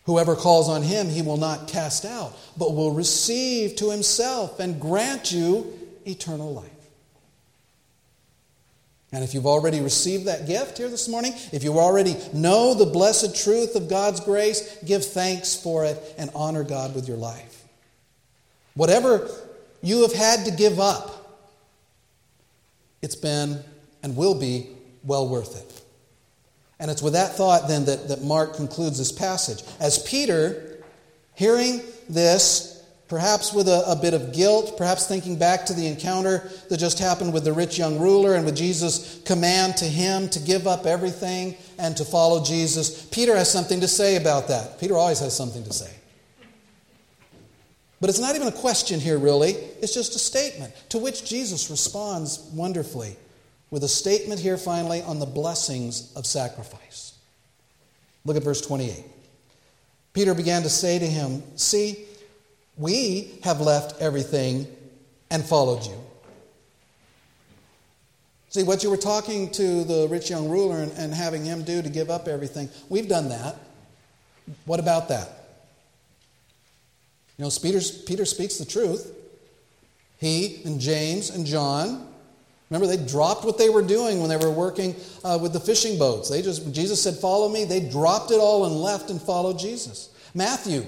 Whoever 0.04 0.36
calls 0.36 0.68
on 0.68 0.82
him, 0.82 1.08
he 1.08 1.22
will 1.22 1.38
not 1.38 1.68
cast 1.68 2.04
out, 2.04 2.36
but 2.58 2.74
will 2.74 2.90
receive 2.90 3.76
to 3.76 3.90
himself 3.90 4.60
and 4.60 4.80
grant 4.80 5.32
you 5.32 5.72
eternal 6.04 6.52
life. 6.52 6.70
And 9.12 9.22
if 9.22 9.32
you've 9.32 9.46
already 9.46 9.80
received 9.80 10.26
that 10.26 10.46
gift 10.46 10.76
here 10.76 10.88
this 10.88 11.08
morning, 11.08 11.32
if 11.52 11.62
you 11.62 11.78
already 11.78 12.16
know 12.32 12.74
the 12.74 12.84
blessed 12.84 13.44
truth 13.44 13.76
of 13.76 13.88
God's 13.88 14.18
grace, 14.20 14.76
give 14.84 15.04
thanks 15.04 15.54
for 15.54 15.84
it 15.84 15.98
and 16.18 16.30
honor 16.34 16.64
God 16.64 16.94
with 16.94 17.06
your 17.06 17.16
life. 17.16 17.62
Whatever 18.74 19.30
you 19.82 20.02
have 20.02 20.12
had 20.12 20.46
to 20.46 20.50
give 20.50 20.80
up, 20.80 21.40
it's 23.02 23.14
been 23.14 23.62
and 24.02 24.16
will 24.16 24.34
be 24.34 24.66
well 25.04 25.28
worth 25.28 25.56
it. 25.56 25.83
And 26.78 26.90
it's 26.90 27.02
with 27.02 27.12
that 27.12 27.36
thought 27.36 27.68
then 27.68 27.84
that, 27.84 28.08
that 28.08 28.22
Mark 28.22 28.54
concludes 28.56 28.98
this 28.98 29.12
passage. 29.12 29.62
As 29.80 30.02
Peter, 30.02 30.82
hearing 31.34 31.80
this, 32.08 32.82
perhaps 33.08 33.52
with 33.52 33.68
a, 33.68 33.84
a, 33.86 33.96
bit 33.96 34.12
of 34.12 34.32
guilt, 34.32 34.76
perhaps 34.76 35.06
thinking 35.06 35.38
back 35.38 35.66
to 35.66 35.72
the 35.72 35.86
encounter 35.86 36.50
that 36.68 36.78
just 36.78 36.98
happened 36.98 37.32
with 37.32 37.44
the 37.44 37.52
rich 37.52 37.78
young 37.78 37.98
ruler 37.98 38.34
and 38.34 38.44
with 38.44 38.56
Jesus' 38.56 39.22
command 39.24 39.76
to 39.76 39.84
him 39.84 40.28
to 40.30 40.40
give 40.40 40.66
up 40.66 40.84
everything 40.84 41.56
and 41.78 41.96
to 41.96 42.04
follow 42.04 42.42
Jesus, 42.42 43.06
Peter 43.06 43.36
has 43.36 43.50
something 43.50 43.80
to 43.80 43.88
say 43.88 44.16
about 44.16 44.48
that. 44.48 44.80
Peter 44.80 44.96
always 44.96 45.20
has 45.20 45.36
something 45.36 45.62
to 45.64 45.72
say. 45.72 45.92
But 48.00 48.10
it's 48.10 48.18
not 48.18 48.34
even 48.34 48.48
a 48.48 48.52
question 48.52 49.00
here, 49.00 49.16
really. 49.16 49.52
It's 49.80 49.94
just 49.94 50.14
a 50.14 50.18
statement 50.18 50.74
to 50.90 50.98
which 50.98 51.24
Jesus 51.24 51.70
responds 51.70 52.38
wonderfully 52.52 53.16
with 53.70 53.84
a 53.84 53.88
statement 53.88 54.40
here 54.40 54.56
finally 54.56 55.02
on 55.02 55.18
the 55.18 55.26
blessings 55.26 56.12
of 56.14 56.26
sacrifice. 56.26 57.14
Look 58.24 58.36
at 58.36 58.42
verse 58.42 58.60
28. 58.60 59.04
Peter 60.12 60.34
began 60.34 60.62
to 60.62 60.70
say 60.70 60.98
to 60.98 61.06
him, 61.06 61.42
See, 61.56 62.04
we 62.76 63.38
have 63.42 63.60
left 63.60 64.00
everything 64.00 64.66
and 65.30 65.44
followed 65.44 65.84
you. 65.84 66.00
See, 68.48 68.62
what 68.62 68.84
you 68.84 68.90
were 68.90 68.96
talking 68.96 69.50
to 69.50 69.82
the 69.82 70.06
rich 70.08 70.30
young 70.30 70.48
ruler 70.48 70.78
and, 70.78 70.92
and 70.92 71.12
having 71.12 71.44
him 71.44 71.64
do 71.64 71.82
to 71.82 71.88
give 71.88 72.08
up 72.08 72.28
everything, 72.28 72.68
we've 72.88 73.08
done 73.08 73.28
that. 73.30 73.56
What 74.64 74.78
about 74.78 75.08
that? 75.08 75.28
You 77.36 77.44
know, 77.44 77.50
Peter, 77.60 77.80
Peter 78.06 78.24
speaks 78.24 78.58
the 78.58 78.64
truth. 78.64 79.12
He 80.18 80.62
and 80.64 80.78
James 80.78 81.30
and 81.30 81.44
John 81.44 82.13
Remember, 82.70 82.86
they 82.86 83.04
dropped 83.04 83.44
what 83.44 83.58
they 83.58 83.68
were 83.68 83.82
doing 83.82 84.20
when 84.20 84.28
they 84.28 84.36
were 84.36 84.50
working 84.50 84.96
uh, 85.22 85.38
with 85.40 85.52
the 85.52 85.60
fishing 85.60 85.98
boats. 85.98 86.30
They 86.30 86.42
just, 86.42 86.72
Jesus 86.72 87.02
said, 87.02 87.16
Follow 87.16 87.48
me. 87.48 87.64
They 87.64 87.80
dropped 87.80 88.30
it 88.30 88.40
all 88.40 88.64
and 88.64 88.74
left 88.74 89.10
and 89.10 89.20
followed 89.20 89.58
Jesus. 89.58 90.10
Matthew 90.34 90.84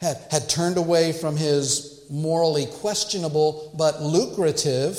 had, 0.00 0.18
had 0.30 0.48
turned 0.48 0.78
away 0.78 1.12
from 1.12 1.36
his 1.36 2.04
morally 2.08 2.66
questionable 2.66 3.72
but 3.76 4.02
lucrative 4.02 4.98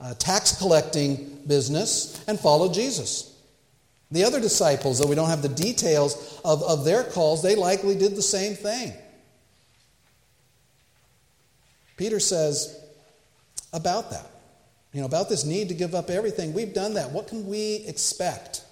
uh, 0.00 0.14
tax 0.14 0.56
collecting 0.56 1.42
business 1.46 2.22
and 2.26 2.38
followed 2.38 2.72
Jesus. 2.72 3.36
The 4.10 4.24
other 4.24 4.40
disciples, 4.40 4.98
though 4.98 5.06
we 5.06 5.14
don't 5.14 5.28
have 5.28 5.42
the 5.42 5.48
details 5.48 6.40
of, 6.44 6.62
of 6.62 6.84
their 6.84 7.04
calls, 7.04 7.42
they 7.42 7.54
likely 7.54 7.94
did 7.94 8.16
the 8.16 8.22
same 8.22 8.54
thing. 8.54 8.92
Peter 11.96 12.18
says 12.18 12.80
about 13.72 14.10
that. 14.10 14.29
You 14.92 15.00
know, 15.00 15.06
about 15.06 15.28
this 15.28 15.44
need 15.44 15.68
to 15.68 15.74
give 15.74 15.94
up 15.94 16.10
everything, 16.10 16.52
we've 16.52 16.74
done 16.74 16.94
that. 16.94 17.12
What 17.12 17.28
can 17.28 17.46
we 17.46 17.84
expect? 17.86 18.64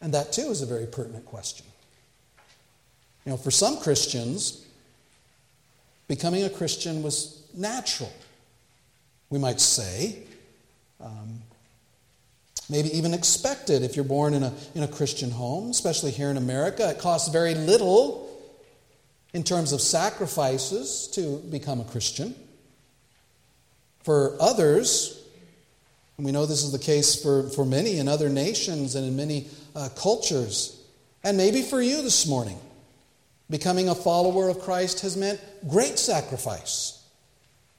And 0.00 0.12
that, 0.12 0.32
too, 0.32 0.50
is 0.50 0.60
a 0.60 0.66
very 0.66 0.86
pertinent 0.86 1.24
question. 1.24 1.66
You 3.24 3.30
know, 3.30 3.38
for 3.38 3.50
some 3.50 3.78
Christians, 3.78 4.64
becoming 6.06 6.44
a 6.44 6.50
Christian 6.50 7.02
was 7.02 7.42
natural, 7.54 8.12
we 9.30 9.38
might 9.38 9.60
say. 9.60 10.22
Um, 11.00 11.40
maybe 12.68 12.96
even 12.96 13.14
expected 13.14 13.82
if 13.82 13.96
you're 13.96 14.04
born 14.04 14.34
in 14.34 14.42
a, 14.42 14.52
in 14.74 14.82
a 14.82 14.88
Christian 14.88 15.30
home, 15.30 15.70
especially 15.70 16.10
here 16.10 16.30
in 16.30 16.36
America. 16.36 16.90
It 16.90 16.98
costs 16.98 17.30
very 17.30 17.54
little 17.54 18.28
in 19.32 19.42
terms 19.42 19.72
of 19.72 19.80
sacrifices 19.80 21.08
to 21.14 21.38
become 21.50 21.80
a 21.80 21.84
Christian. 21.84 22.34
For 24.06 24.36
others, 24.38 25.20
we 26.16 26.30
know 26.30 26.46
this 26.46 26.62
is 26.62 26.70
the 26.70 26.78
case 26.78 27.20
for, 27.20 27.50
for 27.50 27.64
many 27.64 27.98
in 27.98 28.06
other 28.06 28.28
nations 28.28 28.94
and 28.94 29.04
in 29.04 29.16
many 29.16 29.48
uh, 29.74 29.88
cultures, 29.96 30.80
and 31.24 31.36
maybe 31.36 31.60
for 31.60 31.82
you 31.82 32.02
this 32.02 32.24
morning, 32.24 32.56
becoming 33.50 33.88
a 33.88 33.96
follower 33.96 34.48
of 34.48 34.60
Christ 34.60 35.00
has 35.00 35.16
meant 35.16 35.40
great 35.68 35.98
sacrifice 35.98 37.04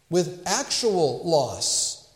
with 0.10 0.44
actual 0.46 1.22
loss 1.24 2.10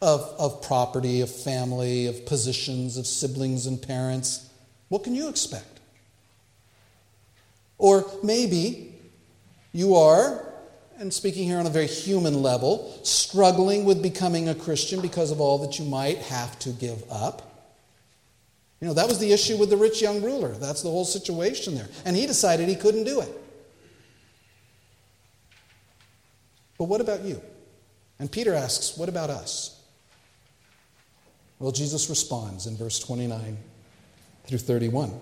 of, 0.00 0.22
of 0.38 0.62
property, 0.62 1.20
of 1.20 1.30
family, 1.30 2.06
of 2.06 2.24
positions, 2.24 2.96
of 2.96 3.06
siblings 3.06 3.66
and 3.66 3.82
parents. 3.82 4.48
What 4.88 5.04
can 5.04 5.14
you 5.14 5.28
expect? 5.28 5.80
Or 7.76 8.10
maybe 8.22 8.94
You 9.74 9.96
are, 9.96 10.49
and 11.00 11.12
speaking 11.12 11.44
here 11.44 11.58
on 11.58 11.66
a 11.66 11.70
very 11.70 11.86
human 11.86 12.42
level, 12.42 13.00
struggling 13.04 13.86
with 13.86 14.02
becoming 14.02 14.50
a 14.50 14.54
Christian 14.54 15.00
because 15.00 15.30
of 15.30 15.40
all 15.40 15.56
that 15.58 15.78
you 15.78 15.84
might 15.86 16.18
have 16.18 16.58
to 16.58 16.68
give 16.70 17.02
up. 17.10 17.70
You 18.80 18.88
know, 18.88 18.92
that 18.92 19.08
was 19.08 19.18
the 19.18 19.32
issue 19.32 19.56
with 19.56 19.70
the 19.70 19.78
rich 19.78 20.02
young 20.02 20.22
ruler. 20.22 20.50
That's 20.50 20.82
the 20.82 20.90
whole 20.90 21.06
situation 21.06 21.74
there. 21.74 21.88
And 22.04 22.14
he 22.14 22.26
decided 22.26 22.68
he 22.68 22.76
couldn't 22.76 23.04
do 23.04 23.22
it. 23.22 23.30
But 26.78 26.84
what 26.84 27.00
about 27.00 27.22
you? 27.22 27.40
And 28.18 28.30
Peter 28.30 28.54
asks, 28.54 28.98
What 28.98 29.08
about 29.08 29.30
us? 29.30 29.82
Well, 31.58 31.72
Jesus 31.72 32.10
responds 32.10 32.66
in 32.66 32.76
verse 32.76 32.98
29 32.98 33.56
through 34.44 34.58
31. 34.58 35.18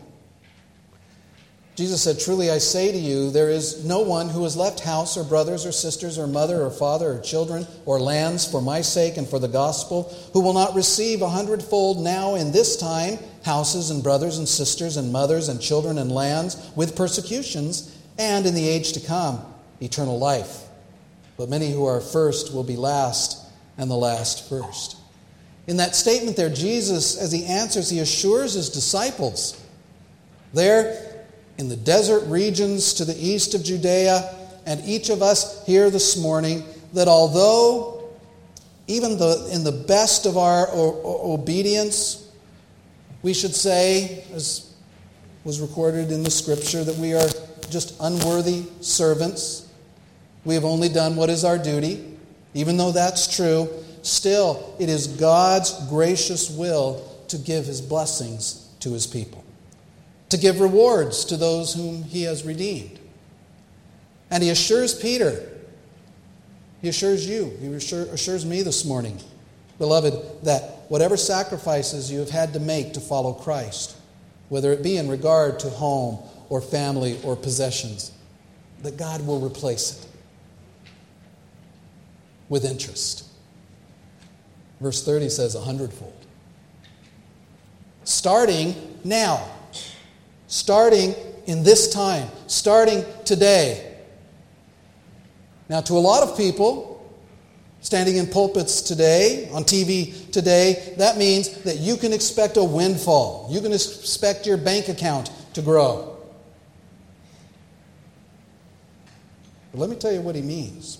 Jesus 1.79 2.03
said, 2.03 2.18
Truly 2.18 2.51
I 2.51 2.59
say 2.59 2.91
to 2.91 2.99
you, 2.99 3.31
there 3.31 3.51
is 3.51 3.85
no 3.85 4.01
one 4.01 4.29
who 4.29 4.43
has 4.43 4.57
left 4.57 4.81
house 4.81 5.16
or 5.16 5.22
brothers 5.22 5.64
or 5.64 5.70
sisters 5.70 6.18
or 6.18 6.26
mother 6.26 6.61
or 6.61 6.72
father 6.72 7.12
or 7.12 7.20
children 7.20 7.68
or 7.87 8.01
lands 8.01 8.45
for 8.45 8.61
my 8.61 8.81
sake 8.81 9.16
and 9.16 9.29
for 9.29 9.39
the 9.39 9.47
gospel 9.47 10.12
who 10.33 10.41
will 10.41 10.55
not 10.55 10.74
receive 10.74 11.22
a 11.22 11.29
hundredfold 11.29 12.03
now 12.03 12.35
in 12.35 12.51
this 12.51 12.76
time 12.76 13.16
houses 13.45 13.91
and 13.91 14.03
brothers 14.03 14.39
and 14.39 14.49
sisters 14.49 14.97
and 14.97 15.12
mothers 15.12 15.49
and 15.49 15.61
children 15.61 15.99
and 15.99 16.11
lands 16.11 16.68
with 16.74 16.97
persecutions 16.97 17.97
and 18.18 18.45
in 18.45 18.57
the 18.57 18.68
age 18.68 18.93
to 18.95 19.01
come 19.01 19.41
eternal 19.81 20.18
life. 20.18 20.64
But 21.37 21.49
many 21.49 21.70
who 21.70 21.87
are 21.87 22.01
first 22.01 22.53
will 22.53 22.64
be 22.64 22.74
last 22.74 23.39
and 23.76 23.89
the 23.89 23.95
last 23.95 24.49
first. 24.49 24.97
In 25.68 25.76
that 25.76 25.95
statement 25.95 26.37
there, 26.37 26.51
Jesus, 26.51 27.16
as 27.16 27.31
he 27.31 27.45
answers, 27.45 27.89
he 27.89 28.01
assures 28.01 28.55
his 28.55 28.68
disciples 28.68 29.64
there 30.53 31.07
in 31.59 31.68
the 31.68 31.76
desert 31.76 32.24
regions 32.26 32.94
to 32.94 33.04
the 33.04 33.16
east 33.18 33.54
of 33.54 33.64
Judea, 33.64 34.34
and 34.64 34.80
each 34.84 35.11
of 35.11 35.22
us 35.22 35.66
here 35.66 35.90
this 35.90 36.16
morning, 36.16 36.62
that 36.92 37.09
although 37.09 38.11
even 38.86 39.18
the, 39.18 39.50
in 39.52 39.64
the 39.64 39.72
best 39.72 40.24
of 40.24 40.38
our 40.38 40.68
obedience, 40.72 42.30
we 43.22 43.34
should 43.34 43.54
say, 43.54 44.24
as 44.32 44.72
was 45.44 45.61
recorded 45.61 46.12
in 46.12 46.22
the 46.22 46.30
scripture, 46.30 46.84
that 46.84 46.96
we 46.96 47.12
are 47.12 47.28
just 47.70 47.96
unworthy 48.00 48.64
servants. 48.80 49.68
We 50.44 50.54
have 50.54 50.64
only 50.64 50.88
done 50.88 51.16
what 51.16 51.28
is 51.28 51.44
our 51.44 51.59
duty. 51.59 52.16
Even 52.54 52.76
though 52.76 52.92
that's 52.92 53.34
true, 53.34 53.68
still 54.02 54.74
it 54.78 54.88
is 54.88 55.06
God's 55.06 55.72
gracious 55.88 56.50
will 56.50 57.04
to 57.28 57.36
give 57.36 57.66
his 57.66 57.80
blessings 57.80 58.68
to 58.80 58.92
his 58.92 59.06
people 59.06 59.44
to 60.31 60.37
give 60.37 60.61
rewards 60.61 61.24
to 61.26 61.37
those 61.37 61.74
whom 61.74 62.03
he 62.03 62.22
has 62.22 62.45
redeemed. 62.45 62.99
And 64.31 64.43
he 64.43 64.51
assures 64.51 64.95
Peter, 64.95 65.49
he 66.83 66.89
assures 66.89 67.26
you, 67.26 67.57
he 67.61 67.66
assures 67.74 68.45
me 68.45 68.62
this 68.62 68.85
morning, 68.85 69.18
beloved, 69.79 70.45
that 70.45 70.62
whatever 70.89 71.16
sacrifices 71.16 72.11
you 72.11 72.18
have 72.18 72.31
had 72.31 72.53
to 72.53 72.61
make 72.61 72.93
to 72.95 73.01
follow 73.01 73.33
Christ, 73.33 73.97
whether 74.49 74.72
it 74.72 74.83
be 74.83 74.97
in 74.97 75.09
regard 75.09 75.59
to 75.61 75.70
home 75.70 76.18
or 76.51 76.61
family 76.61 77.18
or 77.24 77.37
possessions, 77.37 78.12
that 78.83 78.97
God 78.97 79.26
will 79.26 79.41
replace 79.41 79.99
it 79.99 80.07
with 82.49 82.64
interest. 82.64 83.24
Verse 84.81 85.05
30 85.05 85.29
says 85.29 85.55
a 85.55 85.61
hundredfold. 85.61 86.14
Starting 88.05 88.74
now 89.05 89.47
starting 90.49 91.14
in 91.46 91.62
this 91.62 91.92
time, 91.92 92.28
starting 92.46 93.05
today. 93.24 93.96
Now, 95.68 95.80
to 95.82 95.92
a 95.92 96.01
lot 96.01 96.28
of 96.28 96.36
people, 96.36 97.16
standing 97.80 98.16
in 98.16 98.26
pulpits 98.26 98.82
today, 98.82 99.49
on 99.53 99.64
TV 99.64 100.30
today, 100.32 100.94
that 100.99 101.16
means 101.16 101.62
that 101.62 101.76
you 101.78 101.96
can 101.96 102.12
expect 102.12 102.57
a 102.57 102.64
windfall. 102.64 103.49
You 103.51 103.61
can 103.61 103.72
expect 103.72 104.46
your 104.46 104.57
bank 104.57 104.88
account 104.88 105.30
to 105.55 105.62
grow. 105.62 106.16
But 109.72 109.80
let 109.80 109.90
me 109.90 109.96
tell 109.96 110.12
you 110.12 110.22
what 110.22 110.34
he 110.34 110.42
means. 110.42 110.99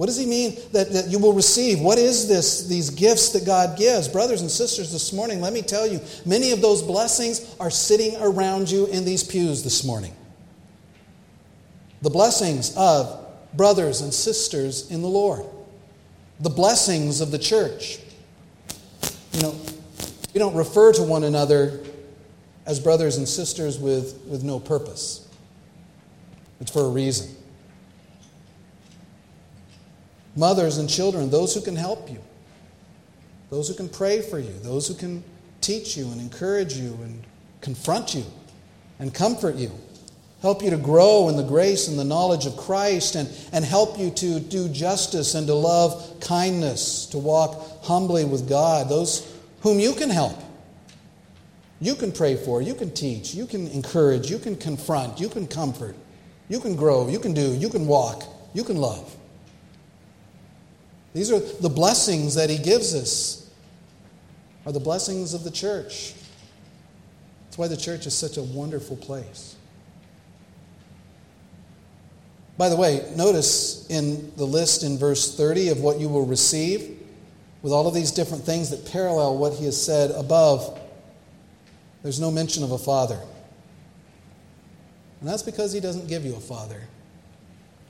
What 0.00 0.06
does 0.06 0.16
he 0.16 0.24
mean 0.24 0.56
that, 0.72 0.90
that 0.92 1.08
you 1.08 1.18
will 1.18 1.34
receive? 1.34 1.78
What 1.78 1.98
is 1.98 2.26
this, 2.26 2.66
these 2.66 2.88
gifts 2.88 3.32
that 3.32 3.44
God 3.44 3.76
gives? 3.76 4.08
Brothers 4.08 4.40
and 4.40 4.50
sisters, 4.50 4.90
this 4.90 5.12
morning, 5.12 5.42
let 5.42 5.52
me 5.52 5.60
tell 5.60 5.86
you, 5.86 6.00
many 6.24 6.52
of 6.52 6.62
those 6.62 6.82
blessings 6.82 7.54
are 7.60 7.70
sitting 7.70 8.16
around 8.18 8.70
you 8.70 8.86
in 8.86 9.04
these 9.04 9.22
pews 9.22 9.62
this 9.62 9.84
morning. 9.84 10.16
The 12.00 12.08
blessings 12.08 12.74
of 12.78 13.26
brothers 13.52 14.00
and 14.00 14.14
sisters 14.14 14.90
in 14.90 15.02
the 15.02 15.08
Lord, 15.08 15.44
the 16.40 16.48
blessings 16.48 17.20
of 17.20 17.30
the 17.30 17.38
church. 17.38 17.98
You 19.34 19.42
know, 19.42 19.54
we 20.32 20.38
don't 20.38 20.54
refer 20.54 20.94
to 20.94 21.02
one 21.02 21.24
another 21.24 21.78
as 22.64 22.80
brothers 22.80 23.18
and 23.18 23.28
sisters 23.28 23.78
with, 23.78 24.18
with 24.26 24.44
no 24.44 24.60
purpose, 24.60 25.28
it's 26.58 26.70
for 26.70 26.86
a 26.86 26.88
reason 26.88 27.36
mothers 30.40 30.78
and 30.78 30.88
children, 30.88 31.30
those 31.30 31.54
who 31.54 31.60
can 31.60 31.76
help 31.76 32.10
you, 32.10 32.18
those 33.50 33.68
who 33.68 33.74
can 33.74 33.88
pray 33.88 34.22
for 34.22 34.38
you, 34.38 34.52
those 34.62 34.88
who 34.88 34.94
can 34.94 35.22
teach 35.60 35.96
you 35.96 36.10
and 36.10 36.20
encourage 36.20 36.72
you 36.72 36.98
and 37.02 37.22
confront 37.60 38.14
you 38.14 38.24
and 38.98 39.14
comfort 39.14 39.54
you, 39.54 39.70
help 40.40 40.62
you 40.62 40.70
to 40.70 40.78
grow 40.78 41.28
in 41.28 41.36
the 41.36 41.42
grace 41.42 41.88
and 41.88 41.98
the 41.98 42.04
knowledge 42.04 42.46
of 42.46 42.56
Christ, 42.56 43.14
and, 43.14 43.28
and 43.52 43.64
help 43.64 43.98
you 43.98 44.10
to 44.10 44.40
do 44.40 44.68
justice 44.70 45.34
and 45.34 45.46
to 45.46 45.54
love 45.54 46.18
kindness, 46.20 47.06
to 47.06 47.18
walk 47.18 47.84
humbly 47.84 48.24
with 48.24 48.48
God, 48.48 48.88
those 48.88 49.30
whom 49.60 49.78
you 49.78 49.92
can 49.92 50.08
help. 50.08 50.38
You 51.82 51.94
can 51.94 52.12
pray 52.12 52.36
for, 52.36 52.62
you 52.62 52.74
can 52.74 52.90
teach, 52.92 53.34
you 53.34 53.46
can 53.46 53.68
encourage, 53.68 54.30
you 54.30 54.38
can 54.38 54.56
confront, 54.56 55.20
you 55.20 55.28
can 55.28 55.46
comfort, 55.46 55.94
you 56.48 56.60
can 56.60 56.76
grow, 56.76 57.08
you 57.08 57.18
can 57.18 57.34
do, 57.34 57.54
you 57.54 57.68
can 57.68 57.86
walk, 57.86 58.24
you 58.54 58.64
can 58.64 58.76
love. 58.76 59.16
These 61.12 61.32
are 61.32 61.38
the 61.38 61.68
blessings 61.68 62.34
that 62.36 62.50
he 62.50 62.58
gives 62.58 62.94
us, 62.94 63.50
are 64.64 64.72
the 64.72 64.80
blessings 64.80 65.34
of 65.34 65.42
the 65.42 65.50
church. 65.50 66.14
That's 67.44 67.58
why 67.58 67.68
the 67.68 67.76
church 67.76 68.06
is 68.06 68.14
such 68.14 68.36
a 68.36 68.42
wonderful 68.42 68.96
place. 68.96 69.56
By 72.56 72.68
the 72.68 72.76
way, 72.76 73.10
notice 73.16 73.88
in 73.88 74.32
the 74.36 74.44
list 74.44 74.82
in 74.84 74.98
verse 74.98 75.34
30 75.36 75.70
of 75.70 75.80
what 75.80 75.98
you 75.98 76.08
will 76.08 76.26
receive, 76.26 76.98
with 77.62 77.72
all 77.72 77.86
of 77.86 77.94
these 77.94 78.10
different 78.10 78.44
things 78.44 78.70
that 78.70 78.90
parallel 78.90 79.36
what 79.36 79.54
he 79.54 79.64
has 79.64 79.82
said 79.82 80.10
above, 80.12 80.78
there's 82.02 82.20
no 82.20 82.30
mention 82.30 82.62
of 82.62 82.70
a 82.70 82.78
father. 82.78 83.18
And 85.20 85.28
that's 85.28 85.42
because 85.42 85.72
he 85.72 85.80
doesn't 85.80 86.06
give 86.06 86.24
you 86.24 86.34
a 86.36 86.40
father, 86.40 86.82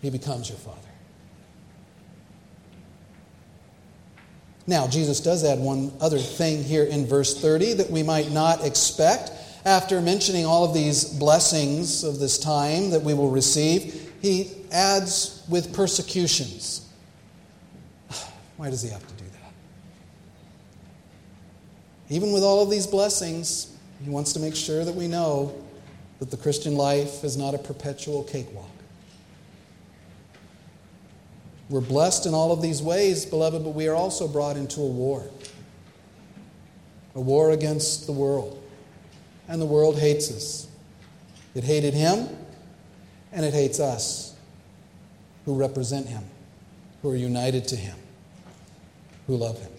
he 0.03 0.11
becomes 0.11 0.49
your 0.49 0.59
father. 0.59 0.89
Now, 4.71 4.87
Jesus 4.87 5.18
does 5.18 5.43
add 5.43 5.59
one 5.59 5.91
other 6.01 6.21
thing 6.21 6.62
here 6.62 6.85
in 6.85 7.05
verse 7.05 7.37
30 7.41 7.73
that 7.73 7.91
we 7.91 8.05
might 8.05 8.31
not 8.31 8.64
expect. 8.64 9.33
After 9.64 10.01
mentioning 10.01 10.47
all 10.47 10.64
of 10.64 10.73
these 10.73 11.03
blessings 11.05 12.05
of 12.05 12.21
this 12.21 12.39
time 12.39 12.91
that 12.91 13.03
we 13.03 13.12
will 13.12 13.31
receive, 13.31 14.12
he 14.23 14.53
adds 14.71 15.43
with 15.49 15.75
persecutions. 15.75 16.89
Why 18.59 18.71
does 18.71 18.81
he 18.81 18.91
have 18.91 19.05
to 19.05 19.14
do 19.14 19.25
that? 19.25 19.53
Even 22.09 22.31
with 22.31 22.45
all 22.45 22.62
of 22.62 22.71
these 22.71 22.87
blessings, 22.87 23.77
he 24.05 24.09
wants 24.09 24.33
to 24.35 24.39
make 24.39 24.55
sure 24.55 24.85
that 24.85 24.95
we 24.95 25.09
know 25.09 25.53
that 26.21 26.31
the 26.31 26.37
Christian 26.37 26.77
life 26.77 27.25
is 27.25 27.37
not 27.37 27.57
a 27.57 27.59
perpetual 27.59 28.23
cakewalk. 28.23 28.70
We're 31.71 31.81
blessed 31.81 32.27
in 32.27 32.35
all 32.35 32.53
of 32.53 32.61
these 32.61 32.83
ways, 32.83 33.25
beloved, 33.25 33.64
but 33.64 33.71
we 33.71 33.89
are 33.89 33.95
also 33.95 34.29
brought 34.29 34.57
into 34.57 34.81
a 34.81 34.87
war 34.87 35.25
a 37.14 37.21
war 37.21 37.51
against 37.51 38.07
the 38.07 38.12
world. 38.12 38.62
And 39.49 39.61
the 39.61 39.66
world 39.66 39.99
hates 39.99 40.31
us. 40.31 40.68
It 41.55 41.64
hated 41.64 41.93
him, 41.93 42.29
and 43.33 43.45
it 43.45 43.53
hates 43.53 43.81
us 43.81 44.35
who 45.45 45.55
represent 45.55 46.07
him, 46.07 46.23
who 47.03 47.11
are 47.11 47.16
united 47.16 47.66
to 47.68 47.77
him, 47.77 47.97
who 49.27 49.37
love 49.37 49.59
him. 49.59 49.73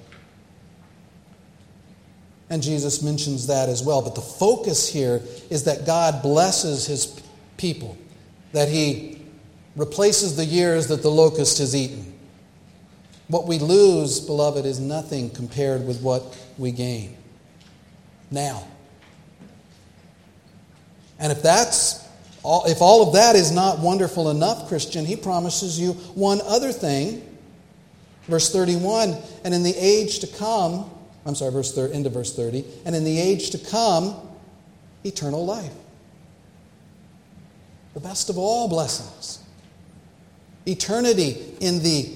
And 2.49 2.61
Jesus 2.61 3.01
mentions 3.01 3.47
that 3.47 3.69
as 3.69 3.81
well. 3.81 4.01
But 4.01 4.15
the 4.15 4.21
focus 4.21 4.89
here 4.89 5.21
is 5.49 5.63
that 5.63 5.85
God 5.85 6.21
blesses 6.21 6.85
his 6.85 7.21
people, 7.55 7.97
that 8.51 8.67
he 8.67 9.20
replaces 9.75 10.35
the 10.35 10.45
years 10.45 10.87
that 10.87 11.01
the 11.01 11.11
locust 11.11 11.59
has 11.59 11.75
eaten. 11.75 12.13
What 13.27 13.47
we 13.47 13.59
lose, 13.59 14.19
beloved, 14.19 14.65
is 14.65 14.79
nothing 14.79 15.29
compared 15.29 15.87
with 15.87 16.01
what 16.01 16.37
we 16.57 16.71
gain 16.71 17.15
now. 18.29 18.67
And 21.19 21.31
if 21.31 21.41
that's 21.41 22.07
all, 22.43 22.65
if 22.65 22.81
all 22.81 23.07
of 23.07 23.13
that 23.13 23.35
is 23.35 23.51
not 23.51 23.79
wonderful 23.79 24.29
enough, 24.31 24.67
Christian, 24.67 25.05
he 25.05 25.15
promises 25.15 25.79
you 25.79 25.93
one 26.15 26.41
other 26.45 26.71
thing. 26.71 27.27
Verse 28.23 28.51
31 28.51 29.15
And 29.43 29.53
in 29.53 29.63
the 29.63 29.75
age 29.77 30.19
to 30.19 30.27
come, 30.27 30.89
I'm 31.25 31.35
sorry, 31.35 31.51
verse 31.51 31.73
thir- 31.73 31.87
into 31.87 32.09
verse 32.09 32.35
30, 32.35 32.65
and 32.85 32.95
in 32.95 33.03
the 33.03 33.19
age 33.19 33.51
to 33.51 33.59
come, 33.59 34.15
eternal 35.03 35.45
life. 35.45 35.73
The 37.93 37.99
best 37.99 38.29
of 38.29 38.37
all 38.37 38.67
blessings. 38.67 39.40
Eternity 40.71 41.37
in 41.59 41.83
the, 41.83 42.09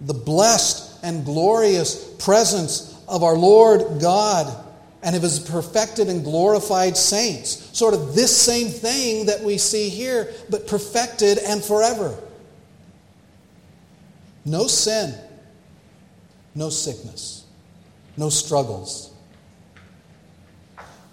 the 0.00 0.14
blessed 0.14 1.04
and 1.04 1.24
glorious 1.24 2.14
presence 2.18 2.98
of 3.08 3.22
our 3.22 3.36
Lord 3.36 4.00
God 4.00 4.64
and 5.02 5.14
of 5.14 5.22
his 5.22 5.38
perfected 5.38 6.08
and 6.08 6.24
glorified 6.24 6.96
saints. 6.96 7.70
Sort 7.76 7.94
of 7.94 8.14
this 8.14 8.36
same 8.36 8.68
thing 8.68 9.26
that 9.26 9.40
we 9.42 9.58
see 9.58 9.88
here, 9.88 10.32
but 10.50 10.66
perfected 10.66 11.38
and 11.38 11.62
forever. 11.62 12.18
No 14.44 14.66
sin, 14.66 15.14
no 16.54 16.70
sickness, 16.70 17.44
no 18.16 18.28
struggles, 18.30 19.12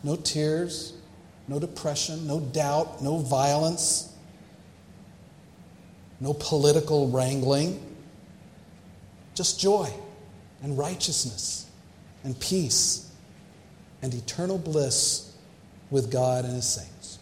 no 0.04 0.16
tears, 0.16 0.94
no 1.48 1.60
depression, 1.60 2.28
no 2.28 2.40
doubt, 2.40 3.02
no 3.02 3.18
violence, 3.18 4.13
no 6.24 6.34
political 6.34 7.10
wrangling, 7.10 7.78
just 9.36 9.60
joy 9.60 9.92
and 10.62 10.78
righteousness 10.78 11.70
and 12.24 12.40
peace 12.40 13.12
and 14.02 14.14
eternal 14.14 14.58
bliss 14.58 15.36
with 15.92 16.10
God 16.10 16.46
and 16.46 16.54
His 16.56 16.66
saints. 16.66 17.20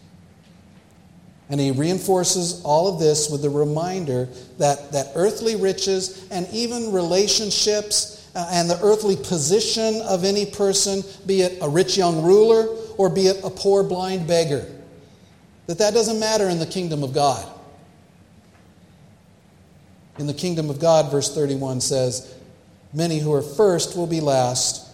And 1.50 1.60
he 1.60 1.72
reinforces 1.72 2.62
all 2.64 2.86
of 2.86 3.00
this 3.00 3.28
with 3.28 3.42
the 3.42 3.50
reminder 3.50 4.28
that, 4.58 4.92
that 4.92 5.08
earthly 5.16 5.56
riches 5.56 6.28
and 6.30 6.46
even 6.52 6.92
relationships 6.92 8.30
uh, 8.36 8.48
and 8.52 8.70
the 8.70 8.78
earthly 8.82 9.16
position 9.16 10.00
of 10.02 10.24
any 10.24 10.46
person, 10.46 11.02
be 11.26 11.42
it 11.42 11.58
a 11.60 11.68
rich 11.68 11.98
young 11.98 12.22
ruler 12.22 12.68
or 12.96 13.10
be 13.10 13.26
it 13.26 13.42
a 13.42 13.50
poor 13.50 13.82
blind 13.82 14.28
beggar, 14.28 14.64
that 15.66 15.78
that 15.78 15.92
doesn't 15.92 16.20
matter 16.20 16.48
in 16.48 16.60
the 16.60 16.66
kingdom 16.66 17.02
of 17.02 17.12
God. 17.12 17.51
In 20.18 20.26
the 20.26 20.34
kingdom 20.34 20.70
of 20.70 20.78
God, 20.78 21.10
verse 21.10 21.34
31 21.34 21.80
says, 21.80 22.34
Many 22.92 23.18
who 23.18 23.32
are 23.32 23.42
first 23.42 23.96
will 23.96 24.06
be 24.06 24.20
last, 24.20 24.90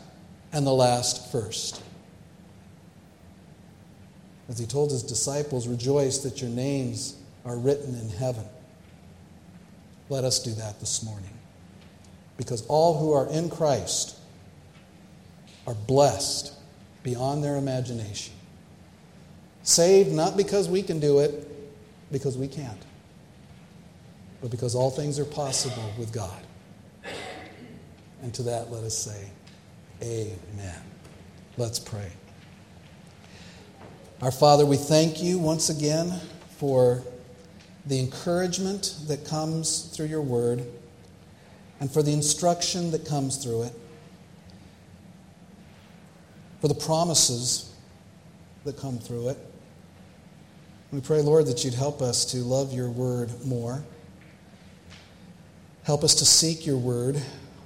and 0.52 0.66
the 0.66 0.72
last 0.72 1.30
first. 1.32 1.82
As 4.48 4.58
he 4.58 4.66
told 4.66 4.90
his 4.90 5.02
disciples, 5.02 5.66
Rejoice 5.66 6.18
that 6.18 6.40
your 6.40 6.50
names 6.50 7.16
are 7.44 7.56
written 7.56 7.94
in 7.94 8.08
heaven. 8.08 8.44
Let 10.08 10.24
us 10.24 10.38
do 10.38 10.52
that 10.54 10.80
this 10.80 11.02
morning. 11.02 11.30
Because 12.36 12.64
all 12.66 12.98
who 12.98 13.12
are 13.12 13.28
in 13.28 13.50
Christ 13.50 14.16
are 15.66 15.74
blessed 15.74 16.52
beyond 17.02 17.44
their 17.44 17.56
imagination. 17.56 18.32
Saved 19.62 20.12
not 20.12 20.36
because 20.36 20.68
we 20.68 20.82
can 20.82 20.98
do 20.98 21.18
it, 21.18 21.46
because 22.10 22.38
we 22.38 22.48
can't, 22.48 22.80
but 24.40 24.50
because 24.50 24.74
all 24.74 24.90
things 24.90 25.18
are 25.18 25.24
possible 25.24 25.92
with 25.98 26.12
God. 26.12 26.40
And 28.22 28.32
to 28.34 28.42
that, 28.44 28.70
let 28.70 28.84
us 28.84 28.96
say, 28.96 29.28
Amen. 30.02 30.80
Let's 31.56 31.78
pray. 31.78 32.10
Our 34.22 34.30
Father, 34.30 34.64
we 34.64 34.76
thank 34.76 35.22
you 35.22 35.38
once 35.38 35.70
again 35.70 36.20
for 36.58 37.02
the 37.86 37.98
encouragement 37.98 38.96
that 39.06 39.24
comes 39.24 39.82
through 39.94 40.06
your 40.06 40.22
word 40.22 40.64
and 41.80 41.90
for 41.90 42.02
the 42.02 42.12
instruction 42.12 42.90
that 42.90 43.06
comes 43.06 43.42
through 43.42 43.64
it, 43.64 43.72
for 46.60 46.68
the 46.68 46.74
promises 46.74 47.72
that 48.64 48.76
come 48.76 48.98
through 48.98 49.30
it. 49.30 49.38
We 50.92 51.00
pray, 51.00 51.20
Lord, 51.20 51.46
that 51.46 51.64
you'd 51.64 51.74
help 51.74 52.02
us 52.02 52.24
to 52.26 52.38
love 52.38 52.72
your 52.72 52.90
word 52.90 53.30
more. 53.44 53.82
Help 55.88 56.04
us 56.04 56.16
to 56.16 56.26
seek 56.26 56.66
your 56.66 56.76
word 56.76 57.18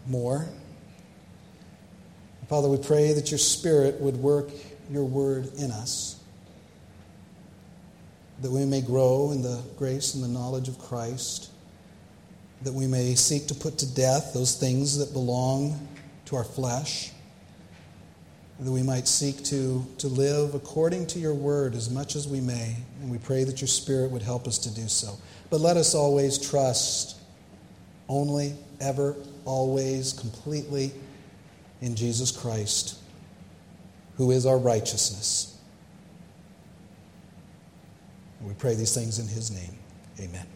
more. 0.07 0.47
Father, 2.49 2.69
we 2.69 2.77
pray 2.77 3.13
that 3.15 3.33
your 3.33 3.39
Spirit 3.39 4.01
would 4.01 4.17
work 4.17 4.49
your 4.89 5.03
word 5.03 5.53
in 5.59 5.73
us, 5.73 6.23
that 8.41 8.53
we 8.53 8.65
may 8.65 8.81
grow 8.81 9.33
in 9.33 9.43
the 9.43 9.61
grace 9.77 10.15
and 10.15 10.23
the 10.23 10.29
knowledge 10.29 10.69
of 10.69 10.79
Christ, 10.79 11.51
that 12.63 12.73
we 12.73 12.87
may 12.87 13.17
seek 13.17 13.49
to 13.49 13.57
put 13.57 13.79
to 13.79 13.93
death 13.93 14.33
those 14.33 14.55
things 14.55 14.99
that 14.99 15.13
belong 15.13 15.89
to 16.27 16.37
our 16.37 16.45
flesh, 16.45 17.11
that 18.61 18.71
we 18.71 18.85
might 18.85 19.09
seek 19.09 19.43
to, 19.47 19.85
to 19.99 20.07
live 20.07 20.55
according 20.55 21.09
to 21.09 21.19
your 21.19 21.35
word 21.35 21.75
as 21.75 21.91
much 21.91 22.15
as 22.15 22.29
we 22.29 22.41
may, 22.41 22.77
and 23.01 23.11
we 23.11 23.19
pray 23.19 23.43
that 23.43 23.61
your 23.61 23.67
Spirit 23.67 24.13
would 24.13 24.23
help 24.23 24.47
us 24.47 24.59
to 24.59 24.73
do 24.73 24.87
so. 24.87 25.19
But 25.51 25.61
let 25.61 25.77
us 25.77 25.97
always 25.97 26.39
trust 26.39 27.19
only, 28.13 28.55
ever, 28.79 29.17
always, 29.47 30.13
completely 30.13 30.93
in 31.81 31.97
Jesus 31.97 32.31
Christ, 32.31 32.99
who 34.17 34.31
is 34.31 34.45
our 34.45 34.59
righteousness. 34.59 35.49
we 38.43 38.53
pray 38.55 38.75
these 38.75 38.95
things 38.95 39.19
in 39.19 39.29
his 39.29 39.51
name. 39.51 39.79
Amen. 40.21 40.47